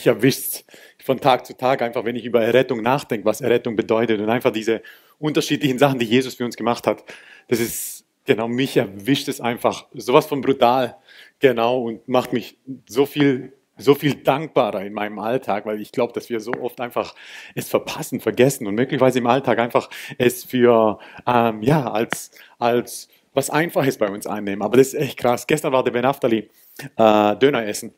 mich 0.00 0.06
erwischt 0.06 0.64
von 1.04 1.20
Tag 1.20 1.46
zu 1.46 1.56
Tag, 1.56 1.82
einfach 1.82 2.04
wenn 2.04 2.16
ich 2.16 2.24
über 2.24 2.42
Errettung 2.42 2.82
nachdenke, 2.82 3.24
was 3.24 3.40
Errettung 3.40 3.76
bedeutet 3.76 4.20
und 4.20 4.30
einfach 4.30 4.50
diese 4.50 4.82
unterschiedlichen 5.18 5.78
Sachen, 5.78 5.98
die 5.98 6.06
Jesus 6.06 6.34
für 6.34 6.44
uns 6.44 6.56
gemacht 6.56 6.86
hat. 6.86 7.04
Das 7.48 7.60
ist, 7.60 8.04
genau, 8.24 8.48
mich 8.48 8.76
erwischt 8.76 9.28
es 9.28 9.40
einfach 9.40 9.86
sowas 9.92 10.26
von 10.26 10.40
brutal, 10.40 10.96
genau, 11.38 11.82
und 11.82 12.08
macht 12.08 12.32
mich 12.32 12.58
so 12.88 13.06
viel 13.06 13.52
so 13.76 13.94
viel 13.94 14.14
dankbarer 14.14 14.82
in 14.82 14.92
meinem 14.92 15.18
Alltag, 15.18 15.64
weil 15.64 15.80
ich 15.80 15.90
glaube, 15.90 16.12
dass 16.12 16.28
wir 16.28 16.38
so 16.40 16.52
oft 16.60 16.82
einfach 16.82 17.14
es 17.54 17.70
verpassen, 17.70 18.20
vergessen 18.20 18.66
und 18.66 18.74
möglicherweise 18.74 19.20
im 19.20 19.26
Alltag 19.26 19.58
einfach 19.58 19.88
es 20.18 20.44
für, 20.44 20.98
ähm, 21.26 21.62
ja, 21.62 21.90
als, 21.90 22.30
als 22.58 23.08
was 23.32 23.48
Einfaches 23.48 23.96
bei 23.96 24.10
uns 24.10 24.26
einnehmen. 24.26 24.60
Aber 24.60 24.76
das 24.76 24.88
ist 24.88 25.00
echt 25.00 25.18
krass. 25.18 25.46
Gestern 25.46 25.72
war 25.72 25.82
der 25.82 25.92
Ben 25.92 26.04
Aftali 26.04 26.50
äh, 26.98 27.36
Döner 27.36 27.66
essen 27.66 27.94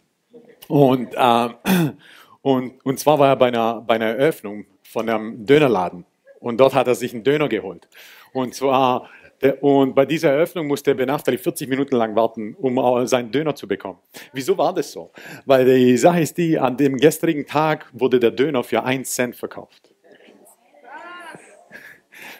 und, 0.72 1.14
ähm, 1.18 1.54
und, 2.40 2.86
und 2.86 2.98
zwar 2.98 3.18
war 3.18 3.28
er 3.28 3.36
bei 3.36 3.48
einer, 3.48 3.82
bei 3.82 3.96
einer 3.96 4.06
Eröffnung 4.06 4.64
von 4.82 5.06
einem 5.06 5.44
Dönerladen. 5.44 6.06
Und 6.40 6.58
dort 6.58 6.74
hat 6.74 6.86
er 6.86 6.94
sich 6.94 7.12
einen 7.12 7.22
Döner 7.22 7.46
geholt. 7.46 7.86
Und 8.32 8.54
zwar, 8.54 9.10
und 9.60 9.94
bei 9.94 10.06
dieser 10.06 10.30
Eröffnung 10.30 10.66
musste 10.66 10.94
Ben 10.94 11.10
Aftali 11.10 11.36
40 11.36 11.68
Minuten 11.68 11.96
lang 11.96 12.16
warten, 12.16 12.54
um 12.54 13.06
seinen 13.06 13.30
Döner 13.30 13.54
zu 13.54 13.68
bekommen. 13.68 13.98
Wieso 14.32 14.56
war 14.56 14.72
das 14.72 14.92
so? 14.92 15.10
Weil 15.44 15.66
die 15.66 15.98
Sache 15.98 16.22
ist 16.22 16.38
die, 16.38 16.58
an 16.58 16.78
dem 16.78 16.96
gestrigen 16.96 17.44
Tag 17.44 17.90
wurde 17.92 18.18
der 18.18 18.30
Döner 18.30 18.64
für 18.64 18.82
1 18.82 19.14
Cent 19.14 19.36
verkauft. 19.36 19.92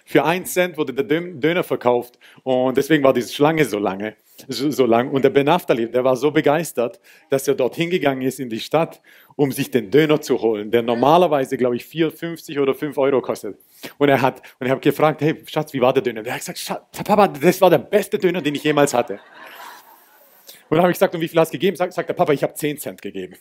Für 0.07 0.25
1 0.25 0.55
Cent 0.55 0.79
wurde 0.79 0.95
der 0.95 1.05
Döner 1.05 1.65
verkauft 1.65 2.19
und 2.45 2.79
deswegen 2.79 3.05
war 3.05 3.13
diese 3.13 3.33
Schlange 3.33 3.67
so 3.67 3.79
lange 3.79 4.17
so, 4.49 4.87
lang. 4.87 5.11
Und 5.11 5.23
der 5.23 5.31
Ben 5.31 5.49
Aftali, 5.49 5.91
der 5.91 6.05
war 6.05 6.17
so 6.17 6.31
begeistert, 6.31 7.01
dass 7.31 7.47
er 7.49 7.55
dort 7.55 7.77
hingegangen 7.77 8.23
ist 8.23 8.41
in 8.41 8.49
die 8.49 8.61
Stadt, 8.61 9.01
um 9.37 9.53
sich 9.53 9.71
den 9.71 9.91
Döner 9.91 10.21
zu 10.21 10.41
holen, 10.41 10.71
der 10.71 10.83
normalerweise, 10.83 11.57
glaube 11.57 11.77
ich, 11.77 11.85
4,50 11.85 12.61
oder 12.61 12.75
5 12.75 12.97
Euro 12.99 13.21
kostet. 13.21 13.59
Und 13.99 14.09
er 14.09 14.21
hat, 14.21 14.43
und 14.59 14.67
ich 14.67 14.71
habe 14.71 14.81
gefragt, 14.81 15.21
hey 15.21 15.43
Schatz, 15.47 15.73
wie 15.73 15.81
war 15.81 15.93
der 15.93 16.03
Döner? 16.03 16.23
Der 16.23 16.35
hat 16.35 16.41
gesagt, 16.41 16.83
Papa, 17.05 17.29
das 17.29 17.61
war 17.61 17.71
der 17.71 17.79
beste 17.79 18.19
Döner, 18.19 18.43
den 18.43 18.55
ich 18.55 18.65
jemals 18.65 18.95
hatte. 18.95 19.15
Und 20.69 20.77
dann 20.77 20.83
habe 20.83 20.91
ich 20.91 20.97
gesagt, 20.97 21.15
und 21.15 21.21
wie 21.21 21.29
viel 21.29 21.39
hast 21.39 21.51
du 21.51 21.59
gegeben? 21.59 21.77
Sagt, 21.77 21.93
sagt 21.93 22.09
der 22.09 22.15
Papa, 22.15 22.33
ich 22.33 22.43
habe 22.43 22.55
10 22.55 22.79
Cent 22.79 23.03
gegeben. 23.03 23.35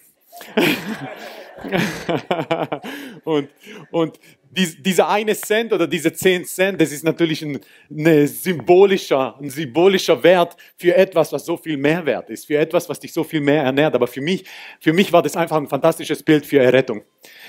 und, 3.24 3.50
und 3.92 4.20
dies, 4.52 4.82
dieser 4.82 5.08
eine 5.08 5.34
Cent 5.36 5.72
oder 5.72 5.88
diese 5.88 6.12
zehn 6.12 6.44
Cent, 6.46 6.82
das 6.82 6.92
ist 6.92 7.04
natürlich 7.04 7.42
ein, 7.42 7.60
eine 7.90 8.28
symbolischer, 8.28 9.38
ein 9.40 9.50
symbolischer 9.50 10.22
Wert 10.24 10.58
für 10.76 10.96
etwas, 10.96 11.32
was 11.32 11.46
so 11.46 11.56
viel 11.56 11.78
mehr 11.78 12.06
wert 12.06 12.30
ist, 12.30 12.46
für 12.46 12.58
etwas, 12.58 12.90
was 12.90 13.00
dich 13.00 13.14
so 13.14 13.24
viel 13.24 13.40
mehr 13.40 13.64
ernährt. 13.64 13.96
Aber 13.96 14.08
für 14.08 14.20
mich, 14.20 14.44
für 14.80 14.92
mich 14.92 15.14
war 15.14 15.22
das 15.22 15.38
einfach 15.38 15.56
ein 15.56 15.68
fantastisches 15.68 16.22
Bild 16.22 16.46
für 16.46 16.60
Errettung. 16.60 17.04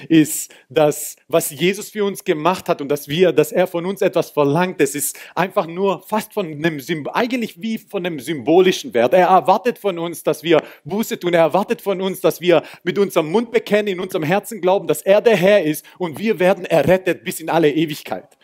Ist 0.09 0.55
das, 0.69 1.17
was 1.27 1.51
Jesus 1.51 1.91
für 1.91 2.05
uns 2.05 2.23
gemacht 2.23 2.69
hat 2.69 2.81
und 2.81 2.89
dass 2.89 3.09
wir, 3.09 3.33
dass 3.33 3.51
er 3.51 3.67
von 3.67 3.85
uns 3.85 4.01
etwas 4.01 4.31
verlangt, 4.31 4.81
das 4.81 4.95
ist 4.95 5.19
einfach 5.35 5.67
nur 5.67 6.03
fast 6.03 6.33
von 6.33 6.47
einem, 6.47 6.81
eigentlich 7.13 7.61
wie 7.61 7.79
von 7.79 8.07
einem 8.07 8.21
symbolischen 8.21 8.95
Wert. 8.95 9.15
Er 9.15 9.27
erwartet 9.27 9.79
von 9.79 9.99
uns, 9.99 10.23
dass 10.23 10.45
wir 10.45 10.63
Buße 10.85 11.19
tun. 11.19 11.35
Er 11.35 11.41
erwartet 11.41 11.81
von 11.81 12.01
uns, 12.01 12.21
dass 12.21 12.41
wir 12.41 12.63
mit 12.85 12.97
unserem 12.99 13.31
Mund 13.31 13.51
bekennen, 13.51 13.92
in 13.93 14.01
unserem 14.01 14.23
Herzen 14.25 14.61
glauben, 14.61 14.87
dass 14.87 15.03
er 15.03 15.21
der 15.21 15.37
Herr 15.37 15.63
ist 15.63 15.85
und 15.99 16.19
wir 16.19 16.39
werden 16.39 16.65
errettet 16.65 17.25
bis 17.25 17.41
in 17.41 17.49
alle 17.49 17.71
Ewigkeit. 17.71 18.37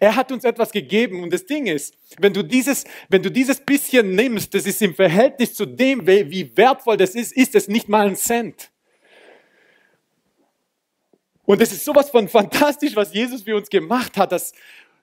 Er 0.00 0.16
hat 0.16 0.32
uns 0.32 0.44
etwas 0.44 0.72
gegeben 0.72 1.22
und 1.22 1.32
das 1.32 1.44
Ding 1.44 1.66
ist, 1.66 1.94
wenn 2.18 2.32
du 2.32 2.42
dieses, 2.42 2.84
wenn 3.08 3.22
du 3.22 3.30
dieses 3.30 3.60
bisschen 3.60 4.14
nimmst, 4.14 4.54
das 4.54 4.66
ist 4.66 4.80
im 4.82 4.94
Verhältnis 4.94 5.54
zu 5.54 5.66
dem, 5.66 6.06
wie 6.06 6.56
wertvoll 6.56 6.96
das 6.96 7.14
ist, 7.14 7.32
ist 7.32 7.54
es 7.54 7.68
nicht 7.68 7.88
mal 7.88 8.06
ein 8.06 8.16
Cent. 8.16 8.70
Und 11.44 11.60
es 11.60 11.72
ist 11.72 11.84
sowas 11.84 12.10
von 12.10 12.28
fantastisch, 12.28 12.94
was 12.96 13.12
Jesus 13.12 13.42
für 13.42 13.56
uns 13.56 13.68
gemacht 13.68 14.16
hat, 14.16 14.32
dass, 14.32 14.52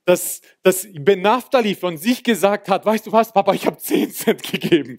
dass, 0.06 0.42
dass 0.64 0.88
Ben 0.94 1.22
Naftali 1.22 1.76
von 1.76 1.98
sich 1.98 2.24
gesagt 2.24 2.70
hat, 2.70 2.86
weißt 2.86 3.08
du 3.08 3.12
was, 3.12 3.34
Papa, 3.34 3.54
ich 3.54 3.66
habe 3.66 3.78
10 3.78 4.12
Cent 4.12 4.44
gegeben. 4.44 4.98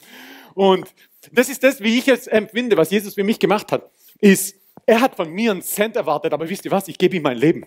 Und 0.55 0.87
das 1.33 1.49
ist 1.49 1.63
das, 1.63 1.81
wie 1.81 1.99
ich 1.99 2.09
es 2.09 2.27
empfinde, 2.27 2.77
was 2.77 2.91
Jesus 2.91 3.15
für 3.15 3.25
mich 3.25 3.39
gemacht 3.39 3.73
hat, 3.73 3.91
ist, 4.21 4.60
er 4.87 5.01
hat 5.01 5.17
von 5.17 5.31
mir 5.31 5.51
einen 5.51 5.63
Cent 5.63 5.97
erwartet, 5.97 6.33
aber 6.33 6.49
wisst 6.49 6.65
ihr 6.65 6.71
was, 6.71 6.89
ich 6.89 6.99
gebe 6.99 7.17
ihm 7.17 7.23
mein 7.23 7.37
Leben. 7.37 7.67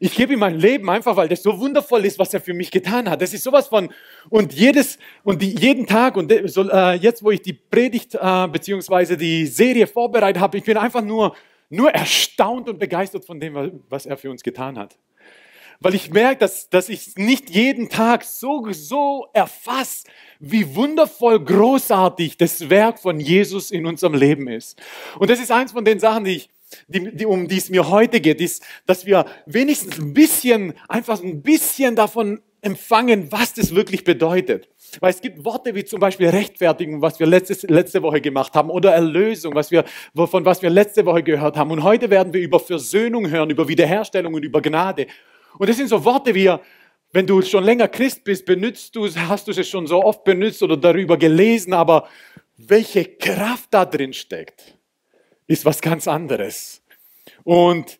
Ich 0.00 0.14
gebe 0.14 0.32
ihm 0.32 0.38
mein 0.38 0.58
Leben 0.58 0.88
einfach, 0.88 1.16
weil 1.16 1.28
das 1.28 1.42
so 1.42 1.58
wundervoll 1.58 2.04
ist, 2.04 2.18
was 2.18 2.32
er 2.32 2.40
für 2.40 2.54
mich 2.54 2.70
getan 2.70 3.10
hat. 3.10 3.20
Das 3.20 3.34
ist 3.34 3.44
sowas 3.44 3.68
von, 3.68 3.90
und 4.30 4.52
jedes, 4.52 4.98
und 5.22 5.42
die, 5.42 5.50
jeden 5.50 5.86
Tag, 5.86 6.16
und 6.16 6.32
so, 6.46 6.68
äh, 6.70 6.94
jetzt, 6.94 7.22
wo 7.22 7.30
ich 7.30 7.42
die 7.42 7.52
Predigt, 7.52 8.14
äh, 8.14 8.48
beziehungsweise 8.48 9.16
die 9.16 9.46
Serie 9.46 9.86
vorbereitet 9.86 10.40
habe, 10.40 10.58
ich 10.58 10.64
bin 10.64 10.76
einfach 10.76 11.02
nur, 11.02 11.34
nur 11.68 11.90
erstaunt 11.90 12.68
und 12.68 12.78
begeistert 12.78 13.24
von 13.24 13.40
dem, 13.40 13.82
was 13.88 14.06
er 14.06 14.16
für 14.16 14.30
uns 14.30 14.42
getan 14.42 14.78
hat. 14.78 14.96
Weil 15.82 15.94
ich 15.94 16.10
merke, 16.10 16.38
dass, 16.38 16.70
dass 16.70 16.88
ich 16.88 17.16
nicht 17.16 17.50
jeden 17.50 17.88
Tag 17.88 18.22
so, 18.22 18.68
so 18.70 19.26
erfasse, 19.32 20.04
wie 20.38 20.74
wundervoll 20.74 21.44
großartig 21.44 22.36
das 22.36 22.70
Werk 22.70 23.00
von 23.00 23.18
Jesus 23.18 23.70
in 23.70 23.86
unserem 23.86 24.14
Leben 24.14 24.48
ist. 24.48 24.80
Und 25.18 25.28
das 25.28 25.40
ist 25.40 25.50
eins 25.50 25.72
von 25.72 25.84
den 25.84 25.98
Sachen, 25.98 26.24
die 26.24 26.36
ich, 26.36 26.50
die, 26.86 27.14
die, 27.16 27.26
um 27.26 27.48
die 27.48 27.58
es 27.58 27.68
mir 27.68 27.90
heute 27.90 28.20
geht, 28.20 28.40
ist, 28.40 28.64
dass 28.86 29.06
wir 29.06 29.26
wenigstens 29.46 29.98
ein 29.98 30.14
bisschen, 30.14 30.74
einfach 30.88 31.22
ein 31.22 31.42
bisschen 31.42 31.96
davon 31.96 32.40
empfangen, 32.60 33.30
was 33.32 33.54
das 33.54 33.74
wirklich 33.74 34.04
bedeutet. 34.04 34.68
Weil 35.00 35.10
es 35.10 35.20
gibt 35.20 35.44
Worte 35.44 35.74
wie 35.74 35.84
zum 35.84 35.98
Beispiel 36.00 36.28
Rechtfertigung, 36.28 37.02
was 37.02 37.18
wir 37.18 37.26
letztes, 37.26 37.62
letzte 37.64 38.02
Woche 38.02 38.20
gemacht 38.20 38.54
haben, 38.54 38.70
oder 38.70 38.92
Erlösung, 38.92 39.54
was 39.54 39.70
wir, 39.70 39.84
von 40.14 40.44
was 40.44 40.62
wir 40.62 40.70
letzte 40.70 41.04
Woche 41.04 41.22
gehört 41.22 41.56
haben. 41.56 41.70
Und 41.72 41.82
heute 41.82 42.08
werden 42.08 42.32
wir 42.32 42.40
über 42.40 42.60
Versöhnung 42.60 43.28
hören, 43.28 43.50
über 43.50 43.66
Wiederherstellung 43.68 44.34
und 44.34 44.44
über 44.44 44.62
Gnade. 44.62 45.06
Und 45.58 45.68
das 45.68 45.76
sind 45.76 45.88
so 45.88 46.04
Worte 46.04 46.34
wie, 46.34 46.54
wenn 47.12 47.26
du 47.26 47.42
schon 47.42 47.64
länger 47.64 47.88
Christ 47.88 48.24
bist, 48.24 48.46
benutzt 48.46 48.96
du 48.96 49.06
hast 49.06 49.46
du 49.46 49.52
es 49.52 49.68
schon 49.68 49.86
so 49.86 50.02
oft 50.02 50.24
benutzt 50.24 50.62
oder 50.62 50.76
darüber 50.76 51.16
gelesen, 51.16 51.74
aber 51.74 52.08
welche 52.56 53.04
Kraft 53.04 53.68
da 53.70 53.84
drin 53.84 54.12
steckt 54.12 54.76
ist 55.46 55.64
was 55.64 55.80
ganz 55.80 56.08
anderes. 56.08 56.82
Und 57.44 57.98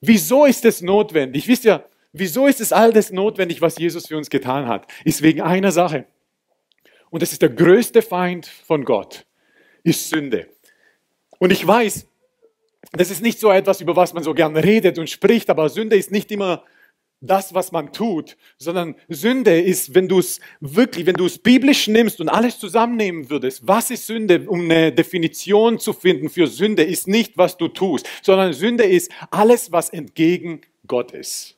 wieso 0.00 0.44
ist 0.44 0.64
es 0.64 0.82
notwendig? 0.82 1.48
Wisst 1.48 1.64
ihr, 1.64 1.84
wieso 2.12 2.46
ist 2.46 2.60
es 2.60 2.72
all 2.72 2.92
das 2.92 3.10
notwendig, 3.10 3.60
was 3.60 3.78
Jesus 3.78 4.06
für 4.06 4.16
uns 4.16 4.30
getan 4.30 4.68
hat? 4.68 4.86
Ist 5.04 5.22
wegen 5.22 5.42
einer 5.42 5.72
Sache. 5.72 6.06
Und 7.10 7.22
das 7.22 7.32
ist 7.32 7.42
der 7.42 7.48
größte 7.48 8.02
Feind 8.02 8.46
von 8.46 8.84
Gott, 8.84 9.26
ist 9.82 10.08
Sünde. 10.08 10.48
Und 11.38 11.50
ich 11.50 11.66
weiß, 11.66 12.06
das 12.92 13.10
ist 13.10 13.22
nicht 13.22 13.38
so 13.38 13.50
etwas, 13.50 13.80
über 13.80 13.96
was 13.96 14.14
man 14.14 14.22
so 14.22 14.34
gern 14.34 14.56
redet 14.56 14.98
und 14.98 15.10
spricht, 15.10 15.50
aber 15.50 15.68
Sünde 15.68 15.96
ist 15.96 16.10
nicht 16.10 16.30
immer 16.30 16.64
das, 17.20 17.54
was 17.54 17.72
man 17.72 17.92
tut, 17.92 18.36
sondern 18.58 18.94
Sünde 19.08 19.60
ist, 19.60 19.94
wenn 19.94 20.08
du 20.08 20.18
es 20.18 20.40
wirklich, 20.60 21.06
wenn 21.06 21.14
du 21.14 21.26
es 21.26 21.38
biblisch 21.38 21.88
nimmst 21.88 22.20
und 22.20 22.28
alles 22.28 22.58
zusammennehmen 22.58 23.30
würdest, 23.30 23.66
was 23.66 23.90
ist 23.90 24.06
Sünde, 24.06 24.44
um 24.48 24.62
eine 24.62 24.92
Definition 24.92 25.78
zu 25.78 25.92
finden 25.92 26.28
für 26.28 26.46
Sünde, 26.46 26.82
ist 26.82 27.08
nicht, 27.08 27.38
was 27.38 27.56
du 27.56 27.68
tust, 27.68 28.06
sondern 28.22 28.52
Sünde 28.52 28.84
ist 28.84 29.10
alles, 29.30 29.72
was 29.72 29.88
entgegen 29.90 30.60
Gott 30.86 31.12
ist. 31.12 31.56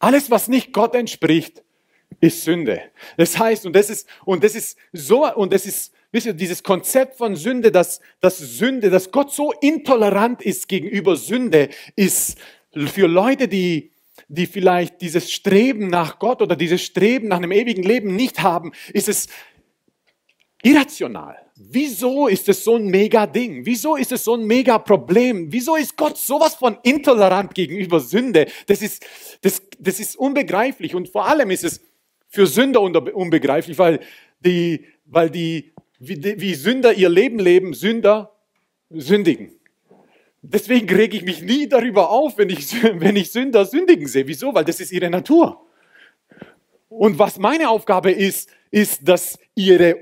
Alles, 0.00 0.30
was 0.30 0.48
nicht 0.48 0.72
Gott 0.72 0.94
entspricht, 0.94 1.62
ist 2.20 2.44
Sünde. 2.44 2.82
Das 3.16 3.38
heißt, 3.38 3.66
und 3.66 3.74
das 3.74 3.90
ist, 3.90 4.08
und 4.24 4.42
das 4.42 4.54
ist 4.54 4.76
so, 4.92 5.32
und 5.34 5.52
das 5.52 5.66
ist, 5.66 5.92
wisst 6.12 6.26
ihr, 6.26 6.34
dieses 6.34 6.62
Konzept 6.62 7.16
von 7.16 7.36
Sünde, 7.36 7.70
dass, 7.70 8.00
dass 8.20 8.38
Sünde, 8.38 8.90
dass 8.90 9.10
Gott 9.10 9.32
so 9.32 9.52
intolerant 9.60 10.42
ist 10.42 10.68
gegenüber 10.68 11.16
Sünde, 11.16 11.68
ist 11.96 12.38
für 12.72 13.06
Leute, 13.06 13.48
die, 13.48 13.92
die 14.28 14.46
vielleicht 14.46 15.00
dieses 15.00 15.30
Streben 15.30 15.88
nach 15.88 16.18
Gott 16.18 16.42
oder 16.42 16.56
dieses 16.56 16.82
Streben 16.82 17.28
nach 17.28 17.38
einem 17.38 17.52
ewigen 17.52 17.82
Leben 17.82 18.16
nicht 18.16 18.42
haben, 18.42 18.72
ist 18.92 19.08
es 19.08 19.28
irrational. 20.62 21.36
Wieso 21.56 22.28
ist 22.28 22.48
es 22.48 22.62
so 22.62 22.76
ein 22.76 22.86
mega 22.86 23.26
Ding? 23.26 23.66
Wieso 23.66 23.96
ist 23.96 24.12
es 24.12 24.24
so 24.24 24.34
ein 24.34 24.44
mega 24.44 24.78
Problem? 24.78 25.50
Wieso 25.50 25.74
ist 25.74 25.96
Gott 25.96 26.16
sowas 26.16 26.54
von 26.54 26.78
intolerant 26.84 27.54
gegenüber 27.54 28.00
Sünde? 28.00 28.46
Das 28.66 28.80
ist, 28.80 29.04
das, 29.40 29.62
das 29.78 29.98
ist 29.98 30.16
unbegreiflich 30.16 30.94
und 30.94 31.08
vor 31.08 31.26
allem 31.26 31.50
ist 31.50 31.64
es 31.64 31.80
für 32.28 32.46
Sünder 32.46 32.80
unbegreiflich, 32.80 33.78
weil 33.78 34.00
die, 34.40 34.84
weil 35.04 35.30
die, 35.30 35.72
wie, 35.98 36.40
wie 36.40 36.54
Sünder 36.54 36.94
ihr 36.94 37.08
Leben 37.08 37.38
leben, 37.38 37.74
Sünder 37.74 38.32
sündigen. 38.90 39.52
Deswegen 40.42 40.88
rege 40.88 41.16
ich 41.16 41.24
mich 41.24 41.42
nie 41.42 41.68
darüber 41.68 42.10
auf, 42.10 42.38
wenn 42.38 42.50
ich, 42.50 42.82
wenn 43.00 43.16
ich 43.16 43.32
Sünder 43.32 43.64
sündigen 43.64 44.06
sehe. 44.06 44.26
Wieso? 44.26 44.54
Weil 44.54 44.64
das 44.64 44.80
ist 44.80 44.92
ihre 44.92 45.10
Natur. 45.10 45.64
Und 46.88 47.18
was 47.18 47.38
meine 47.38 47.68
Aufgabe 47.68 48.10
ist, 48.10 48.50
ist, 48.70 49.06
dass 49.06 49.38
ihre 49.54 49.96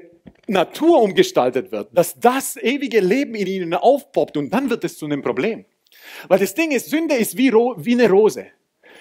Natur 0.47 1.03
umgestaltet 1.03 1.73
wird, 1.73 1.89
dass 1.93 2.19
das 2.19 2.57
ewige 2.57 3.01
Leben 3.01 3.35
in 3.35 3.47
ihnen 3.47 3.75
aufpoppt 3.75 4.37
und 4.37 4.51
dann 4.51 4.71
wird 4.71 4.85
es 4.85 4.97
zu 4.97 5.07
einem 5.07 5.23
Problem. 5.23 5.65
Weil 6.29 6.39
das 6.39 6.55
Ding 6.55 6.71
ist, 6.71 6.89
Sünde 6.89 7.17
ist 7.17 7.37
wie, 7.37 7.53
wie 7.53 7.93
eine 7.93 8.09
Rose. 8.09 8.47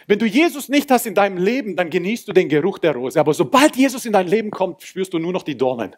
Wenn 0.08 0.20
du 0.20 0.26
Jesus 0.26 0.70
nicht 0.70 0.90
hast 0.92 1.06
in 1.06 1.16
deinem 1.16 1.38
Leben, 1.38 1.76
dann 1.76 1.90
genießt 1.90 2.28
du 2.28 2.34
den 2.34 2.50
Geruch 2.50 2.80
der 2.80 2.94
Rose. 2.94 3.20
Aber 3.20 3.34
sobald 3.34 3.76
Jesus 3.76 4.06
in 4.06 4.14
dein 4.14 4.28
Leben 4.28 4.52
kommt, 4.52 4.84
spürst 4.84 5.14
du 5.14 5.20
nur 5.20 5.34
noch 5.34 5.44
die 5.44 5.58
Dornen. 5.58 5.96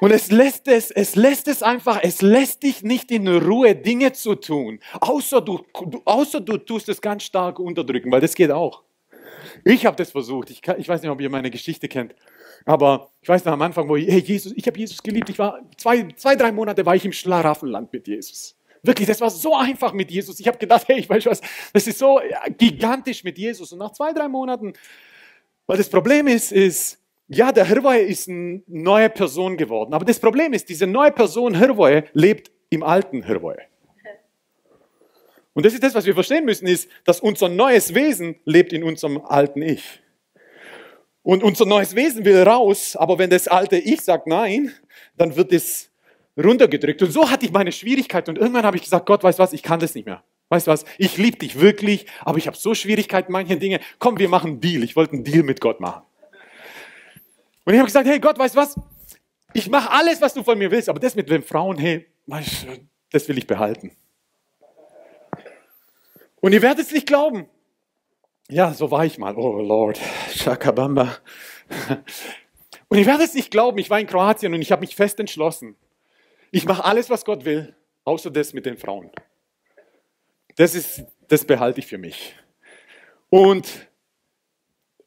Und 0.00 0.12
es 0.12 0.30
lässt 0.30 0.68
es, 0.68 0.90
es 0.90 1.16
lässt 1.16 1.48
es 1.48 1.62
einfach, 1.62 2.00
es 2.02 2.22
lässt 2.22 2.62
dich 2.62 2.82
nicht 2.82 3.10
in 3.10 3.26
Ruhe, 3.28 3.74
Dinge 3.74 4.12
zu 4.12 4.34
tun, 4.34 4.80
außer 5.00 5.40
du, 5.40 5.64
außer 6.04 6.40
du 6.40 6.58
tust 6.58 6.88
es 6.88 7.00
ganz 7.00 7.24
stark 7.24 7.58
unterdrücken, 7.58 8.10
weil 8.10 8.20
das 8.20 8.34
geht 8.34 8.50
auch. 8.50 8.84
Ich 9.64 9.86
habe 9.86 9.96
das 9.96 10.10
versucht. 10.10 10.50
Ich, 10.50 10.62
ich 10.78 10.88
weiß 10.88 11.02
nicht, 11.02 11.10
ob 11.10 11.20
ihr 11.20 11.30
meine 11.30 11.50
Geschichte 11.50 11.88
kennt. 11.88 12.14
Aber 12.64 13.10
ich 13.20 13.28
weiß 13.28 13.44
noch 13.44 13.52
am 13.52 13.62
Anfang, 13.62 13.88
wo 13.88 13.96
ich, 13.96 14.08
hey 14.08 14.20
Jesus, 14.20 14.52
ich 14.54 14.66
habe 14.66 14.78
Jesus 14.78 15.02
geliebt. 15.02 15.28
Ich 15.30 15.38
war 15.38 15.60
zwei, 15.76 16.08
zwei, 16.16 16.36
drei 16.36 16.52
Monate 16.52 16.84
war 16.84 16.94
ich 16.94 17.04
im 17.04 17.12
Schlaraffenland 17.12 17.92
mit 17.92 18.06
Jesus. 18.06 18.56
Wirklich, 18.82 19.08
das 19.08 19.20
war 19.20 19.30
so 19.30 19.54
einfach 19.54 19.92
mit 19.92 20.10
Jesus. 20.10 20.38
Ich 20.38 20.46
habe 20.46 20.58
gedacht, 20.58 20.86
hey, 20.86 21.00
ich 21.00 21.08
weiß 21.08 21.26
was, 21.26 21.40
das 21.72 21.86
ist 21.86 21.98
so 21.98 22.20
gigantisch 22.56 23.24
mit 23.24 23.38
Jesus. 23.38 23.72
Und 23.72 23.78
nach 23.78 23.92
zwei, 23.92 24.12
drei 24.12 24.28
Monaten, 24.28 24.72
weil 25.66 25.78
das 25.78 25.88
Problem 25.88 26.26
ist, 26.26 26.52
ist, 26.52 26.98
ja, 27.28 27.52
der 27.52 27.66
Hirwoje 27.66 28.00
ist 28.00 28.28
eine 28.28 28.62
neue 28.66 29.10
Person 29.10 29.56
geworden. 29.56 29.92
Aber 29.92 30.04
das 30.04 30.18
Problem 30.18 30.54
ist, 30.54 30.68
diese 30.68 30.86
neue 30.86 31.12
Person 31.12 31.54
Hirwoje 31.54 32.04
lebt 32.14 32.50
im 32.70 32.82
alten 32.82 33.22
Hirwoje. 33.22 33.62
Und 35.52 35.66
das 35.66 35.74
ist 35.74 35.82
das, 35.82 35.94
was 35.94 36.06
wir 36.06 36.14
verstehen 36.14 36.44
müssen, 36.44 36.66
ist, 36.66 36.88
dass 37.04 37.20
unser 37.20 37.48
neues 37.48 37.94
Wesen 37.94 38.36
lebt 38.44 38.72
in 38.72 38.84
unserem 38.84 39.18
alten 39.18 39.60
Ich. 39.60 40.00
Und 41.22 41.42
unser 41.42 41.66
neues 41.66 41.94
Wesen 41.94 42.24
will 42.24 42.42
raus, 42.42 42.96
aber 42.96 43.18
wenn 43.18 43.28
das 43.28 43.48
alte 43.48 43.76
Ich 43.76 44.00
sagt 44.00 44.26
nein, 44.26 44.72
dann 45.16 45.36
wird 45.36 45.52
es 45.52 45.90
runtergedrückt. 46.42 47.02
Und 47.02 47.10
so 47.10 47.28
hatte 47.30 47.44
ich 47.44 47.52
meine 47.52 47.72
Schwierigkeiten. 47.72 48.30
Und 48.30 48.38
irgendwann 48.38 48.64
habe 48.64 48.76
ich 48.76 48.84
gesagt, 48.84 49.04
Gott, 49.04 49.22
weißt 49.22 49.38
du 49.38 49.42
was, 49.42 49.52
ich 49.52 49.62
kann 49.62 49.80
das 49.80 49.94
nicht 49.94 50.06
mehr. 50.06 50.22
Weißt 50.48 50.66
du 50.66 50.70
was, 50.70 50.86
ich 50.96 51.18
liebe 51.18 51.36
dich 51.36 51.60
wirklich, 51.60 52.06
aber 52.20 52.38
ich 52.38 52.46
habe 52.46 52.56
so 52.56 52.74
Schwierigkeiten, 52.74 53.32
manche 53.32 53.58
Dinge. 53.58 53.80
Komm, 53.98 54.18
wir 54.18 54.30
machen 54.30 54.52
einen 54.52 54.60
Deal. 54.60 54.82
Ich 54.82 54.96
wollte 54.96 55.14
einen 55.14 55.24
Deal 55.24 55.42
mit 55.42 55.60
Gott 55.60 55.80
machen. 55.80 56.07
Und 57.68 57.74
ich 57.74 57.80
habe 57.80 57.86
gesagt, 57.88 58.08
hey 58.08 58.18
Gott, 58.18 58.38
weißt 58.38 58.54
du 58.54 58.60
was, 58.60 58.80
ich 59.52 59.68
mache 59.68 59.90
alles, 59.90 60.22
was 60.22 60.32
du 60.32 60.42
von 60.42 60.56
mir 60.56 60.70
willst, 60.70 60.88
aber 60.88 61.00
das 61.00 61.14
mit 61.14 61.28
den 61.28 61.42
Frauen, 61.42 61.76
hey, 61.76 62.06
das 63.10 63.28
will 63.28 63.36
ich 63.36 63.46
behalten. 63.46 63.94
Und 66.40 66.54
ihr 66.54 66.62
werdet 66.62 66.86
es 66.86 66.92
nicht 66.92 67.06
glauben. 67.06 67.46
Ja, 68.48 68.72
so 68.72 68.90
war 68.90 69.04
ich 69.04 69.18
mal. 69.18 69.36
Oh 69.36 69.60
Lord, 69.60 70.00
Shakabamba. 70.32 71.18
Und 72.88 72.96
ihr 72.96 73.04
werdet 73.04 73.26
es 73.26 73.34
nicht 73.34 73.50
glauben, 73.50 73.76
ich 73.76 73.90
war 73.90 74.00
in 74.00 74.06
Kroatien 74.06 74.54
und 74.54 74.62
ich 74.62 74.72
habe 74.72 74.80
mich 74.80 74.96
fest 74.96 75.20
entschlossen. 75.20 75.76
Ich 76.50 76.64
mache 76.64 76.86
alles, 76.86 77.10
was 77.10 77.26
Gott 77.26 77.44
will, 77.44 77.76
außer 78.04 78.30
das 78.30 78.54
mit 78.54 78.64
den 78.64 78.78
Frauen. 78.78 79.10
Das 80.56 80.74
ist, 80.74 81.02
das 81.28 81.44
behalte 81.44 81.80
ich 81.80 81.86
für 81.86 81.98
mich. 81.98 82.34
Und, 83.28 83.68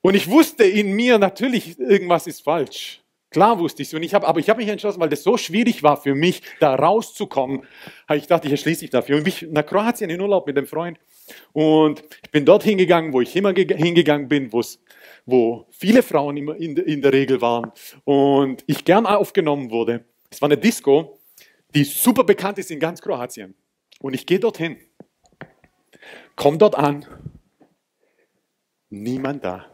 und 0.01 0.15
ich 0.15 0.29
wusste 0.29 0.63
in 0.63 0.93
mir 0.93 1.17
natürlich, 1.17 1.79
irgendwas 1.79 2.27
ist 2.27 2.43
falsch. 2.43 3.01
Klar 3.31 3.59
wusste 3.59 3.81
ich 3.81 3.87
es. 3.87 3.93
Und 3.93 4.03
ich 4.03 4.13
habe, 4.13 4.27
aber 4.27 4.41
ich 4.41 4.49
habe 4.49 4.59
mich 4.59 4.67
entschlossen, 4.67 4.99
weil 4.99 5.07
das 5.07 5.23
so 5.23 5.37
schwierig 5.37 5.83
war 5.83 5.95
für 5.95 6.15
mich, 6.15 6.41
da 6.59 6.75
rauszukommen, 6.75 7.63
habe 8.07 8.17
ich 8.17 8.27
dachte, 8.27 8.47
ich 8.47 8.51
erschließe 8.51 8.83
mich 8.83 8.89
dafür. 8.91 9.17
Und 9.17 9.23
bin 9.23 9.33
ich 9.33 9.47
nach 9.49 9.65
Kroatien 9.65 10.09
in 10.09 10.19
Urlaub 10.19 10.45
mit 10.47 10.57
einem 10.57 10.67
Freund. 10.67 10.99
Und 11.53 12.03
ich 12.23 12.31
bin 12.31 12.45
dort 12.45 12.63
hingegangen, 12.63 13.13
wo 13.13 13.21
ich 13.21 13.33
immer 13.33 13.53
hingegangen 13.53 14.27
bin, 14.27 14.51
wo 14.51 15.65
viele 15.69 16.03
Frauen 16.03 16.35
immer 16.35 16.57
in, 16.57 16.75
in 16.75 17.01
der 17.01 17.13
Regel 17.13 17.39
waren. 17.39 17.71
Und 18.03 18.65
ich 18.67 18.83
gern 18.83 19.05
aufgenommen 19.05 19.71
wurde. 19.71 20.03
Es 20.29 20.41
war 20.41 20.49
eine 20.49 20.57
Disco, 20.57 21.17
die 21.73 21.85
super 21.85 22.25
bekannt 22.25 22.57
ist 22.57 22.69
in 22.69 22.81
ganz 22.81 23.01
Kroatien. 23.01 23.55
Und 24.01 24.13
ich 24.13 24.25
gehe 24.25 24.39
dorthin, 24.39 24.77
komme 26.35 26.57
dort 26.57 26.75
an, 26.75 27.05
niemand 28.89 29.45
da. 29.45 29.70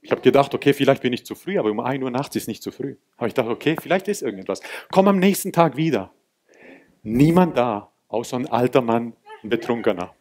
Ich 0.00 0.10
habe 0.10 0.20
gedacht, 0.20 0.54
okay, 0.54 0.72
vielleicht 0.72 1.02
bin 1.02 1.12
ich 1.12 1.26
zu 1.26 1.34
früh, 1.34 1.58
aber 1.58 1.70
um 1.70 1.80
1 1.80 2.02
Uhr 2.02 2.10
nachts 2.10 2.36
ist 2.36 2.48
nicht 2.48 2.62
zu 2.62 2.70
früh. 2.70 2.96
Habe 3.16 3.28
ich 3.28 3.34
gedacht, 3.34 3.50
okay, 3.50 3.76
vielleicht 3.80 4.08
ist 4.08 4.22
irgendetwas. 4.22 4.60
Komm 4.90 5.08
am 5.08 5.18
nächsten 5.18 5.52
Tag 5.52 5.76
wieder. 5.76 6.12
Niemand 7.02 7.56
da, 7.56 7.90
außer 8.08 8.36
ein 8.36 8.46
alter 8.46 8.80
Mann 8.80 9.14
ein 9.42 9.48
Betrunkener. 9.48 10.14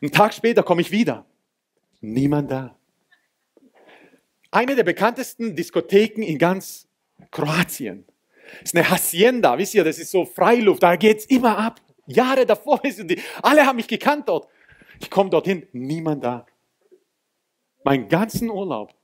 Einen 0.00 0.12
Tag 0.12 0.34
später 0.34 0.62
komme 0.62 0.80
ich 0.80 0.90
wieder. 0.90 1.26
Niemand 2.00 2.50
da. 2.50 2.76
Eine 4.50 4.76
der 4.76 4.84
bekanntesten 4.84 5.56
Diskotheken 5.56 6.22
in 6.22 6.38
ganz 6.38 6.86
Kroatien. 7.30 8.06
Ist 8.62 8.74
eine 8.74 8.88
Hacienda, 8.88 9.58
wisst 9.58 9.74
ihr, 9.74 9.84
das 9.84 9.98
ist 9.98 10.10
so 10.10 10.24
Freiluft, 10.24 10.82
da 10.82 10.96
geht 10.96 11.18
es 11.18 11.26
immer 11.26 11.58
ab. 11.58 11.80
Jahre 12.06 12.46
davor 12.46 12.80
sind 12.90 13.10
die, 13.10 13.20
alle 13.42 13.66
haben 13.66 13.76
mich 13.76 13.88
gekannt 13.88 14.28
dort. 14.28 14.48
Ich 15.00 15.10
komme 15.10 15.30
dorthin, 15.30 15.66
niemand 15.72 16.24
da. 16.24 16.46
Mein 17.84 18.08
ganzen 18.08 18.50
Urlaub 18.50 18.94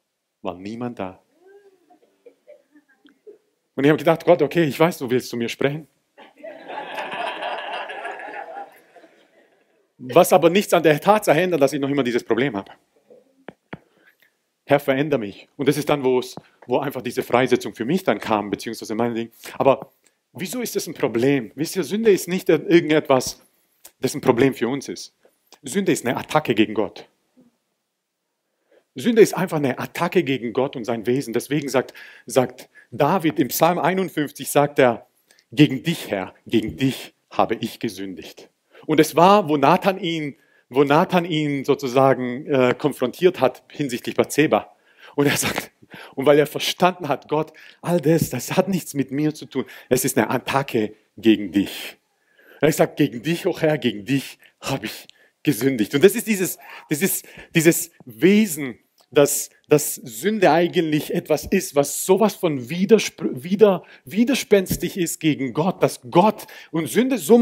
war 0.43 0.55
niemand 0.55 0.99
da. 0.99 1.21
Und 3.76 3.85
ich 3.85 3.91
habe 3.91 3.99
gedacht, 3.99 4.25
Gott, 4.25 4.43
okay, 4.43 4.65
ich 4.65 4.79
weiß, 4.79 4.99
du 4.99 5.11
willst 5.11 5.29
zu 5.29 5.37
mir 5.37 5.49
sprechen. 5.49 5.88
Was 9.99 10.32
aber 10.32 10.50
nichts 10.50 10.73
an 10.75 10.82
der 10.82 11.00
Tatsache 11.00 11.41
ändert, 11.41 11.62
dass 11.62 11.73
ich 11.73 11.81
noch 11.81 11.88
immer 11.88 12.03
dieses 12.03 12.23
Problem 12.23 12.56
habe. 12.56 12.71
Herr, 14.67 14.81
veränder 14.81 15.19
mich. 15.19 15.49
Und 15.56 15.69
das 15.69 15.77
ist 15.77 15.88
dann, 15.88 16.05
wo 16.05 16.20
einfach 16.79 17.03
diese 17.03 17.23
Freisetzung 17.23 17.75
für 17.75 17.85
mich 17.85 18.03
dann 18.03 18.19
kam, 18.19 18.50
beziehungsweise 18.50 18.94
meine 18.94 19.15
Dinge. 19.15 19.31
Aber 19.59 19.93
wieso 20.32 20.61
ist 20.61 20.77
das 20.77 20.87
ein 20.87 20.94
Problem? 20.94 21.53
Wisst 21.55 21.77
ihr, 21.77 21.85
Sünde 21.85 22.11
ist 22.11 22.29
nicht 22.29 22.49
irgendetwas, 22.49 23.43
das 24.00 24.15
ein 24.15 24.20
Problem 24.20 24.55
für 24.55 24.69
uns 24.69 24.88
ist. 24.88 25.15
Sünde 25.62 25.93
ist 25.93 26.06
eine 26.06 26.17
Attacke 26.17 26.55
gegen 26.55 26.75
Gott. 26.75 27.09
Sünde 28.94 29.23
ist 29.23 29.35
einfach 29.35 29.56
eine 29.56 29.79
Attacke 29.79 30.23
gegen 30.23 30.52
Gott 30.52 30.76
und 30.76 30.85
sein 30.85 31.06
Wesen. 31.06 31.32
Deswegen 31.32 31.69
sagt, 31.69 31.94
sagt 32.26 32.69
David 32.91 33.38
im 33.41 33.49
Psalm 33.49 33.79
51, 33.79 34.49
sagt 34.49 34.79
er, 34.79 35.06
gegen 35.50 35.82
dich, 35.82 36.11
Herr, 36.11 36.35
gegen 36.46 36.76
dich 36.76 37.14
habe 37.31 37.56
ich 37.56 37.81
gesündigt. 37.81 38.49
Und 38.87 39.00
es 39.00 39.17
war, 39.17 39.49
wo 39.49 39.56
Nathan 39.56 39.99
ihn, 39.99 40.37
wo 40.69 40.85
Nathan 40.85 41.25
ihn 41.25 41.64
sozusagen 41.64 42.46
äh, 42.46 42.75
konfrontiert 42.76 43.41
hat 43.41 43.62
hinsichtlich 43.70 44.14
Bathseba. 44.14 44.75
Und 45.17 45.26
er 45.26 45.37
sagt, 45.37 45.70
und 46.14 46.26
weil 46.26 46.38
er 46.38 46.46
verstanden 46.46 47.08
hat, 47.08 47.29
Gott, 47.29 47.52
all 47.82 48.00
das, 48.00 48.31
das 48.31 48.56
hat 48.56 48.69
nichts 48.69 48.94
mit 48.94 49.11
mir 49.11 49.35
zu 49.35 49.46
tun. 49.46 49.64
Es 49.88 50.05
ist 50.05 50.17
eine 50.17 50.31
Attacke 50.31 50.94
gegen 51.17 51.52
dich. 51.52 51.96
Er 52.61 52.73
sagt, 52.73 52.96
gegen 52.96 53.23
dich, 53.23 53.46
oh 53.46 53.58
Herr, 53.61 53.79
gegen 53.79 54.05
dich 54.05 54.38
habe 54.61 54.87
ich 54.87 55.06
gesündigt. 55.43 55.94
Und 55.94 56.03
das 56.03 56.15
ist 56.15 56.27
dieses, 56.27 56.58
das 56.89 57.03
ist 57.03 57.27
dieses 57.55 57.91
Wesen 58.05 58.79
dass, 59.15 59.51
dass 59.69 59.94
Sünde 59.94 60.51
eigentlich 60.51 61.15
etwas 61.15 61.47
ist, 61.47 61.75
was 61.75 62.05
sowas 62.05 62.35
von 62.35 62.69
widerspr 62.69 63.31
wider, 63.33 63.85
widerspenstig 64.05 64.97
ist 64.97 65.21
gegen 65.21 65.53
Gott, 65.53 65.83
dass 65.83 66.01
Gott 66.11 66.47
und 66.71 66.89
Sünde 66.89 67.19
so 67.19 67.41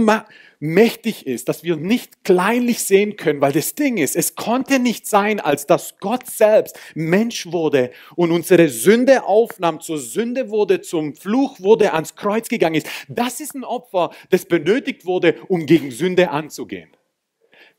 mächtig 0.61 1.27
ist, 1.27 1.49
dass 1.49 1.65
wir 1.65 1.77
nicht 1.77 2.25
kleinlich 2.25 2.85
sehen 2.85 3.17
können, 3.17 3.41
weil 3.41 3.53
das 3.53 3.75
Ding 3.75 3.97
ist, 3.97 4.15
es 4.15 4.35
konnte 4.35 4.79
nicht 4.79 5.07
sein, 5.07 5.41
als 5.41 5.67
dass 5.67 5.99
Gott 5.99 6.29
selbst 6.29 6.79
Mensch 6.95 7.47
wurde 7.47 7.91
und 8.15 8.31
unsere 8.31 8.69
Sünde 8.69 9.25
aufnahm, 9.25 9.81
zur 9.81 9.99
Sünde 9.99 10.51
wurde, 10.51 10.81
zum 10.81 11.15
Fluch 11.15 11.61
wurde, 11.61 11.93
ans 11.93 12.15
Kreuz 12.15 12.49
gegangen 12.49 12.77
ist. 12.77 12.87
Das 13.09 13.41
ist 13.41 13.55
ein 13.55 13.65
Opfer, 13.65 14.11
das 14.31 14.45
benötigt 14.45 15.05
wurde, 15.05 15.37
um 15.49 15.67
gegen 15.67 15.91
Sünde 15.91 16.31
anzugehen. 16.31 16.91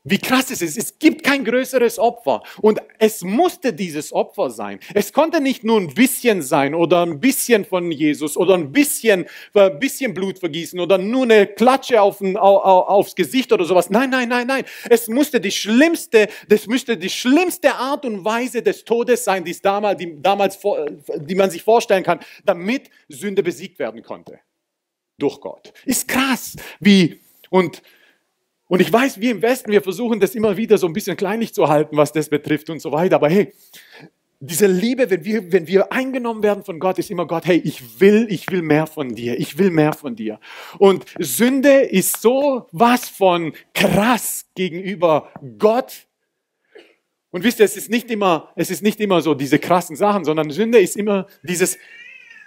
Wie 0.06 0.18
krass 0.18 0.50
ist 0.50 0.60
es? 0.60 0.76
Es 0.76 0.98
gibt 0.98 1.22
kein 1.22 1.46
größeres 1.46 1.98
Opfer. 1.98 2.42
Und 2.60 2.78
es 2.98 3.22
musste 3.22 3.72
dieses 3.72 4.12
Opfer 4.12 4.50
sein. 4.50 4.78
Es 4.92 5.14
konnte 5.14 5.40
nicht 5.40 5.64
nur 5.64 5.80
ein 5.80 5.94
bisschen 5.94 6.42
sein 6.42 6.74
oder 6.74 7.06
ein 7.06 7.20
bisschen 7.20 7.64
von 7.64 7.90
Jesus 7.90 8.36
oder 8.36 8.52
ein 8.52 8.70
bisschen, 8.70 9.24
ein 9.54 9.60
äh, 9.60 9.70
bisschen 9.70 10.12
Blut 10.12 10.38
vergießen 10.38 10.78
oder 10.78 10.98
nur 10.98 11.22
eine 11.22 11.46
Klatsche 11.46 12.02
auf 12.02 12.20
ein, 12.20 12.36
aufs 12.36 13.14
Gesicht 13.14 13.50
oder 13.50 13.64
sowas. 13.64 13.88
Nein, 13.88 14.10
nein, 14.10 14.28
nein, 14.28 14.46
nein. 14.46 14.64
Es 14.90 15.08
musste 15.08 15.40
die 15.40 15.50
schlimmste, 15.50 16.28
das 16.50 16.66
müsste 16.66 16.98
die 16.98 17.08
schlimmste 17.08 17.74
Art 17.74 18.04
und 18.04 18.26
Weise 18.26 18.60
des 18.60 18.84
Todes 18.84 19.24
sein, 19.24 19.42
die, 19.42 19.52
es 19.52 19.62
damals, 19.62 19.96
die, 19.96 20.20
damals, 20.20 20.58
die 21.16 21.34
man 21.34 21.50
sich 21.50 21.62
vorstellen 21.62 22.02
kann, 22.02 22.20
damit 22.44 22.90
Sünde 23.08 23.42
besiegt 23.42 23.78
werden 23.78 24.02
konnte. 24.02 24.38
Durch 25.18 25.40
Gott. 25.40 25.72
Ist 25.86 26.08
krass, 26.08 26.56
wie, 26.78 27.22
und, 27.48 27.80
und 28.66 28.80
ich 28.80 28.92
weiß, 28.92 29.20
wir 29.20 29.30
im 29.30 29.42
Westen, 29.42 29.70
wir 29.70 29.82
versuchen 29.82 30.20
das 30.20 30.34
immer 30.34 30.56
wieder 30.56 30.78
so 30.78 30.86
ein 30.86 30.92
bisschen 30.92 31.16
kleinlich 31.16 31.52
zu 31.52 31.68
halten, 31.68 31.96
was 31.96 32.12
das 32.12 32.28
betrifft 32.28 32.70
und 32.70 32.80
so 32.80 32.92
weiter. 32.92 33.16
Aber 33.16 33.28
hey, 33.28 33.52
diese 34.40 34.66
Liebe, 34.66 35.10
wenn 35.10 35.24
wir, 35.24 35.52
wenn 35.52 35.66
wir 35.66 35.92
eingenommen 35.92 36.42
werden 36.42 36.64
von 36.64 36.78
Gott, 36.78 36.98
ist 36.98 37.10
immer 37.10 37.26
Gott, 37.26 37.46
hey, 37.46 37.58
ich 37.58 38.00
will, 38.00 38.26
ich 38.30 38.50
will 38.50 38.62
mehr 38.62 38.86
von 38.86 39.14
dir, 39.14 39.38
ich 39.38 39.58
will 39.58 39.70
mehr 39.70 39.92
von 39.92 40.16
dir. 40.16 40.40
Und 40.78 41.04
Sünde 41.18 41.80
ist 41.80 42.20
so 42.20 42.66
was 42.72 43.08
von 43.08 43.52
krass 43.74 44.46
gegenüber 44.54 45.30
Gott. 45.58 46.06
Und 47.30 47.44
wisst 47.44 47.58
ihr, 47.58 47.64
es 47.64 47.76
ist 47.76 47.90
nicht 47.90 48.10
immer, 48.10 48.52
es 48.56 48.70
ist 48.70 48.82
nicht 48.82 49.00
immer 49.00 49.20
so 49.20 49.34
diese 49.34 49.58
krassen 49.58 49.96
Sachen, 49.96 50.24
sondern 50.24 50.50
Sünde 50.50 50.78
ist 50.78 50.96
immer 50.96 51.26
dieses 51.42 51.78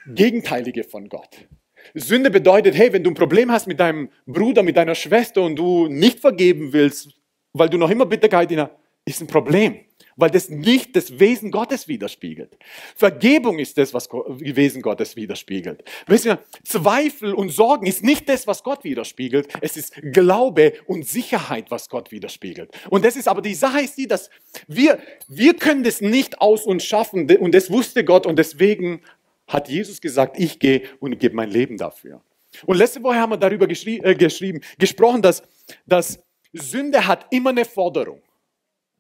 Gegenteilige 0.07 0.83
von 0.83 1.09
Gott. 1.09 1.47
Sünde 1.93 2.29
bedeutet, 2.29 2.75
hey, 2.75 2.91
wenn 2.93 3.03
du 3.03 3.11
ein 3.11 3.15
Problem 3.15 3.51
hast 3.51 3.67
mit 3.67 3.79
deinem 3.79 4.09
Bruder, 4.25 4.63
mit 4.63 4.77
deiner 4.77 4.95
Schwester 4.95 5.41
und 5.43 5.55
du 5.55 5.87
nicht 5.87 6.19
vergeben 6.19 6.73
willst, 6.73 7.09
weil 7.53 7.69
du 7.69 7.77
noch 7.77 7.89
immer 7.89 8.05
Bitterkeit 8.05 8.51
in 8.51 8.57
der, 8.57 8.71
ist 9.05 9.21
ein 9.21 9.27
Problem. 9.27 9.79
weil 10.17 10.31
das 10.31 10.49
nicht 10.49 10.95
das 10.95 11.19
Wesen 11.19 11.51
Gottes 11.51 11.87
widerspiegelt. 11.87 12.57
Vergebung 12.95 13.59
ist 13.59 13.77
das, 13.77 13.93
was 13.93 14.09
Wesen 14.09 14.81
Gottes 14.81 15.15
widerspiegelt. 15.15 15.83
Wissen 16.07 16.31
wir, 16.31 16.39
Zweifel 16.63 17.33
und 17.33 17.49
Sorgen 17.49 17.85
ist 17.85 18.03
nicht 18.03 18.27
das, 18.27 18.47
was 18.47 18.63
Gott 18.63 18.83
widerspiegelt. 18.83 19.47
Es 19.61 19.77
ist 19.77 19.93
Glaube 20.01 20.73
und 20.87 21.07
Sicherheit, 21.07 21.69
was 21.69 21.87
Gott 21.87 22.11
widerspiegelt. 22.11 22.71
Und 22.89 23.05
das 23.05 23.15
ist 23.15 23.27
aber 23.27 23.41
die 23.41 23.53
Sache 23.53 23.81
ist 23.81 23.97
die, 23.97 24.07
dass 24.07 24.29
wir, 24.67 24.99
wir 25.27 25.53
können 25.53 25.83
das 25.83 26.01
nicht 26.01 26.41
aus 26.41 26.65
uns 26.65 26.83
schaffen 26.83 27.29
und 27.37 27.53
das 27.53 27.71
wusste 27.71 28.03
Gott 28.03 28.25
und 28.25 28.39
deswegen 28.39 29.01
hat 29.47 29.69
Jesus 29.69 30.01
gesagt, 30.01 30.37
ich 30.37 30.59
gehe 30.59 30.83
und 30.99 31.17
gebe 31.19 31.35
mein 31.35 31.49
Leben 31.49 31.77
dafür. 31.77 32.21
Und 32.65 32.77
letzte 32.77 33.01
Woche 33.03 33.15
haben 33.15 33.31
wir 33.31 33.37
darüber 33.37 33.67
geschrie 33.67 33.99
äh, 33.99 34.15
geschrieben, 34.15 34.61
gesprochen, 34.77 35.21
dass, 35.21 35.43
dass 35.85 36.19
Sünde 36.53 37.05
hat 37.05 37.25
immer 37.29 37.51
eine 37.51 37.65
Forderung. 37.65 38.21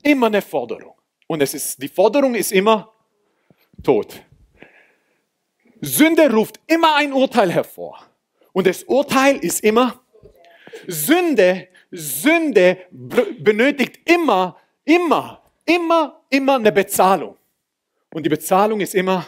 Immer 0.03 0.27
eine 0.27 0.41
Forderung. 0.41 0.93
Und 1.27 1.41
es 1.41 1.53
ist, 1.53 1.81
die 1.81 1.87
Forderung 1.87 2.35
ist 2.35 2.51
immer 2.51 2.93
Tod. 3.83 4.21
Sünde 5.81 6.31
ruft 6.31 6.59
immer 6.67 6.95
ein 6.95 7.13
Urteil 7.13 7.51
hervor. 7.51 7.99
Und 8.53 8.67
das 8.67 8.83
Urteil 8.83 9.37
ist 9.37 9.63
immer 9.63 10.01
Sünde. 10.87 11.67
Sünde 11.91 12.77
benötigt 12.91 13.99
immer, 14.09 14.57
immer, 14.83 15.43
immer, 15.65 16.21
immer 16.29 16.55
eine 16.55 16.71
Bezahlung. 16.71 17.37
Und 18.13 18.23
die 18.23 18.29
Bezahlung 18.29 18.81
ist 18.81 18.95
immer 18.95 19.25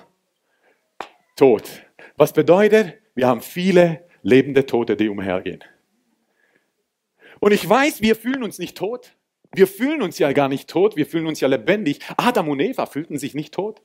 Tod. 1.39 1.63
Was 2.17 2.34
bedeutet, 2.34 2.96
wir 3.15 3.25
haben 3.25 3.39
viele 3.39 4.05
lebende 4.24 4.65
Tote, 4.65 4.98
die 4.98 5.08
umhergehen. 5.08 5.63
Und 7.39 7.53
ich 7.53 7.67
weiß, 7.67 8.01
wir 8.01 8.17
fühlen 8.17 8.43
uns 8.43 8.60
nicht 8.60 8.77
tot. 8.77 9.15
Wir 9.53 9.65
fühlen 9.65 10.01
uns 10.01 10.19
ja 10.19 10.34
gar 10.34 10.50
nicht 10.50 10.69
tot, 10.69 10.98
wir 10.98 11.05
fühlen 11.05 11.27
uns 11.27 11.39
ja 11.39 11.48
lebendig. 11.48 12.01
Adam 12.17 12.50
und 12.50 12.60
Eva 12.60 12.86
fühlten 12.88 13.17
sich 13.17 13.36
nicht 13.36 13.53
tot. 13.53 13.81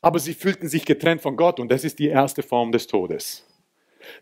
Aber 0.00 0.18
sie 0.20 0.32
fühlten 0.32 0.68
sich 0.70 0.86
getrennt 0.86 1.20
von 1.20 1.36
Gott 1.36 1.60
und 1.60 1.70
das 1.70 1.84
ist 1.84 1.98
die 1.98 2.08
erste 2.08 2.42
Form 2.42 2.72
des 2.72 2.86
Todes 2.86 3.49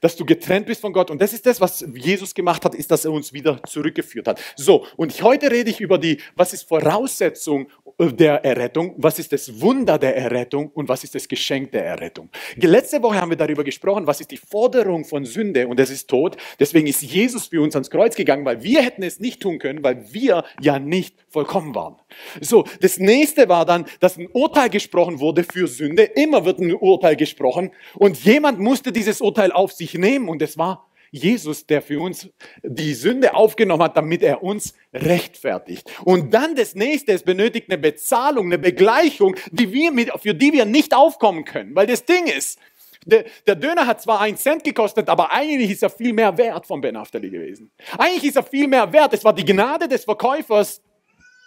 dass 0.01 0.17
du 0.17 0.25
getrennt 0.25 0.67
bist 0.67 0.81
von 0.81 0.93
Gott. 0.93 1.11
Und 1.11 1.21
das 1.21 1.33
ist 1.33 1.47
das, 1.47 1.61
was 1.61 1.85
Jesus 1.95 2.35
gemacht 2.35 2.65
hat, 2.65 2.75
ist, 2.75 2.91
dass 2.91 3.05
er 3.05 3.13
uns 3.13 3.33
wieder 3.33 3.63
zurückgeführt 3.65 4.29
hat. 4.29 4.41
So, 4.57 4.87
und 4.97 5.21
heute 5.23 5.51
rede 5.51 5.71
ich 5.71 5.81
über 5.81 5.99
die, 5.99 6.19
was 6.37 6.53
ist 6.53 6.69
Voraussetzung 6.69 7.69
der 8.01 8.45
Errettung, 8.45 8.95
was 8.97 9.19
ist 9.19 9.33
das 9.33 9.61
Wunder 9.61 9.99
der 9.99 10.17
Errettung 10.17 10.71
und 10.75 10.89
was 10.89 11.03
ist 11.03 11.15
das 11.15 11.27
Geschenk 11.27 11.73
der 11.73 11.85
Errettung. 11.85 12.29
Letzte 12.57 13.03
Woche 13.03 13.21
haben 13.21 13.31
wir 13.31 13.37
darüber 13.37 13.65
gesprochen, 13.65 14.07
was 14.07 14.21
ist 14.21 14.31
die 14.31 14.37
Forderung 14.37 15.05
von 15.05 15.25
Sünde 15.25 15.67
und 15.67 15.81
das 15.81 15.91
ist 15.91 16.09
Tod. 16.09 16.37
Deswegen 16.61 16.87
ist 16.87 17.03
Jesus 17.03 17.49
für 17.49 17.61
uns 17.61 17.75
ans 17.75 17.91
Kreuz 17.91 18.15
gegangen, 18.15 18.45
weil 18.45 18.63
wir 18.63 18.83
hätten 18.83 19.03
es 19.03 19.19
nicht 19.19 19.41
tun 19.41 19.59
können, 19.59 19.83
weil 19.83 20.13
wir 20.13 20.45
ja 20.61 20.79
nicht 20.79 21.17
vollkommen 21.29 21.75
waren. 21.75 21.97
So, 22.41 22.65
das 22.81 22.99
nächste 22.99 23.49
war 23.49 23.65
dann, 23.65 23.87
dass 24.01 24.17
ein 24.17 24.29
Urteil 24.33 24.71
gesprochen 24.71 25.19
wurde 25.19 25.43
für 25.43 25.67
Sünde. 25.67 26.05
Immer 26.05 26.45
wird 26.45 26.61
ein 26.61 26.73
Urteil 26.73 27.17
gesprochen 27.17 27.73
und 27.97 28.25
jemand 28.25 28.61
musste 28.61 28.93
dieses 28.93 29.21
Urteil 29.21 29.51
auf 29.51 29.68
sich 29.73 29.95
nehmen 29.95 30.29
und 30.29 30.43
es 30.43 30.59
war 30.59 30.89
Jesus, 31.11 31.67
der 31.67 31.81
für 31.81 32.01
uns 32.01 32.29
die 32.63 32.95
Sünde 32.95 33.35
aufgenommen 33.35 33.83
hat, 33.83 33.97
damit 33.97 34.23
er 34.23 34.43
uns 34.43 34.75
rechtfertigt. 34.93 35.91
Und 36.05 36.35
dann 36.35 36.55
das 36.55 36.75
nächste, 36.75 37.13
es 37.13 37.23
benötigt 37.23 37.71
eine 37.71 37.79
Bezahlung, 37.79 38.47
eine 38.47 38.59
Begleichung, 38.59 39.37
die 39.51 39.73
wir 39.73 39.91
mit, 39.91 40.11
für 40.21 40.35
die 40.35 40.53
wir 40.53 40.65
nicht 40.65 40.95
aufkommen 40.95 41.45
können. 41.45 41.75
Weil 41.75 41.87
das 41.87 42.05
Ding 42.05 42.27
ist, 42.27 42.59
der, 43.07 43.25
der 43.47 43.55
Döner 43.55 43.87
hat 43.87 44.03
zwar 44.03 44.21
einen 44.21 44.37
Cent 44.37 44.65
gekostet, 44.65 45.09
aber 45.09 45.33
eigentlich 45.33 45.71
ist 45.71 45.83
er 45.83 45.91
viel 45.91 46.13
mehr 46.13 46.37
wert 46.37 46.67
von 46.67 46.81
Ben 46.81 46.97
Aftali 46.97 47.31
gewesen. 47.31 47.71
Eigentlich 47.97 48.25
ist 48.25 48.37
er 48.37 48.43
viel 48.43 48.69
mehr 48.69 48.93
wert. 48.93 49.15
Es 49.15 49.25
war 49.25 49.33
die 49.33 49.45
Gnade 49.45 49.89
des 49.89 50.05
Verkäufers, 50.05 50.83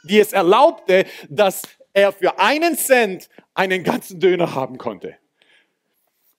die 0.03 0.19
es 0.19 0.33
erlaubte, 0.33 1.05
dass 1.29 1.61
er 1.93 2.11
für 2.11 2.39
einen 2.39 2.75
Cent 2.77 3.29
einen 3.53 3.83
ganzen 3.83 4.19
Döner 4.19 4.55
haben 4.55 4.77
konnte. 4.77 5.17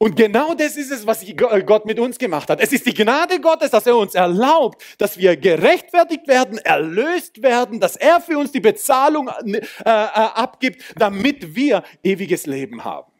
Und 0.02 0.16
genau 0.16 0.52
das 0.52 0.76
ist 0.76 0.90
es, 0.90 1.06
was 1.06 1.24
Gott 1.64 1.86
mit 1.86 2.00
uns 2.00 2.18
gemacht 2.18 2.50
hat. 2.50 2.60
Es 2.60 2.72
ist 2.72 2.84
die 2.84 2.92
Gnade 2.92 3.38
Gottes, 3.38 3.70
dass 3.70 3.86
er 3.86 3.96
uns 3.96 4.16
erlaubt, 4.16 4.82
dass 4.98 5.16
wir 5.16 5.36
gerechtfertigt 5.36 6.26
werden, 6.26 6.58
erlöst 6.58 7.40
werden, 7.40 7.78
dass 7.78 7.94
er 7.94 8.20
für 8.20 8.36
uns 8.36 8.50
die 8.50 8.58
Bezahlung 8.58 9.28
äh, 9.28 9.58
äh, 9.58 9.62
abgibt, 9.84 10.82
damit 10.96 11.54
wir 11.54 11.84
ewiges 12.02 12.46
Leben 12.46 12.82
haben. 12.82 13.12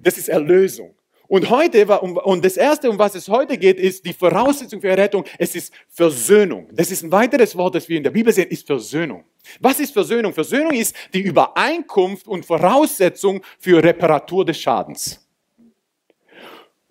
Das 0.00 0.18
ist 0.18 0.28
Erlösung. 0.28 0.92
Und 1.28 1.48
heute, 1.50 1.86
und 2.00 2.44
das 2.44 2.56
erste, 2.56 2.90
um 2.90 2.98
was 2.98 3.14
es 3.14 3.28
heute 3.28 3.56
geht, 3.56 3.78
ist 3.78 4.04
die 4.04 4.12
Voraussetzung 4.12 4.80
für 4.80 4.88
Errettung. 4.88 5.24
Es 5.38 5.54
ist 5.54 5.72
Versöhnung. 5.88 6.66
Das 6.72 6.90
ist 6.90 7.04
ein 7.04 7.12
weiteres 7.12 7.56
Wort, 7.56 7.76
das 7.76 7.88
wir 7.88 7.96
in 7.96 8.02
der 8.02 8.10
Bibel 8.10 8.32
sehen, 8.32 8.48
ist 8.48 8.66
Versöhnung. 8.66 9.22
Was 9.60 9.78
ist 9.78 9.92
Versöhnung? 9.92 10.34
Versöhnung 10.34 10.72
ist 10.72 10.96
die 11.14 11.20
Übereinkunft 11.20 12.26
und 12.26 12.44
Voraussetzung 12.44 13.40
für 13.60 13.80
Reparatur 13.80 14.44
des 14.44 14.58
Schadens. 14.58 15.29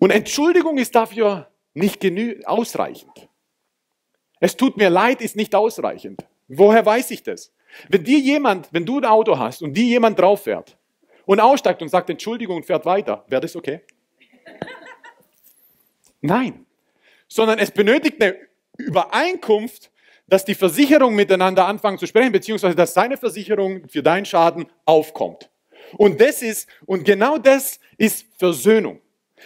Und 0.00 0.10
Entschuldigung 0.10 0.78
ist 0.78 0.94
dafür 0.94 1.48
nicht 1.74 2.04
ausreichend. 2.46 3.28
Es 4.40 4.56
tut 4.56 4.78
mir 4.78 4.88
leid, 4.88 5.20
ist 5.20 5.36
nicht 5.36 5.54
ausreichend. 5.54 6.24
Woher 6.48 6.84
weiß 6.84 7.10
ich 7.12 7.22
das? 7.22 7.52
Wenn 7.88 8.02
dir 8.02 8.18
jemand, 8.18 8.72
wenn 8.72 8.86
du 8.86 8.98
ein 8.98 9.04
Auto 9.04 9.38
hast 9.38 9.62
und 9.62 9.74
dir 9.74 9.84
jemand 9.84 10.18
drauf 10.18 10.44
fährt 10.44 10.76
und 11.26 11.38
aussteigt 11.38 11.82
und 11.82 11.88
sagt 11.88 12.08
Entschuldigung 12.08 12.56
und 12.56 12.66
fährt 12.66 12.86
weiter, 12.86 13.24
wäre 13.28 13.42
das 13.42 13.54
okay? 13.54 13.82
Nein. 16.22 16.64
Sondern 17.28 17.58
es 17.58 17.70
benötigt 17.70 18.20
eine 18.20 18.36
Übereinkunft, 18.78 19.92
dass 20.26 20.46
die 20.46 20.54
Versicherung 20.54 21.14
miteinander 21.14 21.66
anfangen 21.66 21.98
zu 21.98 22.06
sprechen, 22.06 22.32
beziehungsweise 22.32 22.74
dass 22.74 22.94
seine 22.94 23.18
Versicherung 23.18 23.86
für 23.88 24.02
deinen 24.02 24.24
Schaden 24.24 24.66
aufkommt. 24.86 25.50
Und 25.98 26.20
das 26.20 26.40
ist, 26.40 26.68
und 26.86 27.04
genau 27.04 27.36
das 27.36 27.78
ist 27.98 28.26
Versöhnung. 28.38 29.00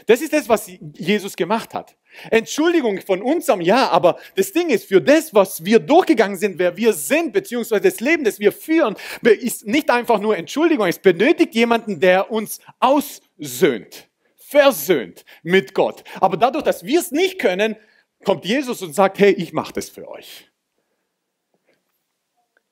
Das 0.06 0.20
ist 0.20 0.32
das, 0.32 0.48
was 0.48 0.70
Jesus 0.94 1.36
gemacht 1.36 1.74
hat. 1.74 1.96
Entschuldigung 2.30 3.00
von 3.00 3.22
unserem 3.22 3.60
Ja, 3.60 3.88
aber 3.90 4.18
das 4.36 4.52
Ding 4.52 4.70
ist, 4.70 4.86
für 4.86 5.00
das, 5.00 5.34
was 5.34 5.64
wir 5.64 5.78
durchgegangen 5.78 6.36
sind, 6.36 6.58
wer 6.58 6.76
wir 6.76 6.92
sind, 6.92 7.32
beziehungsweise 7.32 7.82
das 7.82 8.00
Leben, 8.00 8.24
das 8.24 8.38
wir 8.38 8.52
führen, 8.52 8.96
ist 9.22 9.66
nicht 9.66 9.90
einfach 9.90 10.20
nur 10.20 10.36
Entschuldigung. 10.36 10.86
Es 10.86 10.98
benötigt 10.98 11.54
jemanden, 11.54 12.00
der 12.00 12.30
uns 12.30 12.60
aussöhnt, 12.80 14.08
versöhnt 14.36 15.24
mit 15.42 15.74
Gott. 15.74 16.04
Aber 16.20 16.36
dadurch, 16.36 16.64
dass 16.64 16.84
wir 16.84 17.00
es 17.00 17.10
nicht 17.10 17.38
können, 17.38 17.76
kommt 18.24 18.44
Jesus 18.44 18.82
und 18.82 18.94
sagt, 18.94 19.18
hey, 19.18 19.32
ich 19.32 19.52
mache 19.52 19.72
das 19.72 19.88
für 19.88 20.08
euch. 20.08 20.50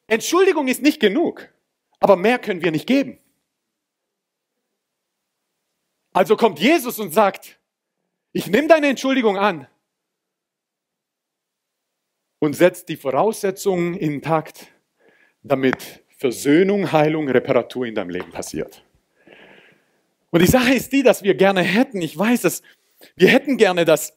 Entschuldigung 0.07 0.69
ist 0.69 0.83
nicht 0.83 1.01
genug, 1.01 1.49
aber 2.01 2.17
mehr 2.17 2.39
können 2.39 2.63
wir 2.63 2.71
nicht 2.71 2.87
geben. 2.87 3.19
Also 6.13 6.37
kommt 6.37 6.59
Jesus 6.59 6.99
und 6.99 7.13
sagt, 7.13 7.59
ich 8.33 8.47
nehme 8.47 8.69
deine 8.69 8.89
Entschuldigung 8.89 9.39
an 9.39 9.67
und 12.39 12.55
setzt 12.55 12.89
die 12.89 12.97
Voraussetzungen 12.97 13.95
intakt, 13.95 14.69
damit 15.43 16.05
Versöhnung, 16.17 16.93
Heilung, 16.93 17.29
Reparatur 17.29 17.87
in 17.87 17.95
deinem 17.95 18.11
Leben 18.11 18.31
passiert. 18.31 18.85
Und 20.31 20.41
die 20.41 20.49
Sache 20.49 20.75
ist 20.75 20.93
die, 20.93 21.03
dass 21.03 21.23
wir 21.23 21.35
gerne 21.35 21.63
hätten, 21.63 22.01
ich 22.01 22.17
weiß, 22.17 22.43
dass 22.43 22.63
wir 23.17 23.29
hätten 23.29 23.57
gerne 23.57 23.85
dass 23.85 24.17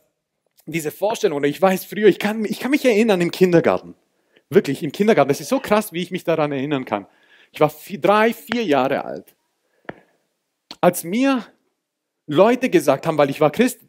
diese 0.66 0.92
Vorstellung, 0.92 1.44
ich 1.44 1.62
weiß 1.62 1.86
früher, 1.86 2.08
ich 2.08 2.20
kann, 2.20 2.46
ich 2.46 2.60
kann 2.60 2.72
mich 2.72 2.86
erinnern 2.86 3.22
im 3.22 3.32
Kindergarten. 3.32 3.96
Wirklich, 4.50 4.84
im 4.84 4.92
Kindergarten. 4.92 5.30
Das 5.30 5.42
ist 5.42 5.50
so 5.50 5.60
krass, 5.60 5.94
wie 5.94 6.02
ich 6.02 6.12
mich 6.12 6.24
daran 6.24 6.52
erinnern 6.52 6.86
kann. 6.86 7.08
Ich 7.52 7.60
war 7.60 7.70
vier, 7.70 8.00
drei, 8.00 8.34
vier 8.34 8.64
Jahre 8.64 9.06
alt. 9.06 9.36
Als 10.82 11.04
mir 11.04 11.46
Leute 12.28 12.70
gesagt 12.70 13.06
haben, 13.06 13.18
weil 13.18 13.30
ich 13.30 13.42
war 13.42 13.52
Christ, 13.52 13.80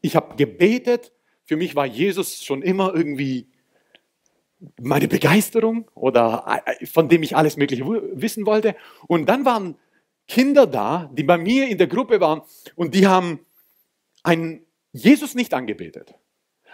ich 0.00 0.16
habe 0.16 0.36
gebetet, 0.36 1.12
für 1.44 1.56
mich 1.56 1.74
war 1.74 1.86
Jesus 1.86 2.44
schon 2.44 2.62
immer 2.62 2.94
irgendwie 2.94 3.48
meine 4.80 5.08
Begeisterung 5.08 5.88
oder 5.94 6.62
äh, 6.64 6.86
von 6.86 7.08
dem 7.08 7.22
ich 7.22 7.36
alles 7.36 7.56
Mögliche 7.56 7.84
wissen 7.86 8.46
wollte. 8.46 8.74
Und 9.06 9.28
dann 9.28 9.44
waren 9.44 9.76
Kinder 10.28 10.66
da, 10.66 11.10
die 11.12 11.22
bei 11.22 11.38
mir 11.38 11.68
in 11.68 11.78
der 11.78 11.86
Gruppe 11.86 12.20
waren 12.20 12.42
und 12.74 12.94
die 12.94 13.06
haben 13.06 13.40
einen 14.22 14.66
Jesus 14.92 15.34
nicht 15.34 15.54
angebetet, 15.54 16.14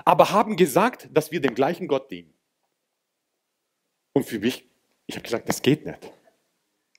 aber 0.05 0.31
haben 0.31 0.57
gesagt, 0.57 1.09
dass 1.13 1.33
wir 1.33 1.41
dem 1.41 1.55
gleichen 1.55 1.87
Gott 1.89 2.11
dienen. 2.11 2.33
Und 4.15 4.25
für 4.25 4.39
mich, 4.39 4.65
ich 5.07 5.17
habe 5.17 5.25
gesagt, 5.25 5.49
das 5.49 5.61
geht 5.61 5.85
nicht. 5.85 6.13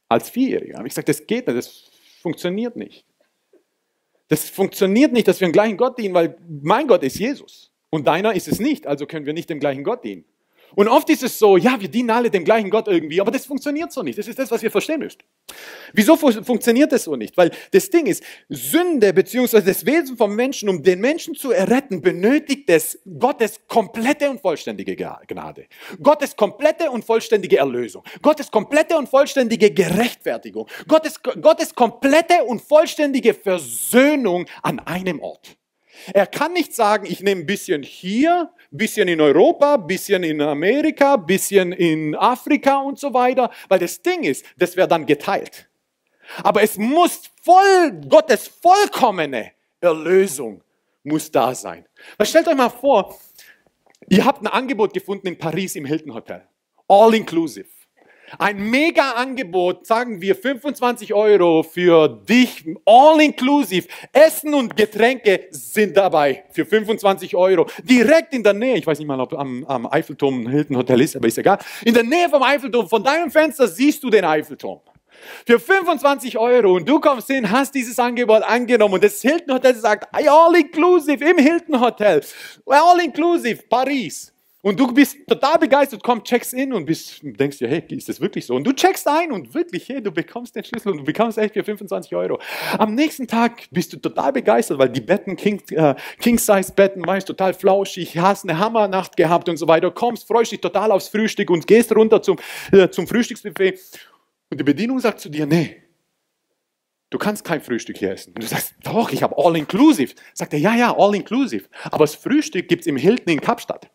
Als 0.09 0.29
Vierjähriger 0.29 0.77
habe 0.77 0.87
ich 0.87 0.91
gesagt, 0.91 1.09
das 1.09 1.25
geht 1.25 1.47
nicht, 1.47 1.57
das 1.57 1.89
funktioniert 2.21 2.75
nicht. 2.75 3.05
Das 4.27 4.49
funktioniert 4.49 5.11
nicht, 5.11 5.27
dass 5.27 5.39
wir 5.39 5.47
dem 5.47 5.53
gleichen 5.53 5.77
Gott 5.77 5.97
dienen, 5.97 6.13
weil 6.13 6.37
mein 6.47 6.87
Gott 6.87 7.03
ist 7.03 7.19
Jesus 7.19 7.71
und 7.89 8.07
deiner 8.07 8.33
ist 8.33 8.47
es 8.47 8.59
nicht, 8.59 8.87
also 8.87 9.05
können 9.05 9.25
wir 9.25 9.33
nicht 9.33 9.49
dem 9.49 9.59
gleichen 9.59 9.83
Gott 9.83 10.03
dienen. 10.03 10.25
Und 10.75 10.87
oft 10.87 11.09
ist 11.09 11.23
es 11.23 11.37
so, 11.39 11.57
ja, 11.57 11.79
wir 11.79 11.87
dienen 11.87 12.09
alle 12.09 12.29
dem 12.29 12.43
gleichen 12.43 12.69
Gott 12.69 12.87
irgendwie, 12.87 13.21
aber 13.21 13.31
das 13.31 13.45
funktioniert 13.45 13.91
so 13.91 14.01
nicht. 14.01 14.17
Das 14.17 14.27
ist 14.27 14.39
das, 14.39 14.51
was 14.51 14.63
ihr 14.63 14.71
verstehen 14.71 14.99
müsst. 14.99 15.19
Wieso 15.93 16.15
fu 16.15 16.31
funktioniert 16.31 16.91
das 16.91 17.03
so 17.03 17.15
nicht? 17.15 17.37
Weil 17.37 17.51
das 17.71 17.89
Ding 17.89 18.05
ist, 18.07 18.23
Sünde 18.49 19.13
bzw. 19.13 19.61
das 19.61 19.85
Wesen 19.85 20.17
vom 20.17 20.35
Menschen, 20.35 20.69
um 20.69 20.81
den 20.81 20.99
Menschen 20.99 21.35
zu 21.35 21.51
erretten, 21.51 22.01
benötigt 22.01 22.69
es 22.69 22.99
Gottes 23.19 23.61
komplette 23.67 24.29
und 24.29 24.41
vollständige 24.41 24.95
Gnade. 24.95 25.67
Gottes 26.01 26.35
komplette 26.35 26.89
und 26.89 27.05
vollständige 27.05 27.57
Erlösung. 27.57 28.03
Gottes 28.21 28.49
komplette 28.49 28.97
und 28.97 29.09
vollständige 29.09 29.71
Gerechtfertigung. 29.71 30.67
Gottes, 30.87 31.21
Gottes 31.21 31.73
komplette 31.75 32.43
und 32.45 32.61
vollständige 32.61 33.33
Versöhnung 33.33 34.45
an 34.61 34.79
einem 34.79 35.19
Ort. 35.19 35.57
Er 36.13 36.27
kann 36.27 36.53
nicht 36.53 36.73
sagen, 36.73 37.05
ich 37.05 37.21
nehme 37.21 37.41
ein 37.41 37.45
bisschen 37.45 37.83
hier, 37.83 38.51
ein 38.71 38.77
bisschen 38.77 39.07
in 39.07 39.21
Europa, 39.21 39.75
ein 39.75 39.87
bisschen 39.87 40.23
in 40.23 40.41
Amerika, 40.41 41.15
ein 41.15 41.25
bisschen 41.25 41.71
in 41.71 42.15
Afrika 42.15 42.79
und 42.79 42.99
so 42.99 43.13
weiter, 43.13 43.51
weil 43.69 43.79
das 43.79 44.01
Ding 44.01 44.23
ist, 44.23 44.45
das 44.57 44.75
wäre 44.75 44.87
dann 44.87 45.05
geteilt. 45.05 45.69
Aber 46.43 46.63
es 46.63 46.77
muss 46.77 47.31
voll, 47.41 47.91
Gottes 48.07 48.47
vollkommene 48.47 49.51
Erlösung 49.79 50.63
muss 51.03 51.29
da 51.29 51.53
sein. 51.53 51.85
Weil 52.17 52.27
stellt 52.27 52.47
euch 52.47 52.55
mal 52.55 52.69
vor, 52.69 53.19
ihr 54.09 54.25
habt 54.25 54.41
ein 54.41 54.47
Angebot 54.47 54.93
gefunden 54.93 55.27
in 55.27 55.37
Paris 55.37 55.75
im 55.75 55.85
Hilton 55.85 56.13
Hotel. 56.13 56.47
All 56.87 57.13
inclusive. 57.13 57.67
Ein 58.39 58.69
mega 58.69 59.11
Angebot, 59.11 59.85
sagen 59.85 60.21
wir 60.21 60.35
25 60.35 61.13
Euro 61.13 61.63
für 61.63 62.07
dich, 62.07 62.65
all 62.85 63.21
inclusive. 63.21 63.87
Essen 64.11 64.53
und 64.53 64.75
Getränke 64.75 65.47
sind 65.51 65.97
dabei 65.97 66.43
für 66.51 66.65
25 66.65 67.35
Euro. 67.35 67.67
Direkt 67.83 68.33
in 68.33 68.43
der 68.43 68.53
Nähe, 68.53 68.77
ich 68.77 68.87
weiß 68.87 68.97
nicht 68.97 69.07
mal, 69.07 69.19
ob 69.19 69.33
am, 69.33 69.63
am 69.65 69.85
Eiffelturm 69.85 70.45
ein 70.45 70.49
Hilton 70.49 70.77
Hotel 70.77 71.01
ist, 71.01 71.15
aber 71.15 71.27
ist 71.27 71.37
egal. 71.37 71.59
In 71.85 71.93
der 71.93 72.03
Nähe 72.03 72.29
vom 72.29 72.41
Eiffelturm, 72.41 72.87
von 72.89 73.03
deinem 73.03 73.29
Fenster 73.29 73.67
siehst 73.67 74.03
du 74.03 74.09
den 74.09 74.25
Eiffelturm. 74.25 74.79
Für 75.45 75.59
25 75.59 76.37
Euro 76.37 76.75
und 76.75 76.89
du 76.89 76.99
kommst 76.99 77.27
hin, 77.27 77.49
hast 77.49 77.75
dieses 77.75 77.99
Angebot 77.99 78.43
angenommen 78.43 78.95
und 78.95 79.03
das 79.03 79.21
Hilton 79.21 79.53
Hotel 79.53 79.75
sagt, 79.75 80.07
all 80.11 80.55
inclusive 80.55 81.23
im 81.23 81.37
Hilton 81.37 81.79
Hotel, 81.79 82.21
all 82.65 82.99
inclusive, 82.99 83.61
Paris. 83.69 84.32
Und 84.65 84.79
du 84.79 84.93
bist 84.93 85.17
total 85.27 85.59
begeistert, 85.59 86.01
komm, 86.01 86.23
checkst 86.23 86.53
in 86.53 86.71
und 86.71 86.85
bist, 86.85 87.19
denkst 87.21 87.57
dir, 87.57 87.67
hey, 87.67 87.83
ist 87.89 88.07
das 88.07 88.21
wirklich 88.21 88.45
so? 88.45 88.55
Und 88.55 88.63
du 88.63 88.71
checkst 88.71 89.05
ein 89.09 89.33
und 89.33 89.53
wirklich, 89.53 89.89
hey, 89.89 90.01
du 90.01 90.09
bekommst 90.09 90.55
den 90.55 90.63
Schlüssel 90.63 90.93
und 90.93 90.99
du 90.99 91.03
bekommst 91.03 91.37
echt 91.37 91.53
für 91.53 91.65
25 91.65 92.15
Euro. 92.15 92.39
Am 92.77 92.95
nächsten 92.95 93.27
Tag 93.27 93.63
bist 93.71 93.91
du 93.91 93.97
total 93.97 94.31
begeistert, 94.31 94.79
weil 94.79 94.87
die 94.87 95.01
Betten, 95.01 95.35
King, 95.35 95.61
äh, 95.71 95.95
King-Size-Betten, 96.21 97.05
weißt, 97.05 97.27
total 97.27 97.53
flauschig, 97.53 98.17
hast 98.17 98.45
eine 98.45 98.57
Hammernacht 98.57 99.17
gehabt 99.17 99.49
und 99.49 99.57
so 99.57 99.67
weiter, 99.67 99.91
kommst, 99.91 100.25
freust 100.29 100.53
dich 100.53 100.61
total 100.61 100.93
aufs 100.93 101.09
Frühstück 101.09 101.49
und 101.49 101.67
gehst 101.67 101.93
runter 101.93 102.21
zum, 102.21 102.37
äh, 102.71 102.87
zum 102.87 103.05
Frühstücksbuffet 103.05 103.81
und 104.49 104.61
die 104.61 104.63
Bedienung 104.63 104.97
sagt 105.01 105.19
zu 105.19 105.27
dir, 105.27 105.45
nee, 105.45 105.75
du 107.09 107.17
kannst 107.17 107.43
kein 107.43 107.59
Frühstück 107.59 107.97
hier 107.97 108.11
essen. 108.11 108.33
Und 108.33 108.43
du 108.43 108.47
sagst, 108.47 108.75
doch, 108.81 109.11
ich 109.11 109.23
habe 109.23 109.35
All-Inclusive. 109.37 110.13
Sagt 110.33 110.53
er, 110.53 110.59
ja, 110.59 110.73
ja, 110.73 110.95
All-Inclusive. 110.97 111.65
Aber 111.85 112.05
das 112.05 112.15
Frühstück 112.15 112.69
gibt 112.69 112.83
es 112.83 112.87
im 112.87 112.95
Hilton 112.95 113.33
in 113.33 113.41
Kapstadt. 113.41 113.89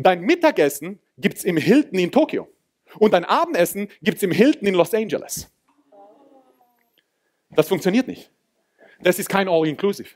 Dein 0.00 0.20
Mittagessen 0.20 1.00
gibt 1.18 1.38
es 1.38 1.44
im 1.44 1.56
Hilton 1.56 1.98
in 1.98 2.12
Tokio. 2.12 2.48
Und 2.98 3.12
dein 3.14 3.24
Abendessen 3.24 3.88
gibt 4.00 4.18
es 4.18 4.22
im 4.22 4.30
Hilton 4.30 4.68
in 4.68 4.74
Los 4.74 4.94
Angeles. 4.94 5.50
Das 7.50 7.66
funktioniert 7.66 8.06
nicht. 8.06 8.30
Das 9.00 9.18
ist 9.18 9.28
kein 9.28 9.48
All-Inclusive. 9.48 10.08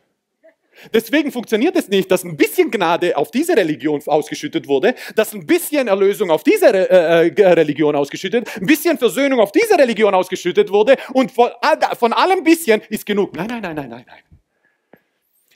Deswegen 0.95 1.33
funktioniert 1.33 1.77
es 1.77 1.89
nicht, 1.89 2.11
dass 2.11 2.25
ein 2.25 2.37
bisschen 2.37 2.71
Gnade 2.71 3.17
auf 3.17 3.33
diese 3.33 3.57
Religion 3.57 4.01
ausgeschüttet 4.07 4.69
wurde, 4.69 4.95
dass 5.17 5.35
ein 5.35 5.47
bisschen 5.47 5.89
Erlösung 5.89 6.31
auf 6.31 6.45
diese 6.45 6.67
äh, 6.67 7.29
äh 7.29 7.53
Religion 7.53 7.95
ausgeschüttet, 7.97 8.49
ein 8.57 8.67
bisschen 8.67 8.97
Versöhnung 8.97 9.41
auf 9.41 9.53
diese 9.53 9.77
Religion 9.77 10.15
ausgeschüttet 10.15 10.71
wurde 10.71 10.97
und 11.13 11.33
von, 11.33 11.51
von 11.99 12.13
allem 12.13 12.43
bisschen 12.45 12.81
ist 12.89 13.05
genug. 13.05 13.35
Nein, 13.35 13.49
nein, 13.49 13.63
nein, 13.63 13.77
nein, 13.77 13.91
nein, 13.91 14.05
nein. 14.07 14.23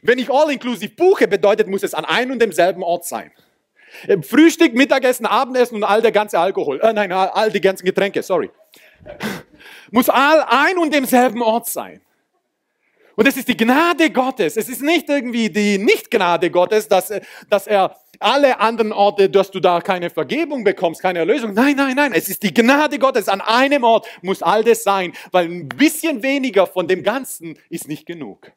Wenn 0.02 0.18
ich 0.18 0.30
All-Inclusive 0.30 0.94
buche, 0.94 1.28
bedeutet, 1.28 1.68
muss 1.68 1.84
es 1.84 1.94
an 1.94 2.04
einem 2.04 2.32
und 2.32 2.42
demselben 2.42 2.82
Ort 2.82 3.06
sein. 3.06 3.30
Frühstück, 4.22 4.74
Mittagessen, 4.74 5.26
Abendessen 5.26 5.76
und 5.76 5.84
all 5.84 6.02
der 6.02 6.12
ganze 6.12 6.38
Alkohol. 6.38 6.80
Äh, 6.80 6.92
nein, 6.92 7.12
all 7.12 7.50
die 7.50 7.60
ganzen 7.60 7.84
Getränke, 7.84 8.22
sorry. 8.22 8.50
Muss 9.90 10.08
all 10.08 10.42
ein 10.48 10.78
und 10.78 10.92
demselben 10.92 11.42
Ort 11.42 11.66
sein. 11.66 12.00
Und 13.16 13.26
es 13.26 13.36
ist 13.38 13.48
die 13.48 13.56
Gnade 13.56 14.10
Gottes. 14.10 14.58
Es 14.58 14.68
ist 14.68 14.82
nicht 14.82 15.08
irgendwie 15.08 15.48
die 15.48 15.78
Nicht-Gnade 15.78 16.50
Gottes, 16.50 16.86
dass, 16.86 17.12
dass 17.48 17.66
er 17.66 17.96
alle 18.20 18.60
anderen 18.60 18.92
Orte, 18.92 19.30
dass 19.30 19.50
du 19.50 19.58
da 19.58 19.80
keine 19.80 20.10
Vergebung 20.10 20.64
bekommst, 20.64 21.00
keine 21.00 21.20
Erlösung. 21.20 21.54
Nein, 21.54 21.76
nein, 21.76 21.96
nein. 21.96 22.12
Es 22.12 22.28
ist 22.28 22.42
die 22.42 22.52
Gnade 22.52 22.98
Gottes. 22.98 23.28
An 23.28 23.40
einem 23.40 23.84
Ort 23.84 24.06
muss 24.20 24.42
all 24.42 24.62
das 24.62 24.82
sein, 24.82 25.14
weil 25.32 25.46
ein 25.46 25.68
bisschen 25.68 26.22
weniger 26.22 26.66
von 26.66 26.88
dem 26.88 27.02
Ganzen 27.02 27.58
ist 27.70 27.88
nicht 27.88 28.04
genug. 28.04 28.52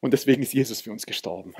Und 0.00 0.12
deswegen 0.12 0.42
ist 0.42 0.52
Jesus 0.52 0.82
für 0.82 0.92
uns 0.92 1.06
gestorben. 1.06 1.54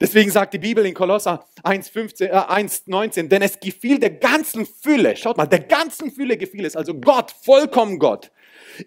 Deswegen 0.00 0.30
sagt 0.30 0.54
die 0.54 0.58
Bibel 0.58 0.84
in 0.86 0.94
Kolosser 0.94 1.46
1,19, 1.62 2.26
äh, 2.26 2.30
1, 2.30 2.84
denn 3.28 3.42
es 3.42 3.58
gefiel 3.60 3.98
der 3.98 4.10
ganzen 4.10 4.66
Fülle, 4.66 5.16
schaut 5.16 5.36
mal, 5.36 5.46
der 5.46 5.60
ganzen 5.60 6.10
Fülle 6.10 6.36
gefiel 6.36 6.64
es, 6.64 6.76
also 6.76 6.94
Gott, 6.94 7.34
vollkommen 7.42 7.98
Gott, 7.98 8.30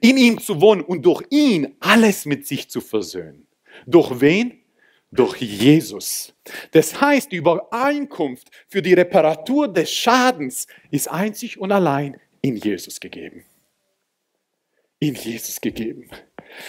in 0.01 0.17
ihm 0.17 0.39
zu 0.39 0.61
wohnen 0.61 0.81
und 0.81 1.05
durch 1.05 1.23
ihn 1.29 1.75
alles 1.79 2.25
mit 2.25 2.47
sich 2.47 2.69
zu 2.69 2.81
versöhnen. 2.81 3.47
Durch 3.85 4.19
wen? 4.21 4.59
Durch 5.11 5.37
Jesus. 5.37 6.33
Das 6.71 6.99
heißt, 6.99 7.31
die 7.31 7.37
Übereinkunft 7.37 8.49
für 8.67 8.81
die 8.81 8.93
Reparatur 8.93 9.67
des 9.67 9.91
Schadens 9.91 10.67
ist 10.91 11.09
einzig 11.09 11.57
und 11.57 11.71
allein 11.71 12.19
in 12.41 12.57
Jesus 12.57 12.99
gegeben. 12.99 13.45
In 14.99 15.15
Jesus 15.15 15.61
gegeben. 15.61 16.09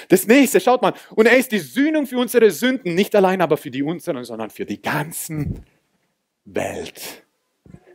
Das 0.08 0.26
nächste, 0.26 0.60
schaut 0.60 0.82
mal, 0.82 0.94
und 1.14 1.26
er 1.26 1.36
ist 1.36 1.52
die 1.52 1.58
Sühnung 1.58 2.06
für 2.06 2.18
unsere 2.18 2.50
Sünden, 2.50 2.94
nicht 2.94 3.14
allein 3.14 3.40
aber 3.40 3.56
für 3.56 3.70
die 3.70 3.82
unseren, 3.82 4.24
sondern 4.24 4.50
für 4.50 4.66
die 4.66 4.82
ganzen 4.82 5.64
Welt. 6.44 7.24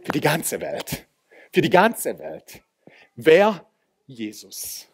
Für 0.03 0.11
die 0.11 0.21
ganze 0.21 0.59
Welt. 0.59 1.07
Für 1.51 1.61
die 1.61 1.69
ganze 1.69 2.17
Welt. 2.17 2.63
Wer? 3.15 3.65
Jesus. 4.07 4.87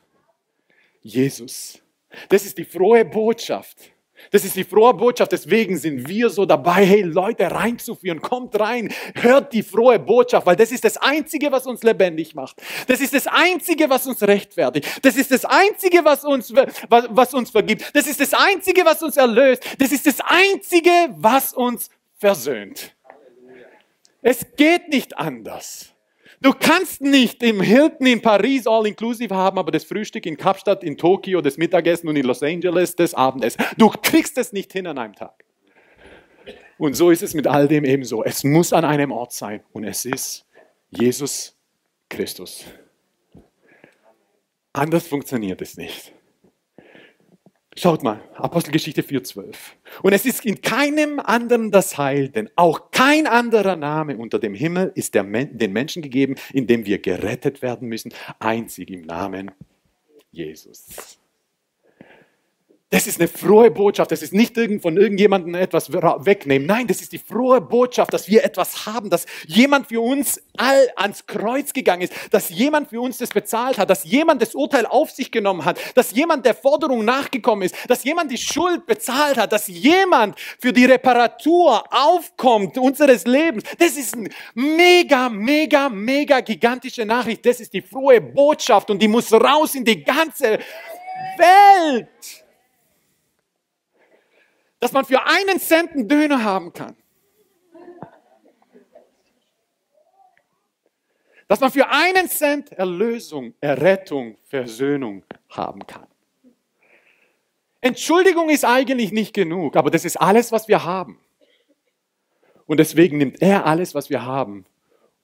Jesus. 1.02 1.82
Das 2.28 2.46
ist 2.46 2.58
die 2.58 2.66
frohe 2.66 3.06
Botschaft. 3.06 3.92
Das 4.32 4.46
ist 4.46 4.56
die 4.56 4.64
frohe 4.64 4.94
Botschaft. 4.94 5.32
Deswegen 5.32 5.78
sind 5.78 6.08
wir 6.08 6.30
so 6.30 6.46
dabei, 6.46 6.86
hey 6.86 7.02
Leute 7.02 7.50
reinzuführen. 7.50 8.22
Kommt 8.22 8.60
rein, 8.60 8.94
hört 9.16 9.54
die 9.54 9.64
frohe 9.64 10.00
Botschaft, 10.00 10.46
weil 10.46 10.56
das 10.56 10.72
ist 10.72 10.84
das 10.84 10.98
Einzige, 10.98 11.52
was 11.52 11.66
uns 11.68 11.84
lebendig 11.84 12.36
macht. 12.36 12.62
Das 12.88 13.02
ist 13.02 13.14
das 13.14 13.28
Einzige, 13.28 13.90
was 13.90 14.08
uns 14.08 14.22
rechtfertigt. 14.22 14.88
Das 15.02 15.16
ist 15.16 15.32
das 15.32 15.46
Einzige, 15.46 16.04
was 16.04 16.24
uns, 16.24 16.54
was, 16.54 17.06
was 17.10 17.34
uns 17.34 17.50
vergibt. 17.50 17.92
Das 17.94 18.08
ist 18.08 18.20
das 18.20 18.34
Einzige, 18.34 18.86
was 18.86 19.02
uns 19.02 19.18
erlöst. 19.18 19.64
Das 19.78 19.92
ist 19.92 20.06
das 20.06 20.20
Einzige, 20.22 20.92
was 21.18 21.54
uns 21.54 21.90
versöhnt. 22.18 22.96
Es 24.22 24.46
geht 24.58 24.90
nicht 24.90 25.18
anders. 25.18 25.94
Du 26.42 26.54
kannst 26.54 27.02
nicht 27.02 27.44
im 27.44 27.60
Hilton 27.60 28.08
in 28.08 28.22
Paris 28.22 28.66
all 28.66 28.88
inclusive 28.88 29.36
haben, 29.36 29.58
aber 29.58 29.72
das 29.72 29.84
Frühstück 29.84 30.26
in 30.26 30.38
Kapstadt, 30.38 30.84
in 30.84 30.98
Tokio, 30.98 31.42
das 31.42 31.58
Mittagessen 31.58 32.08
und 32.08 32.16
in 32.16 32.26
Los 32.26 32.42
Angeles, 32.42 32.96
das 32.96 33.14
Abendessen. 33.14 33.64
Du 33.78 33.90
kriegst 33.90 34.38
es 34.38 34.54
nicht 34.54 34.72
hin 34.72 34.88
an 34.88 34.98
einem 34.98 35.16
Tag. 35.16 35.44
Und 36.78 36.94
so 36.94 37.12
ist 37.12 37.24
es 37.24 37.34
mit 37.34 37.46
all 37.46 37.68
dem 37.68 37.84
ebenso. 37.84 38.24
Es 38.24 38.46
muss 38.46 38.72
an 38.72 38.86
einem 38.86 39.12
Ort 39.12 39.34
sein 39.34 39.62
und 39.74 39.84
es 39.84 40.06
ist 40.06 40.46
Jesus 40.90 41.58
Christus. 42.08 42.64
Anders 44.72 45.08
funktioniert 45.08 45.62
es 45.62 45.76
nicht. 45.76 46.14
Schaut 47.82 48.04
mal, 48.04 48.20
Apostelgeschichte 48.36 49.04
4,12. 49.04 49.56
Und 50.02 50.12
es 50.12 50.26
ist 50.26 50.46
in 50.46 50.60
keinem 50.60 51.22
anderen 51.22 51.72
das 51.72 51.98
Heil, 51.98 52.28
denn 52.28 52.50
auch 52.58 52.92
kein 52.92 53.26
anderer 53.26 53.78
Name 53.78 54.18
unter 54.18 54.38
dem 54.38 54.54
Himmel 54.54 54.92
ist 54.96 55.16
Men 55.16 55.58
den 55.58 55.72
Menschen 55.72 56.02
gegeben, 56.02 56.36
in 56.52 56.68
dem 56.68 56.86
wir 56.86 57.00
gerettet 57.00 57.62
werden 57.62 57.88
müssen, 57.88 58.12
einzig 58.38 58.90
im 58.90 59.04
Namen 59.04 59.52
Jesus. 60.30 61.20
Das 62.92 63.06
ist 63.06 63.20
eine 63.20 63.28
frohe 63.28 63.70
Botschaft. 63.70 64.12
Das 64.12 64.24
ist 64.24 64.34
nicht 64.34 64.56
von 64.82 64.98
irgendjemandem 64.98 65.54
etwas 65.54 65.92
wegnehmen. 65.92 66.66
Nein, 66.66 66.88
das 66.88 67.02
ist 67.02 67.12
die 67.12 67.20
frohe 67.20 67.62
Botschaft, 67.62 68.12
dass 68.12 68.28
wir 68.28 68.44
etwas 68.44 68.88
haben, 68.88 69.12
dass 69.12 69.28
jemand 69.46 69.88
für 69.88 70.02
uns 70.02 70.42
all 70.58 70.90
ans 70.96 71.28
Kreuz 71.28 71.72
gegangen 71.72 72.02
ist, 72.02 72.14
dass 72.32 72.50
jemand 72.50 72.90
für 72.90 73.00
uns 73.00 73.20
das 73.20 73.30
bezahlt 73.30 73.78
hat, 73.78 73.92
dass 73.92 74.06
jemand 74.06 74.42
das 74.42 74.56
Urteil 74.56 74.88
auf 74.88 75.12
sich 75.12 75.30
genommen 75.30 75.66
hat, 75.66 75.78
dass 75.94 76.16
jemand 76.16 76.48
der 76.48 76.56
Forderung 76.56 77.06
nachgekommen 77.06 77.62
ist, 77.62 77.76
dass 77.88 78.04
jemand 78.04 78.32
die 78.32 78.40
Schuld 78.40 78.88
bezahlt 78.88 79.38
hat, 79.38 79.52
dass 79.52 79.68
jemand 79.68 80.40
für 80.58 80.74
die 80.74 80.86
Reparatur 80.86 81.84
aufkommt 81.92 82.76
unseres 82.80 83.26
Lebens. 83.26 83.66
Das 83.78 83.98
ist 83.98 84.16
eine 84.16 84.30
mega, 84.56 85.30
mega, 85.30 85.90
mega 85.90 86.40
gigantische 86.40 87.06
Nachricht. 87.06 87.46
Das 87.46 87.60
ist 87.60 87.72
die 87.72 87.84
frohe 87.84 88.20
Botschaft 88.20 88.90
und 88.90 89.00
die 89.00 89.08
muss 89.08 89.32
raus 89.32 89.76
in 89.76 89.86
die 89.86 90.04
ganze 90.04 90.58
Welt 91.38 92.08
dass 94.80 94.92
man 94.92 95.06
für 95.06 95.26
einen 95.26 95.60
Cent 95.60 95.92
einen 95.92 96.08
Döner 96.08 96.44
haben 96.44 96.74
kann. 96.74 96.96
Dass 101.48 101.60
man 101.60 101.72
für 101.72 101.90
einen 101.90 102.30
Cent 102.30 102.72
Erlösung, 102.74 103.54
Errettung, 103.60 104.38
Versöhnung 104.48 105.24
haben 105.50 105.86
kann. 105.88 106.06
Entschuldigung 107.82 108.50
ist 108.50 108.66
eigentlich 108.66 109.12
nicht 109.12 109.34
genug, 109.34 109.76
aber 109.76 109.90
das 109.90 110.06
ist 110.06 110.18
alles, 110.18 110.52
was 110.52 110.68
wir 110.68 110.84
haben. 110.84 111.20
Und 112.68 112.78
deswegen 112.78 113.18
nimmt 113.18 113.42
er 113.42 113.66
alles, 113.66 113.96
was 113.96 114.10
wir 114.10 114.24
haben, 114.24 114.66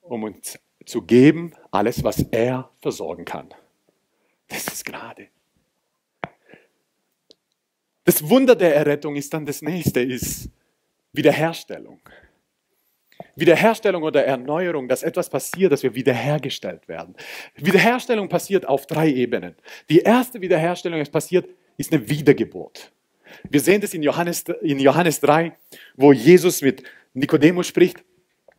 um 0.02 0.24
uns 0.24 0.58
zu 0.86 1.04
geben, 1.04 1.54
alles, 1.70 2.04
was 2.04 2.20
er 2.32 2.72
versorgen 2.82 3.26
kann. 3.26 3.54
Das 4.48 4.68
ist 4.68 4.86
Gnade. 4.86 5.28
Das 8.06 8.28
Wunder 8.30 8.56
der 8.56 8.76
Errettung 8.76 9.15
ist 9.15 9.34
dann 9.34 9.46
das 9.46 9.62
nächste, 9.62 10.00
ist 10.00 10.50
Wiederherstellung. 11.12 12.00
Wiederherstellung 13.36 14.04
oder 14.04 14.24
Erneuerung, 14.24 14.88
dass 14.88 15.04
etwas 15.04 15.30
passiert, 15.30 15.72
dass 15.72 15.84
wir 15.84 15.94
wiederhergestellt 15.96 16.88
werden. 16.88 17.15
Wiederherstellung 17.56 18.30
passiert 18.30 18.65
auf 18.65 18.86
drei 18.88 19.10
Ebenen. 19.10 19.56
Die 19.89 20.00
erste 20.00 20.39
Wiederherstellung, 20.39 21.02
ist 21.02 21.12
passiert, 21.12 21.48
ist 21.78 21.91
eine 21.91 22.08
Wiedergeburt. 22.08 22.91
Wir 23.50 23.60
sehen 23.60 23.82
das 23.82 23.94
in 23.94 24.04
Johannes, 24.04 24.44
in 24.62 24.80
Johannes 24.80 25.20
3, 25.22 25.54
wo 25.96 26.13
Jesus 26.13 26.62
mit 26.62 26.84
Nikodemus 27.13 27.68
spricht. 27.68 28.04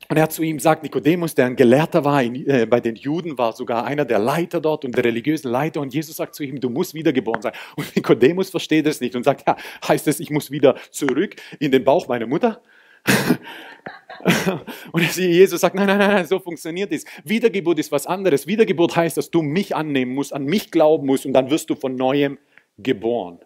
Und 0.08 0.16
er 0.16 0.24
hat 0.24 0.32
zu 0.32 0.42
ihm 0.42 0.56
gesagt, 0.56 0.82
Nikodemus, 0.82 1.34
der 1.34 1.46
ein 1.46 1.56
Gelehrter 1.56 2.04
war, 2.04 2.22
in, 2.22 2.46
äh, 2.46 2.66
bei 2.66 2.80
den 2.80 2.94
Juden 2.94 3.36
war 3.38 3.52
sogar 3.52 3.84
einer 3.84 4.04
der 4.04 4.18
Leiter 4.18 4.60
dort 4.60 4.84
und 4.84 4.96
der 4.96 5.04
religiösen 5.04 5.50
Leiter. 5.50 5.80
Und 5.80 5.92
Jesus 5.92 6.16
sagt 6.16 6.34
zu 6.34 6.44
ihm, 6.44 6.60
du 6.60 6.70
musst 6.70 6.94
wiedergeboren 6.94 7.42
sein. 7.42 7.52
Und 7.76 7.94
Nikodemus 7.96 8.50
versteht 8.50 8.86
es 8.86 9.00
nicht 9.00 9.16
und 9.16 9.24
sagt, 9.24 9.46
ja, 9.46 9.56
heißt 9.86 10.06
es, 10.06 10.20
ich 10.20 10.30
muss 10.30 10.50
wieder 10.50 10.76
zurück 10.90 11.36
in 11.58 11.72
den 11.72 11.84
Bauch 11.84 12.06
meiner 12.08 12.26
Mutter? 12.26 12.62
und 14.92 15.16
Jesus 15.16 15.60
sagt, 15.60 15.74
nein, 15.74 15.86
nein, 15.86 15.98
nein, 15.98 16.26
so 16.26 16.38
funktioniert 16.38 16.92
es. 16.92 17.04
Wiedergeburt 17.24 17.78
ist 17.78 17.92
was 17.92 18.06
anderes. 18.06 18.46
Wiedergeburt 18.46 18.96
heißt, 18.96 19.16
dass 19.16 19.30
du 19.30 19.42
mich 19.42 19.74
annehmen 19.74 20.14
musst, 20.14 20.32
an 20.32 20.44
mich 20.44 20.70
glauben 20.70 21.06
musst 21.06 21.26
und 21.26 21.32
dann 21.32 21.50
wirst 21.50 21.70
du 21.70 21.74
von 21.74 21.96
neuem 21.96 22.38
geboren. 22.78 23.40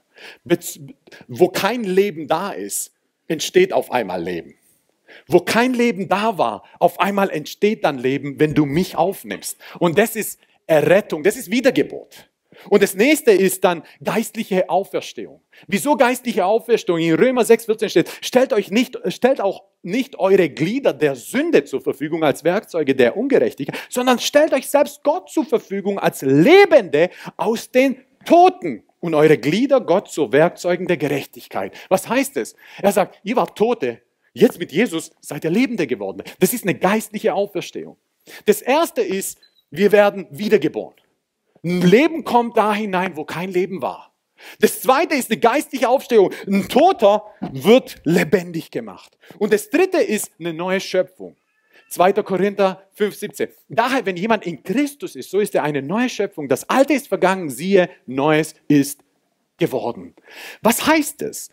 Wo 1.29 1.49
kein 1.49 1.85
Leben 1.85 2.27
da 2.27 2.51
ist, 2.51 2.93
entsteht 3.29 3.73
auf 3.73 3.91
einmal 3.93 4.23
Leben. 4.23 4.55
Wo 5.27 5.41
kein 5.41 5.75
Leben 5.75 6.09
da 6.09 6.39
war, 6.39 6.65
auf 6.79 7.01
einmal 7.01 7.31
entsteht 7.31 7.85
dann 7.85 7.99
Leben, 7.99 8.39
wenn 8.39 8.55
du 8.55 8.67
mich 8.67 8.97
aufnimmst. 8.97 9.59
Und 9.79 9.99
das 9.99 10.17
ist 10.17 10.41
Errettung, 10.67 11.23
das 11.23 11.37
ist 11.37 11.51
Wiedergeburt. 11.51 12.31
Und 12.69 12.83
das 12.83 12.95
nächste 12.95 13.31
ist 13.31 13.65
dann 13.65 13.83
geistliche 14.03 14.69
Auferstehung. 14.69 15.41
Wieso 15.67 15.97
geistliche 15.97 16.45
Auferstehung? 16.45 16.99
In 16.99 17.15
Römer 17.15 17.45
6, 17.45 17.67
14 17.67 17.91
steht, 17.91 18.11
stellt 18.21 18.53
euch 18.53 18.71
nicht, 18.71 18.99
stellt 19.07 19.41
auch 19.41 19.65
nicht 19.83 20.19
eure 20.19 20.51
Glieder 20.51 20.93
der 20.93 21.15
Sünde 21.15 21.65
zur 21.65 21.81
Verfügung 21.81 22.23
als 22.23 22.45
Werkzeuge 22.45 22.95
der 22.95 23.17
Ungerechtigkeit, 23.17 23.79
sondern 23.89 24.19
stellt 24.19 24.53
euch 24.53 24.69
selbst 24.69 25.03
Gott 25.03 25.31
zur 25.31 25.47
Verfügung 25.47 25.99
als 25.99 26.23
Lebende 26.23 27.11
aus 27.37 27.71
den 27.71 27.97
Toten 28.27 28.85
und 29.01 29.15
eure 29.15 29.39
Glieder 29.39 29.81
Gott 29.81 30.11
zu 30.11 30.33
Werkzeugen 30.33 30.87
der 30.87 30.99
Gerechtigkeit. 30.99 31.73
Was 31.89 32.09
heißt 32.09 32.37
es? 32.37 32.55
Er 32.83 32.93
sagt, 32.93 33.19
ihr 33.25 33.37
wart 33.37 33.57
Tote, 33.57 34.03
Jetzt 34.33 34.59
mit 34.59 34.73
Jesus 34.73 35.11
seid 35.21 35.45
ihr 35.45 35.51
Lebende 35.51 35.87
geworden. 35.87 36.23
Das 36.39 36.53
ist 36.53 36.65
eine 36.65 36.75
geistliche 36.75 37.35
Auferstehung. 37.35 37.97
Das 38.47 38.63
erste 38.63 39.03
ist, 39.03 39.39
wir 39.71 39.93
werden 39.93 40.27
wiedergeboren. 40.31 40.95
Ein 41.65 41.83
Leben 41.83 42.25
kommt 42.25 42.57
da 42.57 42.75
hinein, 42.75 43.17
wo 43.17 43.25
kein 43.25 43.51
Leben 43.51 43.83
war. 43.83 44.13
Das 44.61 44.81
zweite 44.81 45.15
ist 45.15 45.31
eine 45.31 45.39
geistliche 45.39 45.89
Aufstehung. 45.89 46.33
Ein 46.47 46.69
Toter 46.69 47.25
wird 47.53 48.01
lebendig 48.05 48.71
gemacht. 48.71 49.19
Und 49.39 49.53
das 49.53 49.69
dritte 49.69 49.99
ist 49.99 50.33
eine 50.39 50.55
neue 50.55 50.81
Schöpfung. 50.81 51.37
2. 51.91 52.13
Korinther 52.23 52.87
5, 52.93 53.15
17. 53.15 53.49
Daher, 53.69 54.07
wenn 54.07 54.17
jemand 54.17 54.47
in 54.47 54.63
Christus 54.63 55.17
ist, 55.17 55.31
so 55.31 55.41
ist 55.41 55.55
er 55.55 55.65
eine 55.65 55.83
neue 55.83 56.09
Schöpfung. 56.09 56.49
Das 56.49 56.69
Alte 56.69 56.95
ist 56.95 57.09
vergangen, 57.09 57.51
siehe, 57.51 57.91
Neues 58.07 58.55
ist 58.69 59.03
geworden. 59.59 60.15
Was 60.63 60.87
heißt 60.87 61.23
es? 61.23 61.51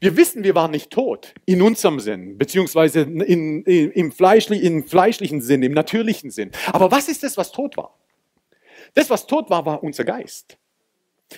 Wir 0.00 0.16
wissen, 0.16 0.44
wir 0.44 0.54
waren 0.54 0.70
nicht 0.70 0.90
tot 0.90 1.34
in 1.44 1.60
unserem 1.60 1.98
Sinn, 1.98 2.38
beziehungsweise 2.38 3.00
in, 3.00 3.62
in, 3.64 3.90
im, 3.90 4.12
fleischlich, 4.12 4.62
im 4.62 4.84
fleischlichen 4.84 5.40
Sinn, 5.40 5.62
im 5.62 5.72
natürlichen 5.72 6.30
Sinn. 6.30 6.52
Aber 6.72 6.90
was 6.90 7.08
ist 7.08 7.24
das, 7.24 7.36
was 7.36 7.50
tot 7.50 7.76
war? 7.76 7.98
Das, 8.94 9.10
was 9.10 9.26
tot 9.26 9.50
war, 9.50 9.66
war 9.66 9.82
unser 9.82 10.04
Geist. 10.04 10.56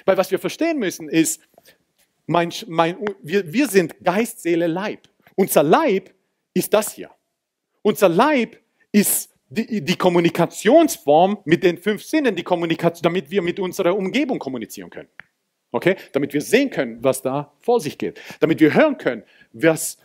Weil 0.05 0.17
was 0.17 0.31
wir 0.31 0.39
verstehen 0.39 0.79
müssen, 0.79 1.09
ist, 1.09 1.41
mein, 2.27 2.53
mein, 2.69 2.97
wir, 3.23 3.51
wir 3.53 3.67
sind 3.67 3.95
Geist, 4.05 4.43
Seele, 4.43 4.67
Leib. 4.67 5.09
Unser 5.37 5.63
Leib 5.63 6.15
ist 6.55 6.73
das 6.73 6.93
hier. 6.93 7.11
Unser 7.83 8.09
Leib 8.09 8.61
ist 8.93 9.31
die, 9.49 9.83
die 9.83 9.97
Kommunikationsform 9.97 11.39
mit 11.45 11.65
den 11.65 11.79
fünf 11.79 12.05
Sinnen, 12.05 12.37
die 12.37 12.45
Kommunikation, 12.45 13.03
damit 13.03 13.31
wir 13.31 13.43
mit 13.43 13.59
unserer 13.59 13.97
Umgebung 13.97 14.39
kommunizieren 14.39 14.91
können. 14.91 15.09
Okay? 15.73 15.97
Damit 16.13 16.33
wir 16.33 16.41
sehen 16.41 16.71
können, 16.71 17.03
was 17.03 17.23
da 17.23 17.53
vor 17.61 17.81
sich 17.81 17.99
geht. 17.99 18.21
Damit 18.41 18.61
wir 18.61 18.75
hören 18.75 18.99
können, 18.99 19.23
was 19.53 19.99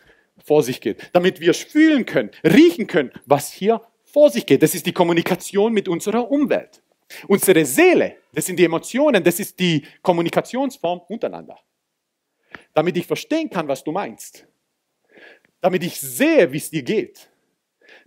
vor 0.44 0.62
sich 0.62 0.80
geht. 0.80 1.10
Damit 1.12 1.40
wir 1.40 1.54
fühlen 1.54 2.06
können, 2.06 2.30
riechen 2.44 2.86
können, 2.86 3.10
was 3.26 3.52
hier 3.52 3.80
vor 4.04 4.30
sich 4.30 4.46
geht. 4.46 4.62
Das 4.62 4.74
ist 4.74 4.86
die 4.86 4.92
Kommunikation 4.92 5.72
mit 5.72 5.88
unserer 5.88 6.30
Umwelt. 6.30 6.82
Unsere 7.28 7.64
Seele, 7.64 8.16
das 8.32 8.46
sind 8.46 8.58
die 8.58 8.64
Emotionen, 8.64 9.22
das 9.22 9.38
ist 9.38 9.58
die 9.58 9.84
Kommunikationsform 10.02 11.02
untereinander. 11.08 11.58
Damit 12.74 12.96
ich 12.96 13.06
verstehen 13.06 13.48
kann, 13.48 13.68
was 13.68 13.84
du 13.84 13.92
meinst. 13.92 14.46
Damit 15.60 15.84
ich 15.84 16.00
sehe, 16.00 16.50
wie 16.52 16.56
es 16.56 16.70
dir 16.70 16.82
geht 16.82 17.28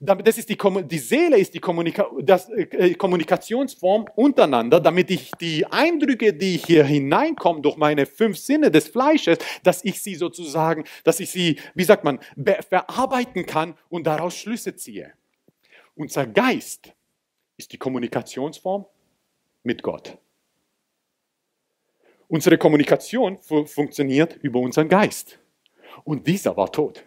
das 0.02 0.38
ist 0.38 0.50
die, 0.50 0.58
die 0.86 0.98
Seele 0.98 1.38
ist 1.38 1.54
die 1.54 1.60
Kommunika 1.60 2.10
das, 2.22 2.50
äh, 2.50 2.94
Kommunikationsform 2.94 4.06
untereinander, 4.16 4.80
damit 4.80 5.12
ich 5.12 5.32
die 5.40 5.66
Eindrücke, 5.66 6.34
die 6.34 6.58
hier 6.58 6.86
hineinkommen 6.86 7.62
durch 7.62 7.76
meine 7.76 8.06
fünf 8.06 8.38
Sinne 8.38 8.72
des 8.72 8.88
Fleisches, 8.88 9.40
dass 9.64 9.84
ich 9.84 10.02
sie 10.02 10.16
sozusagen, 10.16 10.86
dass 11.04 11.20
ich 11.20 11.30
sie, 11.30 11.60
wie 11.76 11.84
sagt 11.84 12.04
man, 12.04 12.20
verarbeiten 12.70 13.46
kann 13.46 13.76
und 13.90 14.08
daraus 14.08 14.36
Schlüsse 14.36 14.76
ziehe. 14.76 15.14
Unser 15.96 16.28
Geist 16.28 16.94
ist 17.58 17.74
die 17.74 17.78
Kommunikationsform 17.78 18.86
mit 19.64 19.84
Gott. 19.84 20.18
Unsere 22.30 22.58
Kommunikation 22.58 23.38
fu 23.38 23.66
funktioniert 23.66 24.38
über 24.42 24.60
unseren 24.60 24.88
Geist. 24.88 25.40
Und 26.06 26.26
dieser 26.26 26.56
war 26.56 26.72
tot. 26.72 27.04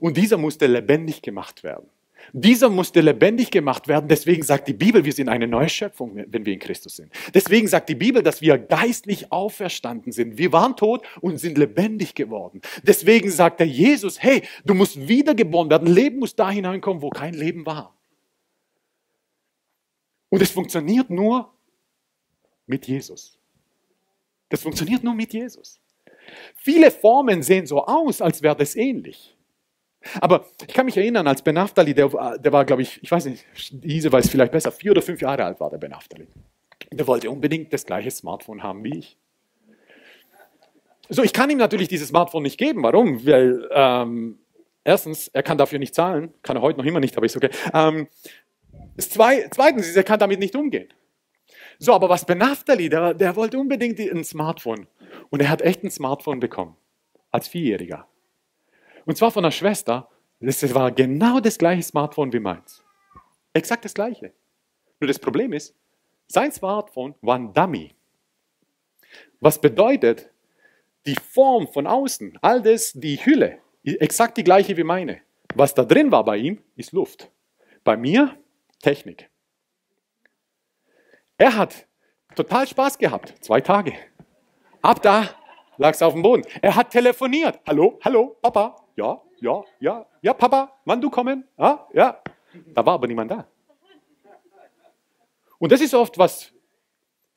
Und 0.00 0.16
dieser 0.16 0.36
musste 0.36 0.66
lebendig 0.66 1.22
gemacht 1.22 1.62
werden. 1.62 1.88
Dieser 2.32 2.68
musste 2.68 3.00
lebendig 3.00 3.50
gemacht 3.50 3.88
werden. 3.88 4.08
Deswegen 4.08 4.42
sagt 4.42 4.68
die 4.68 4.72
Bibel, 4.72 5.04
wir 5.04 5.12
sind 5.12 5.28
eine 5.28 5.46
neue 5.46 5.68
Schöpfung, 5.68 6.24
wenn 6.26 6.44
wir 6.44 6.52
in 6.52 6.58
Christus 6.58 6.96
sind. 6.96 7.12
Deswegen 7.32 7.68
sagt 7.68 7.88
die 7.88 7.94
Bibel, 7.94 8.22
dass 8.22 8.40
wir 8.40 8.58
geistlich 8.58 9.30
auferstanden 9.30 10.12
sind. 10.12 10.36
Wir 10.36 10.52
waren 10.52 10.76
tot 10.76 11.06
und 11.20 11.38
sind 11.38 11.56
lebendig 11.56 12.14
geworden. 12.14 12.60
Deswegen 12.82 13.30
sagt 13.30 13.60
der 13.60 13.68
Jesus, 13.68 14.22
hey, 14.22 14.42
du 14.64 14.74
musst 14.74 15.08
wiedergeboren 15.08 15.70
werden. 15.70 15.88
Leben 15.88 16.18
muss 16.18 16.34
da 16.34 16.50
hineinkommen, 16.50 17.02
wo 17.02 17.10
kein 17.10 17.34
Leben 17.34 17.64
war. 17.64 17.94
Und 20.28 20.42
es 20.42 20.50
funktioniert 20.50 21.10
nur 21.10 21.52
mit 22.66 22.86
Jesus. 22.88 23.38
Das 24.48 24.62
funktioniert 24.62 25.04
nur 25.04 25.14
mit 25.14 25.32
Jesus. 25.32 25.80
Viele 26.56 26.90
Formen 26.90 27.42
sehen 27.42 27.66
so 27.66 27.84
aus, 27.84 28.20
als 28.20 28.42
wäre 28.42 28.56
das 28.56 28.74
ähnlich. 28.74 29.35
Aber 30.20 30.46
ich 30.66 30.74
kann 30.74 30.86
mich 30.86 30.96
erinnern, 30.96 31.26
als 31.26 31.42
Ben 31.42 31.54
Naftali, 31.54 31.94
der, 31.94 32.08
der 32.38 32.52
war, 32.52 32.64
glaube 32.64 32.82
ich, 32.82 33.02
ich 33.02 33.10
weiß 33.10 33.26
nicht, 33.26 33.44
diese 33.70 34.12
weiß 34.12 34.28
vielleicht 34.28 34.52
besser, 34.52 34.72
vier 34.72 34.92
oder 34.92 35.02
fünf 35.02 35.20
Jahre 35.20 35.44
alt 35.44 35.60
war 35.60 35.70
der 35.70 35.78
Ben 35.78 35.90
Naftali. 35.90 36.26
Der 36.92 37.06
wollte 37.06 37.30
unbedingt 37.30 37.72
das 37.72 37.84
gleiche 37.84 38.10
Smartphone 38.10 38.62
haben 38.62 38.84
wie 38.84 38.98
ich. 38.98 39.18
So, 41.08 41.22
ich 41.22 41.32
kann 41.32 41.50
ihm 41.50 41.58
natürlich 41.58 41.88
dieses 41.88 42.08
Smartphone 42.08 42.42
nicht 42.42 42.58
geben. 42.58 42.82
Warum? 42.82 43.24
Weil, 43.24 43.68
ähm, 43.70 44.38
erstens, 44.82 45.28
er 45.28 45.42
kann 45.42 45.58
dafür 45.58 45.78
nicht 45.78 45.94
zahlen. 45.94 46.34
Kann 46.42 46.56
er 46.56 46.62
heute 46.62 46.78
noch 46.78 46.84
immer 46.84 47.00
nicht, 47.00 47.16
aber 47.16 47.26
ist 47.26 47.36
okay. 47.36 47.50
Ähm, 47.72 48.08
zwei, 48.98 49.48
zweitens, 49.52 49.94
er 49.94 50.02
kann 50.02 50.18
damit 50.18 50.40
nicht 50.40 50.56
umgehen. 50.56 50.88
So, 51.78 51.92
aber 51.92 52.08
was 52.08 52.24
Ben 52.24 52.38
Naftali, 52.38 52.88
der, 52.88 53.14
der 53.14 53.36
wollte 53.36 53.58
unbedingt 53.58 54.00
ein 54.00 54.24
Smartphone. 54.24 54.86
Und 55.30 55.40
er 55.40 55.48
hat 55.48 55.62
echt 55.62 55.84
ein 55.84 55.90
Smartphone 55.90 56.40
bekommen. 56.40 56.76
Als 57.30 57.48
Vierjähriger. 57.48 58.08
Und 59.06 59.16
zwar 59.16 59.30
von 59.30 59.44
einer 59.44 59.52
Schwester. 59.52 60.10
Das 60.40 60.74
war 60.74 60.92
genau 60.92 61.40
das 61.40 61.56
gleiche 61.56 61.82
Smartphone 61.82 62.32
wie 62.32 62.40
meins. 62.40 62.84
Exakt 63.54 63.86
das 63.86 63.94
gleiche. 63.94 64.34
Nur 65.00 65.08
das 65.08 65.18
Problem 65.18 65.54
ist, 65.54 65.74
sein 66.26 66.52
Smartphone 66.52 67.14
war 67.22 67.38
ein 67.38 67.54
Dummy. 67.54 67.94
Was 69.40 69.60
bedeutet, 69.60 70.30
die 71.06 71.14
Form 71.14 71.68
von 71.68 71.86
außen, 71.86 72.38
all 72.42 72.60
das, 72.60 72.92
die 72.92 73.16
Hülle, 73.24 73.58
exakt 73.84 74.36
die 74.36 74.44
gleiche 74.44 74.76
wie 74.76 74.84
meine. 74.84 75.20
Was 75.54 75.72
da 75.72 75.84
drin 75.84 76.10
war 76.10 76.24
bei 76.24 76.36
ihm, 76.36 76.62
ist 76.74 76.92
Luft. 76.92 77.30
Bei 77.84 77.96
mir 77.96 78.36
Technik. 78.82 79.30
Er 81.38 81.56
hat 81.56 81.86
total 82.34 82.66
Spaß 82.66 82.98
gehabt, 82.98 83.34
zwei 83.40 83.60
Tage. 83.60 83.94
Ab 84.82 85.00
da 85.02 85.30
lag 85.78 85.94
es 85.94 86.02
auf 86.02 86.12
dem 86.12 86.22
Boden. 86.22 86.42
Er 86.60 86.74
hat 86.74 86.90
telefoniert. 86.90 87.60
Hallo, 87.66 87.98
hallo, 88.02 88.36
Papa, 88.42 88.85
ja, 88.96 89.20
ja, 89.40 89.64
ja, 89.80 90.06
ja, 90.22 90.34
Papa, 90.34 90.72
wann 90.84 91.00
du 91.00 91.10
kommen? 91.10 91.44
Ja, 91.58 91.86
ja. 91.92 92.20
Da 92.74 92.84
war 92.84 92.94
aber 92.94 93.06
niemand 93.06 93.30
da. 93.30 93.46
Und 95.58 95.72
das 95.72 95.80
ist 95.80 95.94
oft 95.94 96.18
was, 96.18 96.52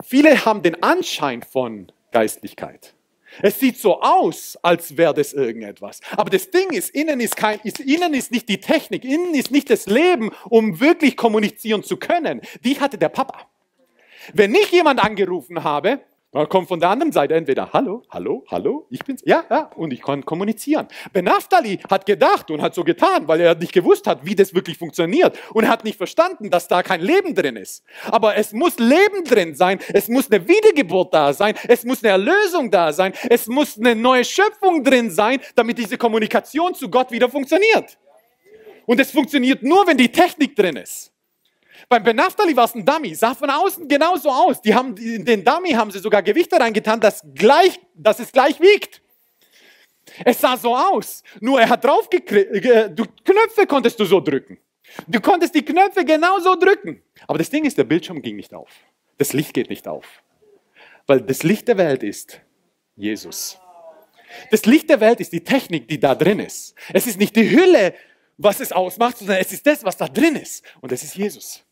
viele 0.04 0.46
haben 0.46 0.62
den 0.62 0.82
Anschein 0.82 1.44
von 1.44 1.92
Geistlichkeit. 2.12 2.96
Es 3.42 3.60
sieht 3.60 3.78
so 3.78 4.02
aus, 4.02 4.58
als 4.62 4.98
wäre 4.98 5.14
das 5.14 5.34
irgendetwas. 5.34 6.02
Aber 6.18 6.30
das 6.30 6.50
Ding 6.50 6.72
ist, 6.72 6.90
innen 6.90 7.20
ist, 7.20 7.36
kein, 7.36 7.60
ist, 7.64 7.80
innen 7.80 8.14
ist 8.14 8.32
nicht 8.32 8.50
die 8.50 8.60
Technik, 8.60 9.06
innen 9.06 9.36
ist 9.36 9.52
nicht 9.52 9.70
das 9.70 9.86
Leben, 9.86 10.32
um 10.50 10.80
wirklich 10.80 11.16
kommunizieren 11.16 11.84
zu 11.84 11.98
können. 11.98 12.42
Die 12.64 12.80
hatte 12.80 12.98
der 12.98 13.10
Papa. 13.10 13.48
Wenn 14.34 14.56
ich 14.56 14.72
jemand 14.72 15.04
angerufen 15.04 15.64
habe, 15.64 16.02
dann 16.32 16.48
kommt 16.48 16.68
von 16.68 16.80
der 16.80 16.90
anderen 16.90 17.12
Seite 17.12 17.34
entweder 17.34 17.74
Hallo, 17.74 18.04
Hallo, 18.10 18.44
Hallo, 18.50 18.86
ich 18.92 19.00
bin's, 19.04 19.24
ja, 19.26 19.44
ja, 19.50 19.72
und 19.76 19.92
ich 19.92 20.02
kann 20.02 20.24
kommunizieren. 20.26 20.88
Ben 21.12 21.26
Naftali 21.26 21.80
hat 21.90 22.06
gedacht 22.06 22.52
und 22.52 22.62
hat 22.62 22.76
so 22.76 22.84
getan, 22.84 23.28
weil 23.28 23.42
er 23.42 23.56
nicht 23.56 23.74
gewusst 23.74 24.06
hat, 24.06 24.26
wie 24.26 24.36
das 24.36 24.54
wirklich 24.54 24.78
funktioniert 24.78 25.38
und 25.54 25.68
hat 25.68 25.84
nicht 25.84 25.98
verstanden, 25.98 26.52
dass 26.52 26.68
da 26.68 26.84
kein 26.84 27.02
Leben 27.02 27.34
drin 27.34 27.56
ist. 27.56 27.84
Aber 28.12 28.36
es 28.36 28.54
muss 28.54 28.78
Leben 28.78 29.24
drin 29.26 29.56
sein, 29.56 29.80
es 29.92 30.08
muss 30.08 30.30
eine 30.32 30.48
Wiedergeburt 30.48 31.14
da 31.14 31.34
sein, 31.34 31.56
es 31.68 31.84
muss 31.84 32.04
eine 32.04 32.12
Erlösung 32.12 32.70
da 32.70 32.94
sein, 32.94 33.14
es 33.28 33.48
muss 33.48 33.80
eine 33.80 33.96
neue 33.96 34.24
Schöpfung 34.24 34.84
drin 34.84 35.10
sein, 35.10 35.40
damit 35.56 35.80
diese 35.80 35.98
Kommunikation 35.98 36.76
zu 36.76 36.90
Gott 36.90 37.12
wieder 37.12 37.30
funktioniert. 37.30 37.98
Und 38.86 39.00
es 39.00 39.12
funktioniert 39.12 39.64
nur, 39.64 39.88
wenn 39.88 39.98
die 39.98 40.12
Technik 40.12 40.56
drin 40.56 40.76
ist. 40.76 41.12
Beim 41.88 42.04
Benaftali 42.04 42.56
war 42.56 42.66
es 42.66 42.76
ein 42.76 42.86
Dummy, 42.86 43.16
sah 43.16 43.34
von 43.34 43.50
außen 43.50 43.88
genauso 43.88 44.30
aus. 44.30 44.62
Die 44.62 44.74
haben, 44.74 44.96
in 44.98 45.26
den 45.26 45.44
Dummy 45.44 45.72
haben 45.72 45.92
sie 45.92 46.00
sogar 46.00 46.22
Gewichte 46.22 46.60
reingetan, 46.60 47.00
das, 47.00 47.24
gleich, 47.34 47.80
dass 47.96 48.20
es 48.20 48.32
gleich 48.32 48.60
wiegt. 48.60 49.02
Es 50.26 50.42
sah 50.42 50.58
so 50.58 50.76
aus. 50.76 51.24
Nur 51.40 51.62
er 51.62 51.70
hat 51.70 51.84
draufgekriegt, 51.84 52.66
äh, 52.66 52.90
du 52.90 53.06
Knöpfe 53.24 53.68
konntest 53.68 54.00
du 54.00 54.06
so 54.06 54.20
drücken. 54.20 54.58
Du 55.08 55.22
konntest 55.22 55.54
die 55.54 55.64
Knöpfe 55.64 56.04
genauso 56.04 56.56
drücken. 56.56 57.02
Aber 57.28 57.38
das 57.38 57.50
Ding 57.50 57.66
ist, 57.66 57.78
der 57.78 57.84
Bildschirm 57.84 58.22
ging 58.22 58.36
nicht 58.36 58.54
auf. 58.54 58.70
Das 59.18 59.34
Licht 59.34 59.54
geht 59.54 59.70
nicht 59.70 59.88
auf. 59.88 60.06
Weil 61.06 61.22
das 61.22 61.44
Licht 61.44 61.68
der 61.68 61.78
Welt 61.78 62.04
ist 62.04 62.42
Jesus. 62.96 63.60
Das 64.52 64.66
Licht 64.66 64.90
der 64.90 65.00
Welt 65.00 65.20
ist 65.20 65.34
die 65.34 65.44
Technik, 65.44 65.88
die 65.88 66.00
da 66.00 66.16
drin 66.16 66.40
ist. 66.40 66.76
Es 66.94 67.08
ist 67.08 67.20
nicht 67.20 67.36
die 67.36 67.50
Hülle, 67.50 67.94
was 68.38 68.60
es 68.60 68.72
ausmacht, 68.72 69.18
sondern 69.18 69.38
es 69.38 69.52
ist 69.52 69.66
das, 69.66 69.84
was 69.84 69.98
da 69.98 70.08
drin 70.08 70.36
ist. 70.36 70.64
Und 70.82 70.92
das 70.92 71.04
ist 71.04 71.16
Jesus. 71.16 71.64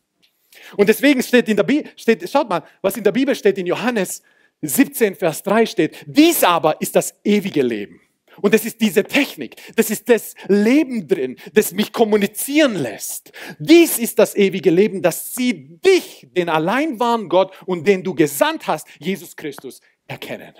Und 0.76 0.88
deswegen 0.88 1.22
steht 1.22 1.48
in 1.48 1.56
der 1.56 1.64
Bibel, 1.64 1.90
steht, 1.96 2.28
schaut 2.28 2.48
mal, 2.48 2.62
was 2.82 2.96
in 2.96 3.04
der 3.04 3.12
Bibel 3.12 3.34
steht, 3.34 3.58
in 3.58 3.66
Johannes 3.66 4.22
17, 4.62 5.14
Vers 5.14 5.42
3 5.42 5.66
steht, 5.66 5.96
dies 6.06 6.42
aber 6.42 6.80
ist 6.80 6.96
das 6.96 7.14
ewige 7.24 7.62
Leben. 7.62 8.00
Und 8.40 8.54
das 8.54 8.64
ist 8.64 8.80
diese 8.80 9.02
Technik, 9.02 9.56
das 9.74 9.90
ist 9.90 10.08
das 10.08 10.34
Leben 10.46 11.08
drin, 11.08 11.36
das 11.54 11.72
mich 11.72 11.92
kommunizieren 11.92 12.76
lässt. 12.76 13.32
Dies 13.58 13.98
ist 13.98 14.18
das 14.18 14.36
ewige 14.36 14.70
Leben, 14.70 15.02
dass 15.02 15.34
sie 15.34 15.78
dich, 15.84 16.28
den 16.36 16.48
allein 16.48 17.00
wahren 17.00 17.28
Gott 17.28 17.52
und 17.66 17.86
den 17.86 18.04
du 18.04 18.14
gesandt 18.14 18.66
hast, 18.66 18.86
Jesus 19.00 19.34
Christus, 19.34 19.80
erkennen. 20.06 20.54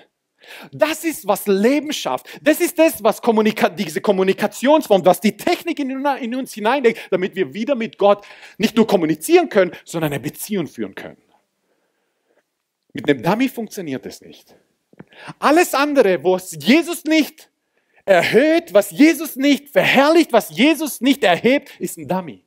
Das 0.72 1.04
ist, 1.04 1.26
was 1.26 1.46
Leben 1.46 1.92
schafft. 1.92 2.26
Das 2.42 2.60
ist 2.60 2.78
das, 2.78 3.02
was 3.02 3.20
Kommunika 3.22 3.68
diese 3.68 4.00
Kommunikationsform, 4.00 5.04
was 5.04 5.20
die 5.20 5.36
Technik 5.36 5.78
in, 5.78 6.04
in 6.20 6.34
uns 6.34 6.54
hineinlegt, 6.54 7.08
damit 7.10 7.34
wir 7.34 7.52
wieder 7.54 7.74
mit 7.74 7.98
Gott 7.98 8.24
nicht 8.56 8.76
nur 8.76 8.86
kommunizieren 8.86 9.48
können, 9.48 9.72
sondern 9.84 10.12
eine 10.12 10.20
Beziehung 10.20 10.66
führen 10.66 10.94
können. 10.94 11.18
Mit 12.92 13.08
einem 13.08 13.22
Dummy 13.22 13.48
funktioniert 13.48 14.04
das 14.06 14.20
nicht. 14.20 14.54
Alles 15.38 15.74
andere, 15.74 16.22
wo 16.22 16.36
es 16.36 16.56
Jesus 16.60 17.04
nicht 17.04 17.50
erhöht, 18.04 18.72
was 18.72 18.90
Jesus 18.90 19.36
nicht 19.36 19.68
verherrlicht, 19.68 20.32
was 20.32 20.50
Jesus 20.50 21.00
nicht 21.00 21.22
erhebt, 21.22 21.78
ist 21.78 21.98
ein 21.98 22.08
Dummy. 22.08 22.44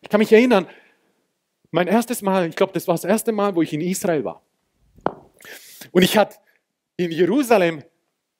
Ich 0.00 0.08
kann 0.08 0.20
mich 0.20 0.32
erinnern, 0.32 0.68
mein 1.72 1.88
erstes 1.88 2.22
Mal, 2.22 2.48
ich 2.48 2.56
glaube, 2.56 2.72
das 2.72 2.86
war 2.86 2.94
das 2.94 3.04
erste 3.04 3.32
Mal, 3.32 3.54
wo 3.54 3.62
ich 3.62 3.72
in 3.72 3.80
Israel 3.80 4.24
war. 4.24 4.45
Und 5.92 6.02
ich 6.02 6.16
hatte 6.16 6.36
in 6.96 7.10
Jerusalem, 7.10 7.82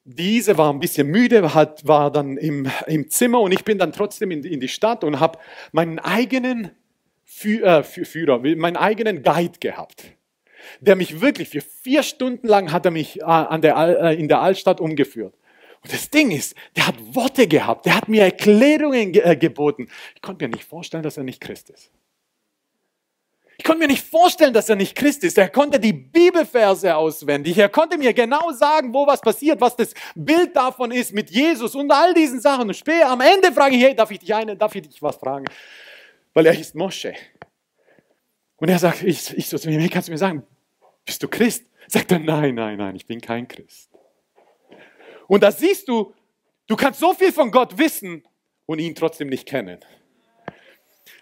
diese 0.04 0.56
war 0.56 0.72
ein 0.72 0.80
bisschen 0.80 1.08
müde, 1.08 1.54
hat, 1.54 1.86
war 1.86 2.10
dann 2.12 2.36
im, 2.36 2.70
im 2.86 3.10
Zimmer 3.10 3.40
und 3.40 3.52
ich 3.52 3.64
bin 3.64 3.78
dann 3.78 3.92
trotzdem 3.92 4.30
in, 4.30 4.44
in 4.44 4.60
die 4.60 4.68
Stadt 4.68 5.02
und 5.04 5.20
habe 5.20 5.38
meinen 5.72 5.98
eigenen 5.98 6.70
äh, 7.42 7.82
Führer, 7.82 8.38
meinen 8.38 8.76
eigenen 8.76 9.22
Guide 9.22 9.58
gehabt, 9.58 10.04
der 10.80 10.94
mich 10.94 11.20
wirklich 11.20 11.48
für 11.48 11.60
vier 11.60 12.02
Stunden 12.02 12.46
lang 12.46 12.70
hat 12.70 12.84
er 12.84 12.92
mich 12.92 13.20
äh, 13.20 13.24
an 13.24 13.60
der, 13.62 13.76
äh, 13.76 14.14
in 14.14 14.28
der 14.28 14.40
Altstadt 14.40 14.80
umgeführt. 14.80 15.34
Und 15.82 15.92
das 15.92 16.08
Ding 16.08 16.30
ist, 16.30 16.54
der 16.76 16.86
hat 16.86 16.94
Worte 17.14 17.46
gehabt, 17.46 17.86
der 17.86 17.96
hat 17.96 18.08
mir 18.08 18.22
Erklärungen 18.22 19.12
ge 19.12 19.36
geboten. 19.36 19.88
Ich 20.14 20.22
konnte 20.22 20.46
mir 20.46 20.54
nicht 20.54 20.64
vorstellen, 20.64 21.02
dass 21.02 21.16
er 21.16 21.24
nicht 21.24 21.40
Christ 21.40 21.70
ist. 21.70 21.90
Konnte 23.66 23.80
mir 23.80 23.88
nicht 23.88 24.06
vorstellen, 24.06 24.54
dass 24.54 24.68
er 24.68 24.76
nicht 24.76 24.94
Christ 24.94 25.24
ist. 25.24 25.36
Er 25.36 25.48
konnte 25.48 25.80
die 25.80 25.92
Bibelverse 25.92 26.94
auswendig. 26.94 27.58
Er 27.58 27.68
konnte 27.68 27.98
mir 27.98 28.14
genau 28.14 28.52
sagen, 28.52 28.94
wo 28.94 29.04
was 29.08 29.20
passiert, 29.20 29.60
was 29.60 29.74
das 29.74 29.92
Bild 30.14 30.54
davon 30.54 30.92
ist 30.92 31.12
mit 31.12 31.30
Jesus 31.30 31.74
und 31.74 31.90
all 31.90 32.14
diesen 32.14 32.40
Sachen. 32.40 32.68
Und 32.68 32.76
später 32.76 33.08
am 33.08 33.20
Ende 33.20 33.50
frage 33.50 33.74
ich, 33.74 33.82
hey, 33.82 33.96
darf 33.96 34.12
ich 34.12 34.20
dich 34.20 34.32
eine, 34.32 34.56
darf 34.56 34.72
ich 34.76 34.82
dich 34.82 35.02
was 35.02 35.16
fragen? 35.16 35.46
Weil 36.32 36.46
er 36.46 36.52
hieß 36.52 36.74
Mosche. 36.74 37.16
Und 38.54 38.68
er 38.68 38.78
sagt, 38.78 39.02
ich, 39.02 39.36
ich 39.36 39.48
so 39.48 39.58
zu 39.58 39.68
mir, 39.68 39.88
kannst 39.88 40.06
du 40.06 40.12
mir 40.12 40.18
sagen, 40.18 40.44
bist 41.04 41.20
du 41.24 41.26
Christ? 41.26 41.64
Sagt 41.88 42.12
er, 42.12 42.20
nein, 42.20 42.54
nein, 42.54 42.78
nein, 42.78 42.94
ich 42.94 43.04
bin 43.04 43.20
kein 43.20 43.48
Christ. 43.48 43.90
Und 45.26 45.42
da 45.42 45.50
siehst 45.50 45.88
du, 45.88 46.14
du 46.68 46.76
kannst 46.76 47.00
so 47.00 47.14
viel 47.14 47.32
von 47.32 47.50
Gott 47.50 47.76
wissen 47.76 48.22
und 48.66 48.78
ihn 48.78 48.94
trotzdem 48.94 49.28
nicht 49.28 49.48
kennen. 49.48 49.80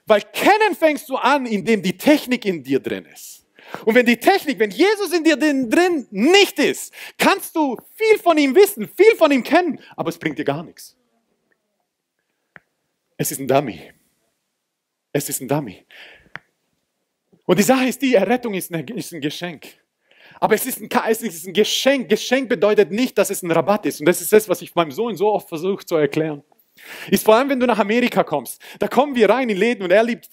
Weil 0.06 0.20
kennen 0.20 0.74
fängst 0.78 1.08
du 1.08 1.16
an, 1.16 1.46
indem 1.46 1.82
die 1.82 1.96
Technik 1.96 2.44
in 2.44 2.62
dir 2.62 2.80
drin 2.80 3.06
ist. 3.06 3.46
Und 3.84 3.94
wenn 3.94 4.06
die 4.06 4.18
Technik, 4.18 4.58
wenn 4.58 4.70
Jesus 4.70 5.12
in 5.12 5.24
dir 5.24 5.36
drin 5.36 6.06
nicht 6.10 6.58
ist, 6.58 6.92
kannst 7.18 7.56
du 7.56 7.76
viel 7.94 8.18
von 8.18 8.38
ihm 8.38 8.54
wissen, 8.54 8.88
viel 8.88 9.16
von 9.16 9.32
ihm 9.32 9.42
kennen, 9.42 9.80
aber 9.96 10.10
es 10.10 10.18
bringt 10.18 10.38
dir 10.38 10.44
gar 10.44 10.62
nichts. 10.62 10.96
Es 13.16 13.32
ist 13.32 13.40
ein 13.40 13.48
Dummy. 13.48 13.92
Es 15.12 15.28
ist 15.28 15.40
ein 15.40 15.48
Dummy. 15.48 15.84
Und 17.46 17.58
die 17.58 17.62
Sache 17.62 17.86
ist 17.86 18.00
die, 18.02 18.14
Errettung 18.14 18.54
ist, 18.54 18.72
ein 18.72 18.86
Geschenk. 19.20 19.66
Aber 20.40 20.54
es 20.54 20.66
ist, 20.66 20.80
ein, 20.80 20.88
es 21.08 21.22
ist 21.22 21.46
ein 21.46 21.52
Geschenk. 21.52 22.08
Geschenk 22.08 22.48
bedeutet 22.48 22.90
nicht, 22.90 23.16
dass 23.16 23.30
es 23.30 23.42
ein 23.42 23.50
Rabatt 23.50 23.86
ist. 23.86 24.00
Und 24.00 24.06
das 24.06 24.20
ist 24.20 24.32
das, 24.32 24.48
was 24.48 24.62
ich 24.62 24.74
meinem 24.74 24.90
Sohn 24.90 25.16
so 25.16 25.32
oft 25.32 25.48
versuche 25.48 25.84
zu 25.84 25.96
erklären. 25.96 26.42
Ist 27.10 27.24
vor 27.24 27.36
allem, 27.36 27.48
wenn 27.48 27.60
du 27.60 27.66
nach 27.66 27.78
Amerika 27.78 28.22
kommst. 28.22 28.60
Da 28.78 28.88
kommen 28.88 29.14
wir 29.14 29.28
rein 29.28 29.48
in 29.48 29.56
Läden 29.56 29.84
und 29.84 29.90
er 29.90 30.02
liebt, 30.02 30.28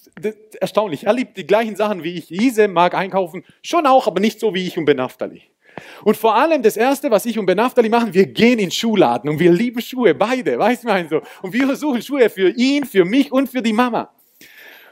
erstaunlich, 0.60 1.04
er 1.04 1.12
liebt 1.12 1.36
die 1.36 1.46
gleichen 1.46 1.76
Sachen 1.76 2.02
wie 2.02 2.14
ich. 2.14 2.30
Ise 2.30 2.68
mag 2.68 2.94
einkaufen, 2.94 3.44
schon 3.62 3.86
auch, 3.86 4.06
aber 4.06 4.20
nicht 4.20 4.40
so 4.40 4.54
wie 4.54 4.66
ich 4.66 4.78
und 4.78 4.84
Benaftali. 4.84 5.42
Und 6.04 6.16
vor 6.16 6.34
allem 6.34 6.62
das 6.62 6.76
Erste, 6.76 7.10
was 7.10 7.24
ich 7.24 7.38
und 7.38 7.46
Benaftali 7.46 7.88
machen, 7.88 8.12
wir 8.12 8.26
gehen 8.26 8.58
in 8.58 8.70
Schuhladen 8.70 9.30
und 9.30 9.38
wir 9.38 9.52
lieben 9.52 9.80
Schuhe, 9.80 10.14
beide, 10.14 10.58
weißt 10.58 10.84
du, 10.84 11.08
so. 11.08 11.22
Und 11.42 11.52
wir 11.52 11.74
suchen 11.76 12.02
Schuhe 12.02 12.28
für 12.28 12.50
ihn, 12.50 12.84
für 12.84 13.04
mich 13.04 13.32
und 13.32 13.48
für 13.48 13.62
die 13.62 13.72
Mama. 13.72 14.10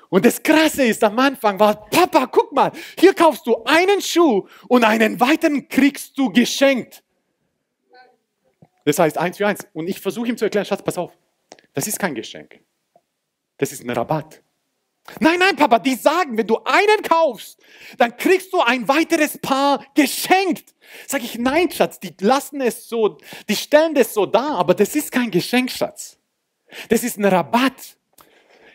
Und 0.08 0.26
das 0.26 0.42
Krasse 0.42 0.84
ist, 0.84 1.04
am 1.04 1.18
Anfang 1.18 1.58
war, 1.60 1.88
Papa, 1.88 2.26
guck 2.26 2.52
mal, 2.52 2.72
hier 2.98 3.14
kaufst 3.14 3.46
du 3.46 3.62
einen 3.64 4.00
Schuh 4.00 4.46
und 4.68 4.84
einen 4.84 5.20
weiteren 5.20 5.68
kriegst 5.68 6.18
du 6.18 6.30
geschenkt. 6.30 7.02
Das 8.84 8.98
heißt 8.98 9.18
eins 9.18 9.36
für 9.36 9.46
eins. 9.46 9.66
Und 9.72 9.88
ich 9.88 10.00
versuche 10.00 10.28
ihm 10.28 10.36
zu 10.36 10.46
erklären, 10.46 10.64
Schatz, 10.64 10.82
pass 10.82 10.98
auf. 10.98 11.16
Das 11.74 11.86
ist 11.86 11.98
kein 11.98 12.14
Geschenk. 12.14 12.60
Das 13.58 13.72
ist 13.72 13.82
ein 13.82 13.90
Rabatt. 13.90 14.42
Nein, 15.18 15.38
nein, 15.38 15.56
Papa, 15.56 15.78
die 15.78 15.94
sagen, 15.94 16.36
wenn 16.36 16.46
du 16.46 16.58
einen 16.64 17.02
kaufst, 17.02 17.58
dann 17.98 18.16
kriegst 18.16 18.52
du 18.52 18.60
ein 18.60 18.86
weiteres 18.86 19.38
Paar 19.38 19.84
geschenkt. 19.94 20.74
Sag 21.06 21.22
ich, 21.22 21.38
nein, 21.38 21.70
Schatz, 21.70 21.98
die 21.98 22.14
lassen 22.20 22.60
es 22.60 22.88
so, 22.88 23.18
die 23.48 23.56
stellen 23.56 23.94
das 23.94 24.14
so 24.14 24.26
da, 24.26 24.54
aber 24.54 24.74
das 24.74 24.94
ist 24.94 25.10
kein 25.10 25.30
Geschenk, 25.30 25.70
Schatz. 25.70 26.18
Das 26.88 27.02
ist 27.02 27.18
ein 27.18 27.24
Rabatt. 27.24 27.96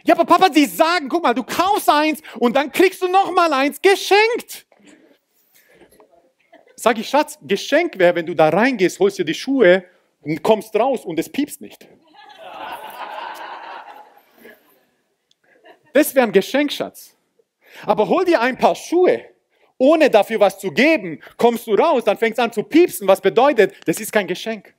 Ja, 0.03 0.15
aber 0.15 0.25
Papa, 0.25 0.49
die 0.49 0.65
sagen, 0.65 1.09
guck 1.09 1.23
mal, 1.23 1.33
du 1.33 1.43
kaufst 1.43 1.89
eins 1.89 2.21
und 2.39 2.55
dann 2.55 2.71
kriegst 2.71 3.01
du 3.01 3.07
noch 3.07 3.31
mal 3.31 3.51
eins 3.53 3.81
geschenkt. 3.81 4.67
Sag 6.75 6.99
ich, 6.99 7.09
Schatz, 7.09 7.39
Geschenk 7.41 7.97
wäre, 7.97 8.15
wenn 8.15 8.25
du 8.25 8.35
da 8.35 8.49
reingehst, 8.49 8.99
holst 8.99 9.17
dir 9.17 9.25
die 9.25 9.33
Schuhe 9.33 9.85
und 10.21 10.43
kommst 10.43 10.75
raus 10.75 11.05
und 11.05 11.17
es 11.17 11.31
piepst 11.31 11.61
nicht. 11.61 11.87
Das 15.95 16.13
wäre 16.13 16.25
ein 16.25 16.33
Geschenk, 16.33 16.73
Schatz. 16.73 17.15
Aber 17.85 18.09
hol 18.09 18.25
dir 18.25 18.41
ein 18.41 18.57
paar 18.57 18.75
Schuhe, 18.75 19.29
ohne 19.77 20.09
dafür 20.09 20.41
was 20.41 20.59
zu 20.59 20.69
geben, 20.69 21.21
kommst 21.37 21.67
du 21.67 21.73
raus, 21.73 22.03
dann 22.03 22.17
fängst 22.17 22.37
du 22.37 22.43
an 22.43 22.51
zu 22.51 22.63
piepsen, 22.63 23.07
was 23.07 23.21
bedeutet, 23.21 23.73
das 23.85 24.01
ist 24.01 24.11
kein 24.11 24.27
Geschenk. 24.27 24.73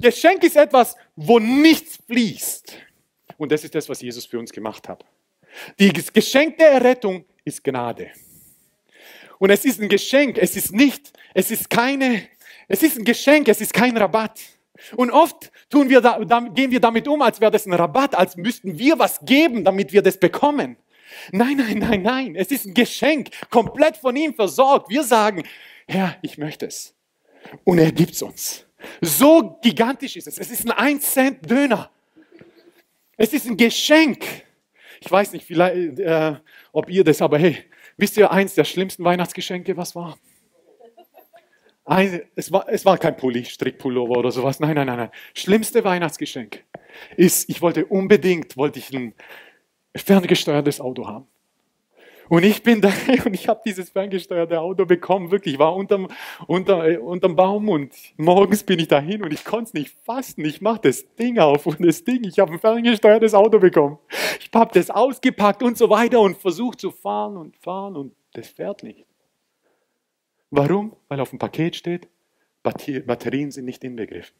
Geschenk 0.00 0.44
ist 0.44 0.54
etwas, 0.54 0.94
wo 1.16 1.40
nichts 1.40 1.98
fließt. 2.06 2.74
Und 3.36 3.50
das 3.50 3.64
ist 3.64 3.74
das, 3.74 3.88
was 3.88 4.00
Jesus 4.00 4.24
für 4.24 4.38
uns 4.38 4.52
gemacht 4.52 4.88
hat. 4.88 5.04
Das 5.76 6.12
Geschenk 6.12 6.56
der 6.58 6.70
Errettung 6.70 7.24
ist 7.44 7.64
Gnade. 7.64 8.12
Und 9.40 9.50
es 9.50 9.64
ist 9.64 9.80
ein 9.80 9.88
Geschenk, 9.88 10.38
es 10.38 10.54
ist 10.54 10.72
nicht, 10.72 11.12
es 11.34 11.50
ist 11.50 11.68
keine, 11.68 12.28
es 12.68 12.84
ist 12.84 12.96
ein 12.96 13.04
Geschenk, 13.04 13.48
es 13.48 13.60
ist 13.60 13.74
kein 13.74 13.96
Rabatt. 13.96 14.38
Und 14.96 15.10
oft 15.10 15.50
tun 15.70 15.88
wir 15.88 16.00
da, 16.00 16.18
gehen 16.54 16.70
wir 16.70 16.80
damit 16.80 17.08
um, 17.08 17.22
als 17.22 17.40
wäre 17.40 17.50
das 17.50 17.66
ein 17.66 17.72
Rabatt, 17.72 18.14
als 18.14 18.36
müssten 18.36 18.78
wir 18.78 18.98
was 18.98 19.24
geben, 19.24 19.64
damit 19.64 19.92
wir 19.92 20.02
das 20.02 20.18
bekommen. 20.18 20.76
Nein, 21.32 21.56
nein, 21.56 21.78
nein, 21.78 22.02
nein. 22.02 22.34
Es 22.36 22.50
ist 22.50 22.66
ein 22.66 22.74
Geschenk, 22.74 23.30
komplett 23.50 23.96
von 23.96 24.14
ihm 24.16 24.34
versorgt. 24.34 24.90
Wir 24.90 25.02
sagen, 25.02 25.44
Herr, 25.86 26.16
ich 26.22 26.38
möchte 26.38 26.66
es. 26.66 26.94
Und 27.64 27.78
er 27.78 27.92
gibt 27.92 28.12
es 28.12 28.22
uns. 28.22 28.66
So 29.00 29.58
gigantisch 29.62 30.16
ist 30.16 30.26
es. 30.26 30.38
Es 30.38 30.50
ist 30.50 30.64
ein 30.64 30.72
1 30.72 31.12
Cent 31.12 31.50
Döner. 31.50 31.90
Es 33.16 33.32
ist 33.32 33.46
ein 33.46 33.56
Geschenk. 33.56 34.24
Ich 35.00 35.10
weiß 35.10 35.32
nicht, 35.32 35.46
vielleicht, 35.46 35.98
äh, 35.98 36.34
ob 36.72 36.90
ihr 36.90 37.04
das, 37.04 37.22
aber 37.22 37.38
hey, 37.38 37.58
wisst 37.96 38.16
ihr, 38.16 38.30
eins 38.30 38.54
der 38.54 38.64
schlimmsten 38.64 39.04
Weihnachtsgeschenke, 39.04 39.76
was 39.76 39.94
war? 39.94 40.18
Es, 41.88 42.50
war 42.50 42.66
es 42.68 42.84
war 42.84 42.98
kein 42.98 43.16
Pulli, 43.16 43.44
Strickpullover 43.44 44.18
oder 44.18 44.32
sowas. 44.32 44.58
Nein, 44.58 44.74
nein, 44.74 44.88
nein, 44.88 44.96
nein. 44.96 45.10
Schlimmste 45.34 45.84
Weihnachtsgeschenk 45.84 46.64
ist, 47.16 47.48
ich 47.48 47.62
wollte 47.62 47.86
unbedingt, 47.86 48.56
wollte 48.56 48.80
ich 48.80 48.92
ein 48.92 49.14
ferngesteuertes 49.94 50.80
Auto 50.80 51.06
haben. 51.06 51.26
Und 52.28 52.44
ich 52.44 52.62
bin 52.64 52.80
da 52.80 52.92
und 53.24 53.34
ich 53.34 53.48
habe 53.48 53.60
dieses 53.64 53.90
ferngesteuerte 53.90 54.60
Auto 54.60 54.84
bekommen. 54.84 55.30
Wirklich, 55.30 55.54
ich 55.54 55.60
war 55.60 55.76
unterm, 55.76 56.08
unter, 56.48 57.00
unterm 57.00 57.36
Baum 57.36 57.68
und 57.68 57.94
morgens 58.16 58.64
bin 58.64 58.80
ich 58.80 58.88
dahin 58.88 59.22
und 59.22 59.32
ich 59.32 59.44
konnte 59.44 59.64
es 59.64 59.74
nicht 59.74 59.96
fassen. 60.04 60.44
Ich 60.44 60.60
mache 60.60 60.80
das 60.82 61.06
Ding 61.14 61.38
auf 61.38 61.66
und 61.66 61.84
das 61.84 62.02
Ding, 62.02 62.24
ich 62.24 62.38
habe 62.38 62.52
ein 62.52 62.58
ferngesteuertes 62.58 63.34
Auto 63.34 63.58
bekommen. 63.60 63.98
Ich 64.40 64.50
habe 64.52 64.72
das 64.74 64.90
ausgepackt 64.90 65.62
und 65.62 65.78
so 65.78 65.88
weiter 65.88 66.20
und 66.20 66.36
versucht 66.36 66.80
zu 66.80 66.90
fahren 66.90 67.36
und 67.36 67.56
fahren 67.56 67.96
und 67.96 68.12
das 68.32 68.48
fährt 68.48 68.82
nicht. 68.82 69.06
Warum? 70.50 70.96
Weil 71.08 71.20
auf 71.20 71.30
dem 71.30 71.38
Paket 71.38 71.76
steht, 71.76 72.08
Batterien 72.62 73.50
sind 73.50 73.64
nicht 73.64 73.84
inbegriffen. 73.84 74.36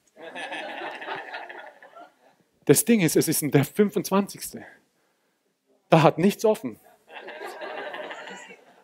Das 2.65 2.85
Ding 2.85 3.01
ist, 3.01 3.17
es 3.17 3.29
ist 3.29 3.43
der 3.43 3.65
25. 3.65 4.61
Da 5.89 6.03
hat 6.03 6.19
nichts 6.19 6.45
offen. 6.45 6.81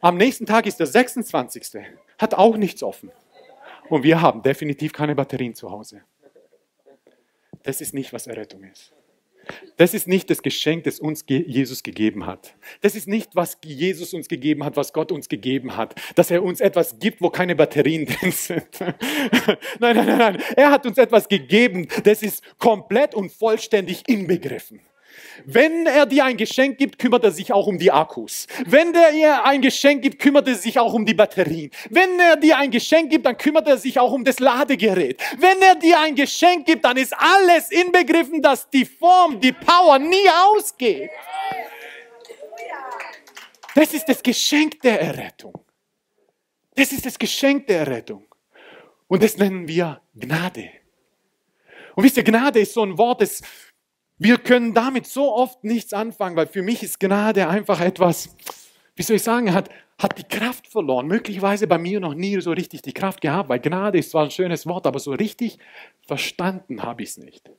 Am 0.00 0.16
nächsten 0.16 0.46
Tag 0.46 0.66
ist 0.66 0.78
der 0.78 0.86
26. 0.86 1.84
Hat 2.18 2.34
auch 2.34 2.56
nichts 2.56 2.82
offen. 2.82 3.10
Und 3.88 4.04
wir 4.04 4.20
haben 4.20 4.42
definitiv 4.42 4.92
keine 4.92 5.14
Batterien 5.14 5.54
zu 5.54 5.70
Hause. 5.70 6.02
Das 7.62 7.80
ist 7.80 7.94
nicht, 7.94 8.12
was 8.12 8.26
Errettung 8.26 8.64
ist. 8.64 8.92
Das 9.76 9.94
ist 9.94 10.06
nicht 10.08 10.30
das 10.30 10.42
Geschenk, 10.42 10.84
das 10.84 11.00
uns 11.00 11.24
Jesus 11.26 11.82
gegeben 11.82 12.26
hat. 12.26 12.54
Das 12.80 12.94
ist 12.94 13.08
nicht, 13.08 13.34
was 13.34 13.58
Jesus 13.64 14.14
uns 14.14 14.28
gegeben 14.28 14.64
hat, 14.64 14.76
was 14.76 14.92
Gott 14.92 15.10
uns 15.12 15.28
gegeben 15.28 15.76
hat. 15.76 15.94
Dass 16.14 16.30
er 16.30 16.42
uns 16.42 16.60
etwas 16.60 16.98
gibt, 16.98 17.20
wo 17.20 17.30
keine 17.30 17.56
Batterien 17.56 18.06
drin 18.20 18.32
sind. 18.32 18.80
nein, 18.80 18.96
nein, 19.78 20.06
nein, 20.06 20.18
nein. 20.18 20.42
Er 20.56 20.70
hat 20.70 20.86
uns 20.86 20.98
etwas 20.98 21.28
gegeben, 21.28 21.88
das 22.04 22.22
ist 22.22 22.42
komplett 22.58 23.14
und 23.14 23.32
vollständig 23.32 24.02
inbegriffen. 24.08 24.80
Wenn 25.44 25.86
er 25.86 26.06
dir 26.06 26.24
ein 26.24 26.36
Geschenk 26.36 26.78
gibt, 26.78 26.98
kümmert 26.98 27.24
er 27.24 27.32
sich 27.32 27.52
auch 27.52 27.66
um 27.66 27.78
die 27.78 27.90
Akkus. 27.90 28.46
Wenn 28.66 28.94
er 28.94 29.12
dir 29.12 29.44
ein 29.44 29.60
Geschenk 29.62 30.02
gibt, 30.02 30.18
kümmert 30.18 30.48
er 30.48 30.54
sich 30.54 30.78
auch 30.78 30.92
um 30.92 31.06
die 31.06 31.14
Batterien. 31.14 31.70
Wenn 31.90 32.18
er 32.18 32.36
dir 32.36 32.58
ein 32.58 32.70
Geschenk 32.70 33.10
gibt, 33.10 33.26
dann 33.26 33.36
kümmert 33.36 33.68
er 33.68 33.78
sich 33.78 33.98
auch 33.98 34.12
um 34.12 34.24
das 34.24 34.38
Ladegerät. 34.38 35.20
Wenn 35.38 35.60
er 35.62 35.76
dir 35.76 35.98
ein 36.00 36.14
Geschenk 36.14 36.66
gibt, 36.66 36.84
dann 36.84 36.96
ist 36.96 37.14
alles 37.16 37.70
inbegriffen, 37.70 38.42
dass 38.42 38.68
die 38.70 38.84
Form, 38.84 39.40
die 39.40 39.52
Power 39.52 39.98
nie 39.98 40.28
ausgeht. 40.46 41.10
Das 43.74 43.94
ist 43.94 44.08
das 44.08 44.22
Geschenk 44.22 44.80
der 44.82 45.00
Errettung. 45.00 45.58
Das 46.74 46.92
ist 46.92 47.04
das 47.04 47.18
Geschenk 47.18 47.66
der 47.66 47.80
Errettung. 47.80 48.26
Und 49.08 49.22
das 49.22 49.36
nennen 49.36 49.68
wir 49.68 50.00
Gnade. 50.14 50.70
Und 51.94 52.04
wisst 52.04 52.16
ihr, 52.16 52.24
Gnade 52.24 52.60
ist 52.60 52.72
so 52.72 52.82
ein 52.82 52.96
Wort, 52.96 53.20
das 53.20 53.42
wir 54.18 54.38
können 54.38 54.74
damit 54.74 55.06
so 55.06 55.34
oft 55.34 55.64
nichts 55.64 55.92
anfangen, 55.92 56.36
weil 56.36 56.46
für 56.46 56.62
mich 56.62 56.82
ist 56.82 57.00
Gnade 57.00 57.48
einfach 57.48 57.80
etwas, 57.80 58.36
wie 58.94 59.02
soll 59.02 59.16
ich 59.16 59.22
sagen, 59.22 59.52
hat, 59.52 59.68
hat 59.98 60.18
die 60.18 60.24
Kraft 60.24 60.68
verloren. 60.68 61.06
Möglicherweise 61.06 61.66
bei 61.66 61.78
mir 61.78 62.00
noch 62.00 62.14
nie 62.14 62.40
so 62.40 62.52
richtig 62.52 62.82
die 62.82 62.92
Kraft 62.92 63.20
gehabt, 63.20 63.48
weil 63.48 63.60
Gnade 63.60 63.98
ist 63.98 64.10
zwar 64.10 64.24
ein 64.24 64.30
schönes 64.30 64.66
Wort, 64.66 64.86
aber 64.86 64.98
so 64.98 65.12
richtig 65.12 65.58
verstanden 66.06 66.82
habe 66.82 67.02
ich 67.02 67.10
es 67.10 67.16
nicht, 67.18 67.50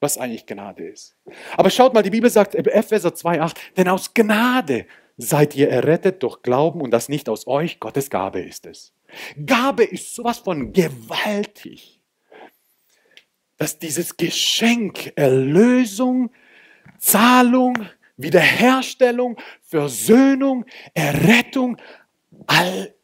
was 0.00 0.18
eigentlich 0.18 0.46
Gnade 0.46 0.88
ist. 0.88 1.16
Aber 1.56 1.70
schaut 1.70 1.94
mal, 1.94 2.02
die 2.02 2.10
Bibel 2.10 2.30
sagt, 2.30 2.54
Epheser 2.54 3.10
2,8, 3.10 3.56
denn 3.76 3.88
aus 3.88 4.14
Gnade 4.14 4.86
seid 5.16 5.56
ihr 5.56 5.70
errettet 5.70 6.22
durch 6.22 6.42
Glauben 6.42 6.80
und 6.80 6.90
das 6.90 7.08
nicht 7.08 7.28
aus 7.28 7.46
euch, 7.46 7.80
Gottes 7.80 8.10
Gabe 8.10 8.40
ist 8.40 8.66
es. 8.66 8.92
Gabe 9.44 9.84
ist 9.84 10.14
sowas 10.14 10.38
von 10.38 10.72
gewaltig 10.72 11.95
dass 13.56 13.78
dieses 13.78 14.16
Geschenk 14.16 15.12
Erlösung, 15.16 16.30
Zahlung, 16.98 17.88
Wiederherstellung, 18.16 19.38
Versöhnung, 19.62 20.64
Errettung, 20.94 21.76
all 22.46 22.94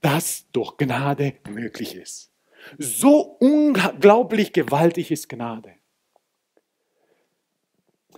das 0.00 0.46
durch 0.52 0.76
Gnade 0.76 1.34
möglich 1.48 1.94
ist. 1.94 2.30
So 2.78 3.36
unglaublich 3.40 4.52
gewaltig 4.52 5.10
ist 5.10 5.28
Gnade. 5.28 5.74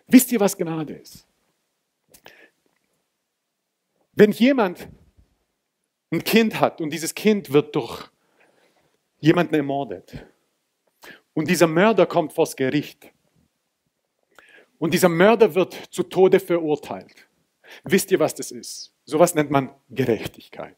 Wisst 0.08 0.30
ihr, 0.30 0.40
was 0.40 0.56
Gnade 0.56 0.94
ist? 0.94 1.26
Wenn 4.12 4.30
jemand 4.32 4.88
ein 6.10 6.22
Kind 6.22 6.60
hat 6.60 6.80
und 6.80 6.90
dieses 6.90 7.14
Kind 7.14 7.52
wird 7.52 7.74
durch 7.74 8.08
jemanden 9.18 9.54
ermordet, 9.54 10.26
und 11.36 11.50
dieser 11.50 11.66
Mörder 11.66 12.06
kommt 12.06 12.32
vors 12.32 12.56
Gericht. 12.56 13.12
Und 14.78 14.94
dieser 14.94 15.10
Mörder 15.10 15.54
wird 15.54 15.74
zu 15.90 16.02
Tode 16.02 16.40
verurteilt. 16.40 17.28
Wisst 17.84 18.10
ihr, 18.10 18.18
was 18.18 18.34
das 18.34 18.50
ist? 18.50 18.94
Sowas 19.04 19.34
nennt 19.34 19.50
man 19.50 19.68
Gerechtigkeit. 19.90 20.76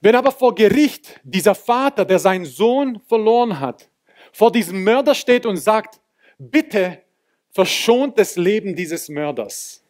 Wenn 0.00 0.14
aber 0.14 0.32
vor 0.32 0.54
Gericht 0.54 1.20
dieser 1.22 1.54
Vater, 1.54 2.06
der 2.06 2.18
seinen 2.18 2.46
Sohn 2.46 2.98
verloren 3.00 3.60
hat, 3.60 3.90
vor 4.32 4.50
diesem 4.50 4.82
Mörder 4.82 5.14
steht 5.14 5.44
und 5.44 5.58
sagt, 5.58 6.00
bitte 6.38 7.02
verschont 7.50 8.18
das 8.18 8.36
Leben 8.36 8.74
dieses 8.74 9.10
Mörders. 9.10 9.84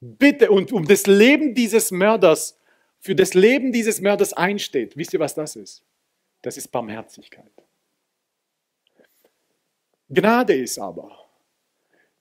Bitte 0.00 0.50
und 0.50 0.72
um 0.72 0.84
das 0.84 1.06
Leben 1.06 1.54
dieses 1.54 1.92
Mörders, 1.92 2.58
für 2.98 3.14
das 3.14 3.34
Leben 3.34 3.70
dieses 3.70 4.00
Mörders 4.00 4.32
einsteht. 4.32 4.96
Wisst 4.96 5.12
ihr, 5.12 5.20
was 5.20 5.36
das 5.36 5.54
ist? 5.54 5.84
Das 6.42 6.56
ist 6.56 6.72
Barmherzigkeit. 6.72 7.52
Gnade 10.10 10.54
ist 10.54 10.78
aber, 10.78 11.10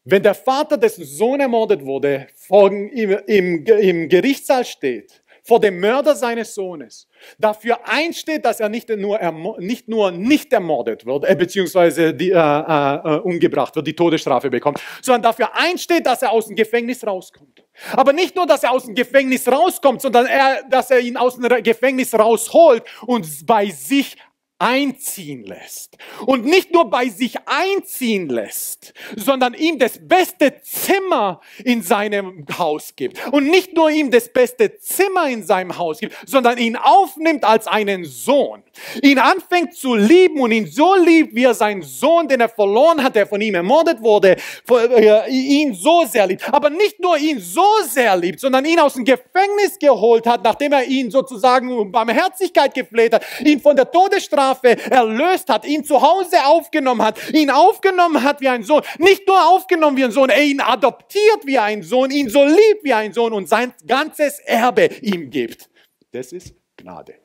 wenn 0.03 0.23
der 0.23 0.35
Vater, 0.35 0.77
dessen 0.77 1.03
Sohn 1.03 1.39
ermordet 1.39 1.83
wurde, 1.83 2.27
vor, 2.35 2.71
im, 2.71 3.17
im, 3.27 3.65
im 3.65 4.09
Gerichtssaal 4.09 4.63
steht, 4.63 5.23
vor 5.43 5.59
dem 5.59 5.79
Mörder 5.79 6.15
seines 6.15 6.53
Sohnes, 6.53 7.07
dafür 7.39 7.79
einsteht, 7.87 8.45
dass 8.45 8.59
er 8.59 8.69
nicht 8.69 8.89
nur, 8.89 9.19
nicht, 9.57 9.87
nur 9.87 10.11
nicht 10.11 10.53
ermordet 10.53 11.05
wird, 11.05 11.25
äh, 11.25 11.35
beziehungsweise 11.35 12.13
die, 12.13 12.29
äh, 12.29 12.35
äh, 12.35 13.19
umgebracht 13.21 13.75
wird, 13.75 13.87
die 13.87 13.95
Todesstrafe 13.95 14.49
bekommt, 14.49 14.79
sondern 15.01 15.23
dafür 15.23 15.55
einsteht, 15.55 16.05
dass 16.05 16.21
er 16.21 16.31
aus 16.31 16.47
dem 16.47 16.55
Gefängnis 16.55 17.05
rauskommt. 17.05 17.63
Aber 17.93 18.13
nicht 18.13 18.35
nur, 18.35 18.45
dass 18.45 18.63
er 18.63 18.71
aus 18.71 18.85
dem 18.85 18.93
Gefängnis 18.93 19.47
rauskommt, 19.47 20.01
sondern 20.01 20.27
er, 20.27 20.63
dass 20.69 20.91
er 20.91 20.99
ihn 20.99 21.17
aus 21.17 21.35
dem 21.35 21.63
Gefängnis 21.63 22.13
rausholt 22.13 22.83
und 23.07 23.25
bei 23.45 23.67
sich 23.67 24.17
einziehen 24.59 25.45
lässt. 25.45 25.97
Und 26.25 26.45
nicht 26.45 26.73
nur 26.73 26.89
bei 26.89 27.07
sich 27.07 27.37
einziehen 27.45 28.27
lässt, 28.27 28.93
sondern 29.15 29.53
ihm 29.53 29.79
das 29.79 29.97
beste 30.01 30.61
Zimmer 30.61 31.39
in 31.63 31.81
seinem 31.81 32.45
Haus 32.57 32.93
gibt. 32.95 33.25
Und 33.31 33.47
nicht 33.47 33.73
nur 33.73 33.89
ihm 33.89 34.11
das 34.11 34.27
beste 34.27 34.77
Zimmer 34.77 35.29
in 35.29 35.43
seinem 35.43 35.77
Haus 35.77 35.99
gibt, 35.99 36.15
sondern 36.25 36.57
ihn 36.57 36.75
aufnimmt 36.75 37.45
als 37.45 37.67
einen 37.67 38.03
Sohn. 38.03 38.61
Ihn 39.01 39.17
anfängt 39.17 39.75
zu 39.75 39.95
lieben 39.95 40.41
und 40.41 40.51
ihn 40.51 40.67
so 40.67 40.93
liebt, 40.95 41.33
wie 41.33 41.45
er 41.45 41.53
seinen 41.53 41.81
Sohn, 41.81 42.27
den 42.27 42.41
er 42.41 42.49
verloren 42.49 43.01
hat, 43.01 43.15
der 43.15 43.27
von 43.27 43.39
ihm 43.39 43.55
ermordet 43.55 44.01
wurde, 44.01 44.35
äh, 44.69 45.29
ihn 45.29 45.73
so 45.73 46.03
sehr 46.05 46.27
liebt. 46.27 46.53
Aber 46.53 46.69
nicht 46.69 46.99
nur 46.99 47.17
ihn 47.17 47.39
so 47.39 47.65
sehr 47.87 48.17
liebt, 48.17 48.41
sondern 48.41 48.65
ihn 48.65 48.79
aus 48.79 48.95
dem 48.95 49.05
Gefängnis 49.05 49.79
geholt 49.79 50.27
hat, 50.27 50.43
nachdem 50.43 50.73
er 50.73 50.83
ihn 50.83 51.09
sozusagen 51.09 51.71
um 51.71 51.91
Barmherzigkeit 51.93 52.73
gefleht 52.73 53.13
hat, 53.13 53.23
ihn 53.39 53.61
von 53.61 53.77
der 53.77 53.89
Todesstrafe 53.89 54.48
Strafe 54.49 54.91
erlöst 54.91 55.49
hat, 55.49 55.65
ihn 55.65 55.83
zu 55.83 56.01
Hause 56.01 56.45
aufgenommen 56.45 57.01
hat, 57.01 57.31
ihn 57.33 57.49
aufgenommen 57.49 58.23
hat 58.23 58.41
wie 58.41 58.49
ein 58.49 58.63
Sohn, 58.63 58.83
nicht 58.97 59.27
nur 59.27 59.49
aufgenommen 59.49 59.97
wie 59.97 60.03
ein 60.03 60.11
Sohn, 60.11 60.29
er 60.29 60.43
ihn 60.43 60.61
adoptiert 60.61 61.45
wie 61.45 61.59
ein 61.59 61.83
Sohn, 61.83 62.11
ihn 62.11 62.29
so 62.29 62.43
liebt 62.43 62.83
wie 62.83 62.93
ein 62.93 63.13
Sohn 63.13 63.33
und 63.33 63.47
sein 63.47 63.73
ganzes 63.85 64.39
Erbe 64.39 64.85
ihm 65.01 65.29
gibt. 65.29 65.69
Das 66.11 66.31
ist 66.31 66.55
Gnade. 66.77 67.15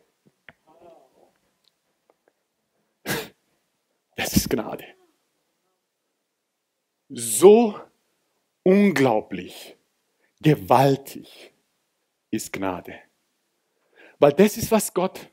Das 4.17 4.37
ist 4.37 4.49
Gnade. 4.49 4.85
So 7.09 7.81
unglaublich, 8.63 9.77
gewaltig 10.41 11.53
ist 12.31 12.53
Gnade. 12.53 12.95
Weil 14.19 14.33
das 14.33 14.57
ist, 14.57 14.71
was 14.71 14.93
Gott 14.95 15.29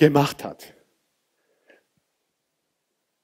gemacht 0.00 0.42
hat. 0.42 0.74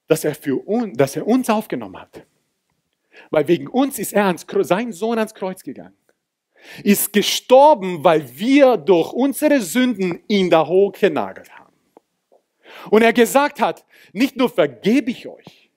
dass 0.07 0.23
er, 0.23 0.35
für 0.35 0.65
uns, 0.65 0.95
dass 0.95 1.17
er 1.17 1.27
uns 1.27 1.49
aufgenommen 1.49 1.99
hat. 1.99 2.25
Weil 3.29 3.45
wegen 3.49 3.67
uns 3.67 3.99
ist 3.99 4.13
er 4.13 4.27
ans, 4.27 4.45
sein 4.61 4.93
Sohn 4.93 5.17
ans 5.17 5.33
Kreuz 5.33 5.61
gegangen. 5.63 5.97
Ist 6.81 7.11
gestorben, 7.11 8.05
weil 8.05 8.23
wir 8.39 8.77
durch 8.77 9.11
unsere 9.11 9.59
Sünden 9.59 10.23
ihn 10.29 10.49
da 10.49 10.65
hochgenagelt 10.65 11.51
haben. 11.51 11.73
Und 12.89 13.01
er 13.01 13.11
gesagt 13.11 13.59
hat, 13.59 13.85
nicht 14.13 14.37
nur 14.37 14.49
vergebe 14.49 15.11
ich 15.11 15.27
euch, 15.27 15.69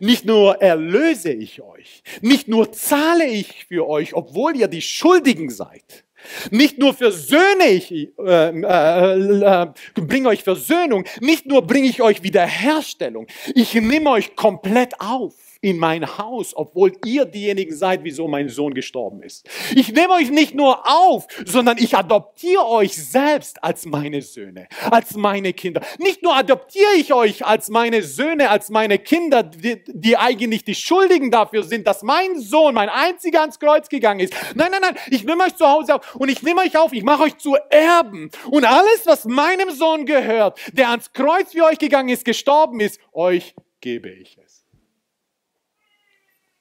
nicht 0.00 0.24
nur 0.24 0.62
erlöse 0.62 1.32
ich 1.32 1.60
euch, 1.60 2.02
nicht 2.22 2.48
nur 2.48 2.72
zahle 2.72 3.26
ich 3.26 3.66
für 3.66 3.86
euch, 3.86 4.14
obwohl 4.14 4.56
ihr 4.56 4.68
die 4.68 4.82
Schuldigen 4.82 5.50
seid, 5.50 6.04
nicht 6.50 6.78
nur 6.78 6.94
versöhne 6.94 7.68
ich, 7.68 7.90
äh, 7.92 8.50
äh, 8.50 9.62
äh, 9.62 9.66
bringe 9.94 10.28
euch 10.28 10.42
Versöhnung, 10.42 11.04
nicht 11.20 11.46
nur 11.46 11.62
bringe 11.62 11.88
ich 11.88 12.02
euch 12.02 12.22
Wiederherstellung, 12.22 13.26
ich 13.54 13.74
nehme 13.74 14.10
euch 14.10 14.36
komplett 14.36 15.00
auf 15.00 15.34
in 15.60 15.78
mein 15.78 16.18
Haus, 16.18 16.56
obwohl 16.56 16.92
ihr 17.04 17.24
diejenigen 17.24 17.74
seid, 17.74 18.04
wieso 18.04 18.28
mein 18.28 18.48
Sohn 18.48 18.74
gestorben 18.74 19.22
ist. 19.22 19.48
Ich 19.74 19.92
nehme 19.92 20.14
euch 20.14 20.30
nicht 20.30 20.54
nur 20.54 20.86
auf, 20.86 21.26
sondern 21.44 21.78
ich 21.78 21.96
adoptiere 21.96 22.64
euch 22.64 22.94
selbst 22.94 23.62
als 23.64 23.84
meine 23.84 24.22
Söhne, 24.22 24.68
als 24.90 25.16
meine 25.16 25.52
Kinder. 25.52 25.80
Nicht 25.98 26.22
nur 26.22 26.36
adoptiere 26.36 26.94
ich 26.96 27.12
euch 27.12 27.44
als 27.44 27.70
meine 27.70 28.02
Söhne, 28.02 28.50
als 28.50 28.70
meine 28.70 28.98
Kinder, 29.00 29.42
die, 29.42 29.82
die 29.88 30.16
eigentlich 30.16 30.64
die 30.64 30.76
Schuldigen 30.76 31.32
dafür 31.32 31.64
sind, 31.64 31.88
dass 31.88 32.02
mein 32.02 32.38
Sohn, 32.38 32.74
mein 32.74 32.88
einziger 32.88 33.40
ans 33.40 33.58
Kreuz 33.58 33.88
gegangen 33.88 34.20
ist. 34.20 34.34
Nein, 34.54 34.70
nein, 34.70 34.80
nein, 34.82 34.96
ich 35.10 35.24
nehme 35.24 35.42
euch 35.42 35.56
zu 35.56 35.66
Hause 35.66 35.96
auf 35.96 36.14
und 36.16 36.28
ich 36.28 36.42
nehme 36.42 36.60
euch 36.60 36.76
auf, 36.78 36.92
ich 36.92 37.02
mache 37.02 37.24
euch 37.24 37.36
zu 37.36 37.56
Erben. 37.70 38.30
Und 38.48 38.64
alles, 38.64 39.06
was 39.06 39.24
meinem 39.24 39.70
Sohn 39.72 40.06
gehört, 40.06 40.60
der 40.72 40.90
ans 40.90 41.12
Kreuz 41.12 41.50
für 41.52 41.64
euch 41.64 41.78
gegangen 41.78 42.10
ist, 42.10 42.24
gestorben 42.24 42.78
ist, 42.78 43.00
euch 43.12 43.56
gebe 43.80 44.08
ich 44.10 44.38
es. 44.38 44.47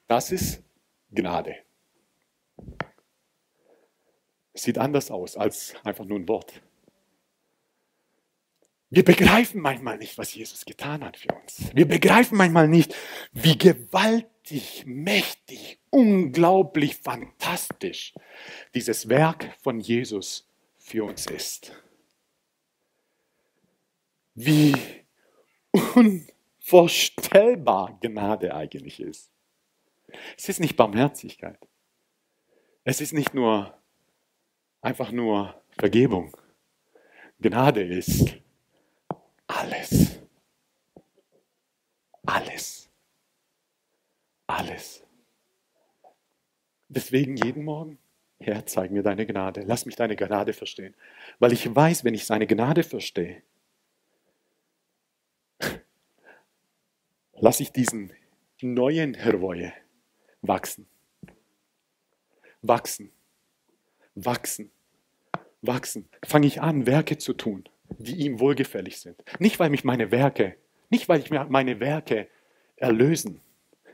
Das 0.08 0.32
ist 0.32 0.64
Gnade. 1.12 1.56
Sieht 4.54 4.78
anders 4.78 5.12
aus 5.12 5.36
als 5.38 5.76
einfach 5.84 6.06
nur 6.06 6.20
ein 6.20 6.28
Wort. 6.28 6.62
Wir 8.90 9.04
begreifen 9.04 9.60
manchmal 9.60 9.98
nicht, 9.98 10.18
was 10.18 10.34
Jesus 10.34 10.64
getan 10.64 11.04
hat 11.04 11.18
für 11.18 11.34
uns. 11.34 11.76
Wir 11.76 11.86
begreifen 11.86 12.38
manchmal 12.38 12.70
nicht, 12.70 12.96
wie 13.34 13.58
gewaltig, 13.58 14.86
mächtig, 14.86 15.82
unglaublich, 15.90 16.96
fantastisch 16.96 18.14
dieses 18.74 19.10
Werk 19.10 19.54
von 19.62 19.82
Jesus 19.82 20.48
für 20.78 21.04
uns 21.04 21.26
ist. 21.26 21.74
Wie 24.36 24.74
unvorstellbar 25.72 28.00
Gnade 28.00 28.56
eigentlich 28.56 29.02
ist. 29.02 29.30
Es 30.38 30.50
ist 30.50 30.60
nicht 30.60 30.76
Barmherzigkeit. 30.76 31.60
Es 32.84 33.02
ist 33.02 33.14
nicht 33.14 33.34
nur 33.34 33.78
einfach 34.82 35.12
nur 35.12 35.62
Vergebung. 35.78 36.36
Gnade 37.40 37.84
ist 37.84 38.38
alles. 39.48 40.20
Alles. 42.26 42.90
Alles. 44.48 45.04
Deswegen 46.90 47.36
jeden 47.36 47.66
Morgen, 47.66 47.98
Herr, 48.40 48.66
zeig 48.66 48.92
mir 48.92 49.04
deine 49.04 49.26
Gnade. 49.26 49.64
Lass 49.66 49.86
mich 49.86 49.96
deine 49.96 50.16
Gnade 50.16 50.54
verstehen. 50.54 50.96
Weil 51.40 51.52
ich 51.52 51.76
weiß, 51.76 52.04
wenn 52.04 52.14
ich 52.14 52.26
seine 52.26 52.48
Gnade 52.48 52.84
verstehe, 52.84 53.44
lasse 57.34 57.64
ich 57.64 57.72
diesen 57.72 58.14
neuen 58.62 59.14
Hervoje 59.14 59.74
wachsen. 60.42 60.88
Wachsen. 62.62 63.12
Wachsen. 64.16 64.72
Wachsen. 65.62 66.10
Fange 66.26 66.48
ich 66.48 66.62
an, 66.62 66.86
Werke 66.86 67.18
zu 67.18 67.34
tun, 67.34 67.68
die 67.98 68.16
ihm 68.26 68.40
wohlgefällig 68.40 69.00
sind. 69.00 69.24
Nicht, 69.40 69.60
weil 69.60 69.70
mich 69.70 69.84
meine 69.84 70.12
Werke, 70.12 70.56
nicht, 70.90 71.10
weil 71.10 71.20
ich 71.20 71.30
meine 71.30 71.80
Werke 71.80 72.28
erlösen, 72.76 73.42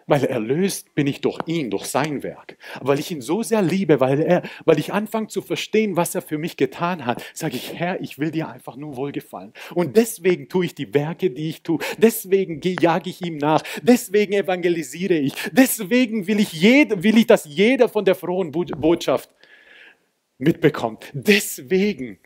weil 0.07 0.23
erlöst 0.25 0.95
bin 0.95 1.07
ich 1.07 1.21
durch 1.21 1.39
ihn, 1.45 1.69
durch 1.69 1.85
sein 1.85 2.23
Werk. 2.23 2.57
Weil 2.81 2.99
ich 2.99 3.11
ihn 3.11 3.21
so 3.21 3.43
sehr 3.43 3.61
liebe, 3.61 3.99
weil, 3.99 4.19
er, 4.19 4.43
weil 4.65 4.79
ich 4.79 4.93
anfange 4.93 5.27
zu 5.27 5.41
verstehen, 5.41 5.95
was 5.95 6.15
er 6.15 6.21
für 6.21 6.37
mich 6.37 6.57
getan 6.57 7.05
hat, 7.05 7.23
sage 7.33 7.55
ich, 7.55 7.73
Herr, 7.73 8.01
ich 8.01 8.19
will 8.19 8.31
dir 8.31 8.49
einfach 8.49 8.75
nur 8.75 8.95
wohlgefallen. 8.95 9.53
Und 9.73 9.97
deswegen 9.97 10.49
tue 10.49 10.65
ich 10.65 10.75
die 10.75 10.93
Werke, 10.93 11.29
die 11.29 11.49
ich 11.49 11.63
tue. 11.63 11.79
Deswegen 11.97 12.61
jage 12.81 13.09
ich 13.09 13.25
ihm 13.25 13.37
nach. 13.37 13.63
Deswegen 13.81 14.33
evangelisiere 14.33 15.15
ich. 15.15 15.33
Deswegen 15.51 16.27
will 16.27 16.39
ich, 16.39 16.53
jed, 16.53 17.03
will 17.03 17.17
ich, 17.17 17.27
dass 17.27 17.45
jeder 17.45 17.89
von 17.89 18.05
der 18.05 18.15
frohen 18.15 18.51
Botschaft 18.51 19.29
mitbekommt. 20.37 21.11
Deswegen. 21.13 22.19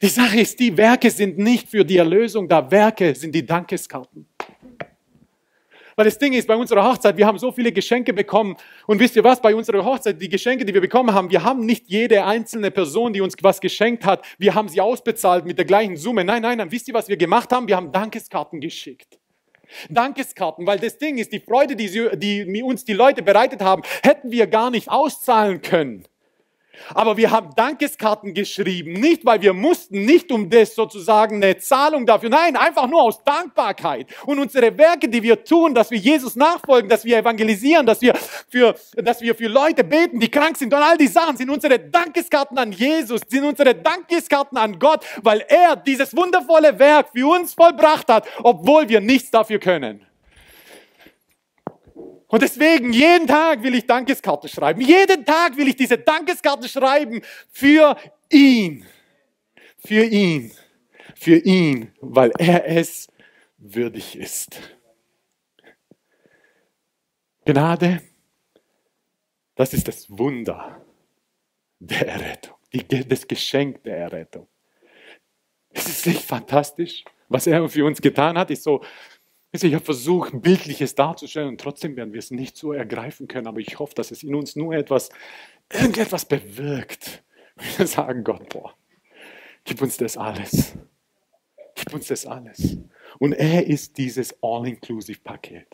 Die 0.00 0.08
Sache 0.08 0.40
ist, 0.40 0.58
die 0.60 0.76
Werke 0.76 1.10
sind 1.10 1.38
nicht 1.38 1.68
für 1.68 1.84
die 1.84 1.98
Erlösung 1.98 2.48
da. 2.48 2.70
Werke 2.70 3.14
sind 3.14 3.34
die 3.34 3.44
Dankeskarten. 3.44 4.26
Weil 5.96 6.06
das 6.06 6.18
Ding 6.18 6.32
ist, 6.32 6.48
bei 6.48 6.56
unserer 6.56 6.84
Hochzeit, 6.84 7.16
wir 7.16 7.26
haben 7.26 7.38
so 7.38 7.52
viele 7.52 7.72
Geschenke 7.72 8.12
bekommen. 8.12 8.56
Und 8.86 9.00
wisst 9.00 9.16
ihr 9.16 9.24
was, 9.24 9.40
bei 9.40 9.54
unserer 9.54 9.84
Hochzeit, 9.84 10.20
die 10.20 10.28
Geschenke, 10.28 10.64
die 10.64 10.74
wir 10.74 10.80
bekommen 10.80 11.14
haben, 11.14 11.30
wir 11.30 11.44
haben 11.44 11.64
nicht 11.64 11.86
jede 11.88 12.24
einzelne 12.24 12.70
Person, 12.70 13.12
die 13.12 13.20
uns 13.20 13.34
was 13.42 13.60
geschenkt 13.60 14.04
hat, 14.04 14.24
wir 14.38 14.54
haben 14.54 14.68
sie 14.68 14.80
ausbezahlt 14.80 15.44
mit 15.44 15.58
der 15.58 15.64
gleichen 15.64 15.96
Summe. 15.96 16.24
Nein, 16.24 16.42
nein, 16.42 16.58
nein. 16.58 16.70
Wisst 16.70 16.88
ihr, 16.88 16.94
was 16.94 17.08
wir 17.08 17.16
gemacht 17.16 17.52
haben? 17.52 17.68
Wir 17.68 17.76
haben 17.76 17.92
Dankeskarten 17.92 18.60
geschickt. 18.60 19.18
Dankeskarten, 19.88 20.66
weil 20.66 20.78
das 20.78 20.98
Ding 20.98 21.18
ist, 21.18 21.32
die 21.32 21.40
Freude, 21.40 21.76
die, 21.76 21.88
sie, 21.88 22.08
die 22.16 22.62
uns 22.62 22.84
die 22.84 22.92
Leute 22.92 23.22
bereitet 23.22 23.60
haben, 23.62 23.82
hätten 24.02 24.30
wir 24.30 24.46
gar 24.46 24.70
nicht 24.70 24.88
auszahlen 24.88 25.62
können. 25.62 26.04
Aber 26.94 27.16
wir 27.16 27.30
haben 27.30 27.50
Dankeskarten 27.54 28.34
geschrieben, 28.34 28.92
nicht 28.92 29.24
weil 29.24 29.40
wir 29.40 29.52
mussten, 29.52 30.04
nicht 30.04 30.30
um 30.32 30.50
das 30.50 30.74
sozusagen 30.74 31.36
eine 31.36 31.58
Zahlung 31.58 32.06
dafür, 32.06 32.30
nein, 32.30 32.56
einfach 32.56 32.88
nur 32.88 33.02
aus 33.02 33.22
Dankbarkeit. 33.24 34.06
Und 34.26 34.38
unsere 34.38 34.76
Werke, 34.76 35.08
die 35.08 35.22
wir 35.22 35.44
tun, 35.44 35.74
dass 35.74 35.90
wir 35.90 35.98
Jesus 35.98 36.36
nachfolgen, 36.36 36.88
dass 36.88 37.04
wir 37.04 37.18
evangelisieren, 37.18 37.86
dass 37.86 38.00
wir 38.00 38.14
für, 38.48 38.74
dass 38.96 39.20
wir 39.20 39.34
für 39.34 39.48
Leute 39.48 39.84
beten, 39.84 40.20
die 40.20 40.30
krank 40.30 40.56
sind 40.56 40.72
und 40.72 40.82
all 40.82 40.96
die 40.96 41.08
Sachen 41.08 41.36
sind 41.36 41.50
unsere 41.50 41.78
Dankeskarten 41.78 42.58
an 42.58 42.72
Jesus, 42.72 43.20
sind 43.28 43.44
unsere 43.44 43.74
Dankeskarten 43.74 44.58
an 44.58 44.78
Gott, 44.78 45.04
weil 45.22 45.44
er 45.48 45.76
dieses 45.76 46.16
wundervolle 46.16 46.78
Werk 46.78 47.08
für 47.14 47.28
uns 47.28 47.54
vollbracht 47.54 48.08
hat, 48.08 48.26
obwohl 48.42 48.88
wir 48.88 49.00
nichts 49.00 49.30
dafür 49.30 49.58
können. 49.58 50.04
Und 52.34 52.42
deswegen, 52.42 52.92
jeden 52.92 53.28
Tag 53.28 53.62
will 53.62 53.76
ich 53.76 53.86
Dankeskarte 53.86 54.48
schreiben. 54.48 54.80
Jeden 54.80 55.24
Tag 55.24 55.56
will 55.56 55.68
ich 55.68 55.76
diese 55.76 55.98
Dankeskarte 55.98 56.68
schreiben 56.68 57.22
für 57.52 57.96
ihn. 58.28 58.84
Für 59.78 60.02
ihn. 60.02 60.50
Für 61.14 61.36
ihn, 61.36 61.92
weil 62.00 62.32
er 62.36 62.66
es 62.66 63.06
würdig 63.56 64.18
ist. 64.18 64.58
Gnade, 67.44 68.02
das 69.54 69.72
ist 69.72 69.86
das 69.86 70.10
Wunder 70.10 70.84
der 71.78 72.08
Errettung, 72.08 72.56
das 73.06 73.28
Geschenk 73.28 73.84
der 73.84 73.98
Errettung. 73.98 74.48
Es 75.70 75.86
ist 75.86 76.04
nicht 76.04 76.22
fantastisch, 76.22 77.04
was 77.28 77.46
er 77.46 77.68
für 77.68 77.84
uns 77.84 78.00
getan 78.00 78.36
hat, 78.36 78.50
ist 78.50 78.64
so 78.64 78.82
ich 79.62 79.74
habe 79.74 79.84
versucht, 79.84 80.42
Bildliches 80.42 80.94
darzustellen 80.94 81.48
und 81.48 81.60
trotzdem 81.60 81.96
werden 81.96 82.12
wir 82.12 82.18
es 82.18 82.30
nicht 82.30 82.56
so 82.56 82.72
ergreifen 82.72 83.28
können, 83.28 83.46
aber 83.46 83.60
ich 83.60 83.78
hoffe, 83.78 83.94
dass 83.94 84.10
es 84.10 84.22
in 84.22 84.34
uns 84.34 84.56
nur 84.56 84.74
etwas, 84.74 85.10
irgendetwas 85.72 86.24
bewirkt. 86.24 87.22
Wir 87.76 87.86
sagen 87.86 88.24
Gott, 88.24 88.48
boah, 88.48 88.74
gib 89.64 89.80
uns 89.80 89.96
das 89.96 90.16
alles. 90.16 90.76
Gib 91.76 91.94
uns 91.94 92.08
das 92.08 92.26
alles. 92.26 92.78
Und 93.18 93.32
er 93.32 93.66
ist 93.66 93.96
dieses 93.98 94.34
All-Inclusive-Paket. 94.42 95.68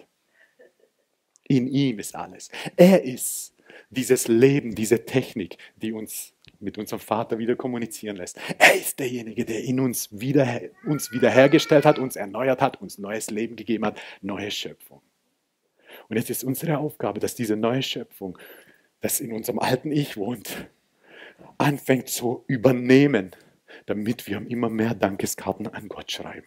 In 1.49 1.67
ihm 1.67 1.99
ist 1.99 2.15
alles. 2.15 2.49
Er 2.77 3.03
ist 3.03 3.55
dieses 3.91 4.29
Leben, 4.29 4.75
diese 4.75 5.05
Technik, 5.05 5.59
die 5.77 5.93
uns 5.93 6.33
mit 6.61 6.79
unserem 6.79 7.01
Vater 7.01 7.39
wieder 7.39 7.57
kommunizieren 7.57 8.17
lässt. 8.17 8.39
Er 8.59 8.75
ist 8.75 8.99
derjenige, 8.99 9.45
der 9.45 9.65
in 9.65 9.81
uns, 9.81 10.09
wieder, 10.13 10.61
uns 10.87 11.11
wiederhergestellt 11.11 11.85
hat, 11.85 11.99
uns 11.99 12.17
erneuert 12.17 12.61
hat, 12.61 12.81
uns 12.81 12.99
neues 12.99 13.31
Leben 13.31 13.57
gegeben 13.57 13.85
hat, 13.85 14.01
neue 14.21 14.51
Schöpfung. 14.51 15.03
Und 16.09 16.17
jetzt 16.17 16.31
ist 16.31 16.45
unsere 16.45 16.79
Aufgabe, 16.79 17.19
dass 17.19 17.35
diese 17.35 17.57
neue 17.57 17.83
Schöpfung, 17.83 18.39
das 19.01 19.21
in 19.21 19.33
unserem 19.33 19.59
alten 19.59 19.91
Ich 19.91 20.17
wohnt, 20.17 20.69
anfängt 21.59 22.09
zu 22.09 22.45
übernehmen, 22.47 23.35
damit 23.87 24.27
wir 24.27 24.45
immer 24.49 24.69
mehr 24.69 24.95
Dankeskarten 24.95 25.67
an 25.67 25.89
Gott 25.89 26.13
schreiben. 26.13 26.47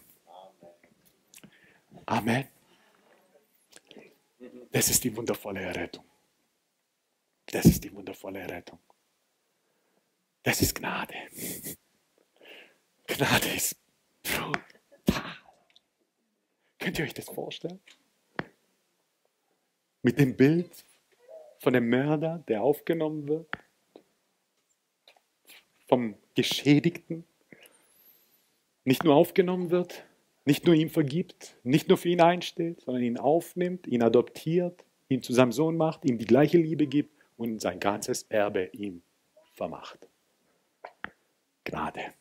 Amen. 2.05 2.45
Das 4.71 4.89
ist 4.89 5.03
die 5.03 5.15
wundervolle 5.15 5.61
Errettung. 5.61 6.03
Das 7.53 7.65
ist 7.65 7.83
die 7.83 7.93
wundervolle 7.93 8.39
Errettung. 8.39 8.79
Das 10.41 10.59
ist 10.63 10.73
Gnade. 10.73 11.13
Gnade 13.05 13.49
ist 13.55 13.75
brutal. 14.23 15.35
Könnt 16.79 16.97
ihr 16.97 17.05
euch 17.05 17.13
das 17.13 17.25
vorstellen? 17.25 17.79
Mit 20.01 20.17
dem 20.17 20.35
Bild 20.35 20.83
von 21.59 21.73
dem 21.73 21.89
Mörder, 21.89 22.43
der 22.47 22.63
aufgenommen 22.63 23.27
wird, 23.27 23.47
vom 25.87 26.15
Geschädigten, 26.33 27.23
nicht 28.83 29.03
nur 29.03 29.13
aufgenommen 29.13 29.69
wird, 29.69 30.03
nicht 30.45 30.65
nur 30.65 30.73
ihm 30.73 30.89
vergibt, 30.89 31.55
nicht 31.61 31.87
nur 31.87 31.99
für 31.99 32.09
ihn 32.09 32.19
einsteht, 32.19 32.81
sondern 32.81 33.03
ihn 33.03 33.19
aufnimmt, 33.19 33.85
ihn 33.85 34.01
adoptiert, 34.01 34.83
ihn 35.07 35.21
zu 35.21 35.33
seinem 35.33 35.51
Sohn 35.51 35.77
macht, 35.77 36.03
ihm 36.03 36.17
die 36.17 36.25
gleiche 36.25 36.57
Liebe 36.57 36.87
gibt 36.87 37.22
und 37.43 37.59
sein 37.59 37.79
ganzes 37.79 38.23
Erbe 38.29 38.69
ihm 38.71 39.03
vermacht. 39.53 40.07
Gnade. 41.65 42.13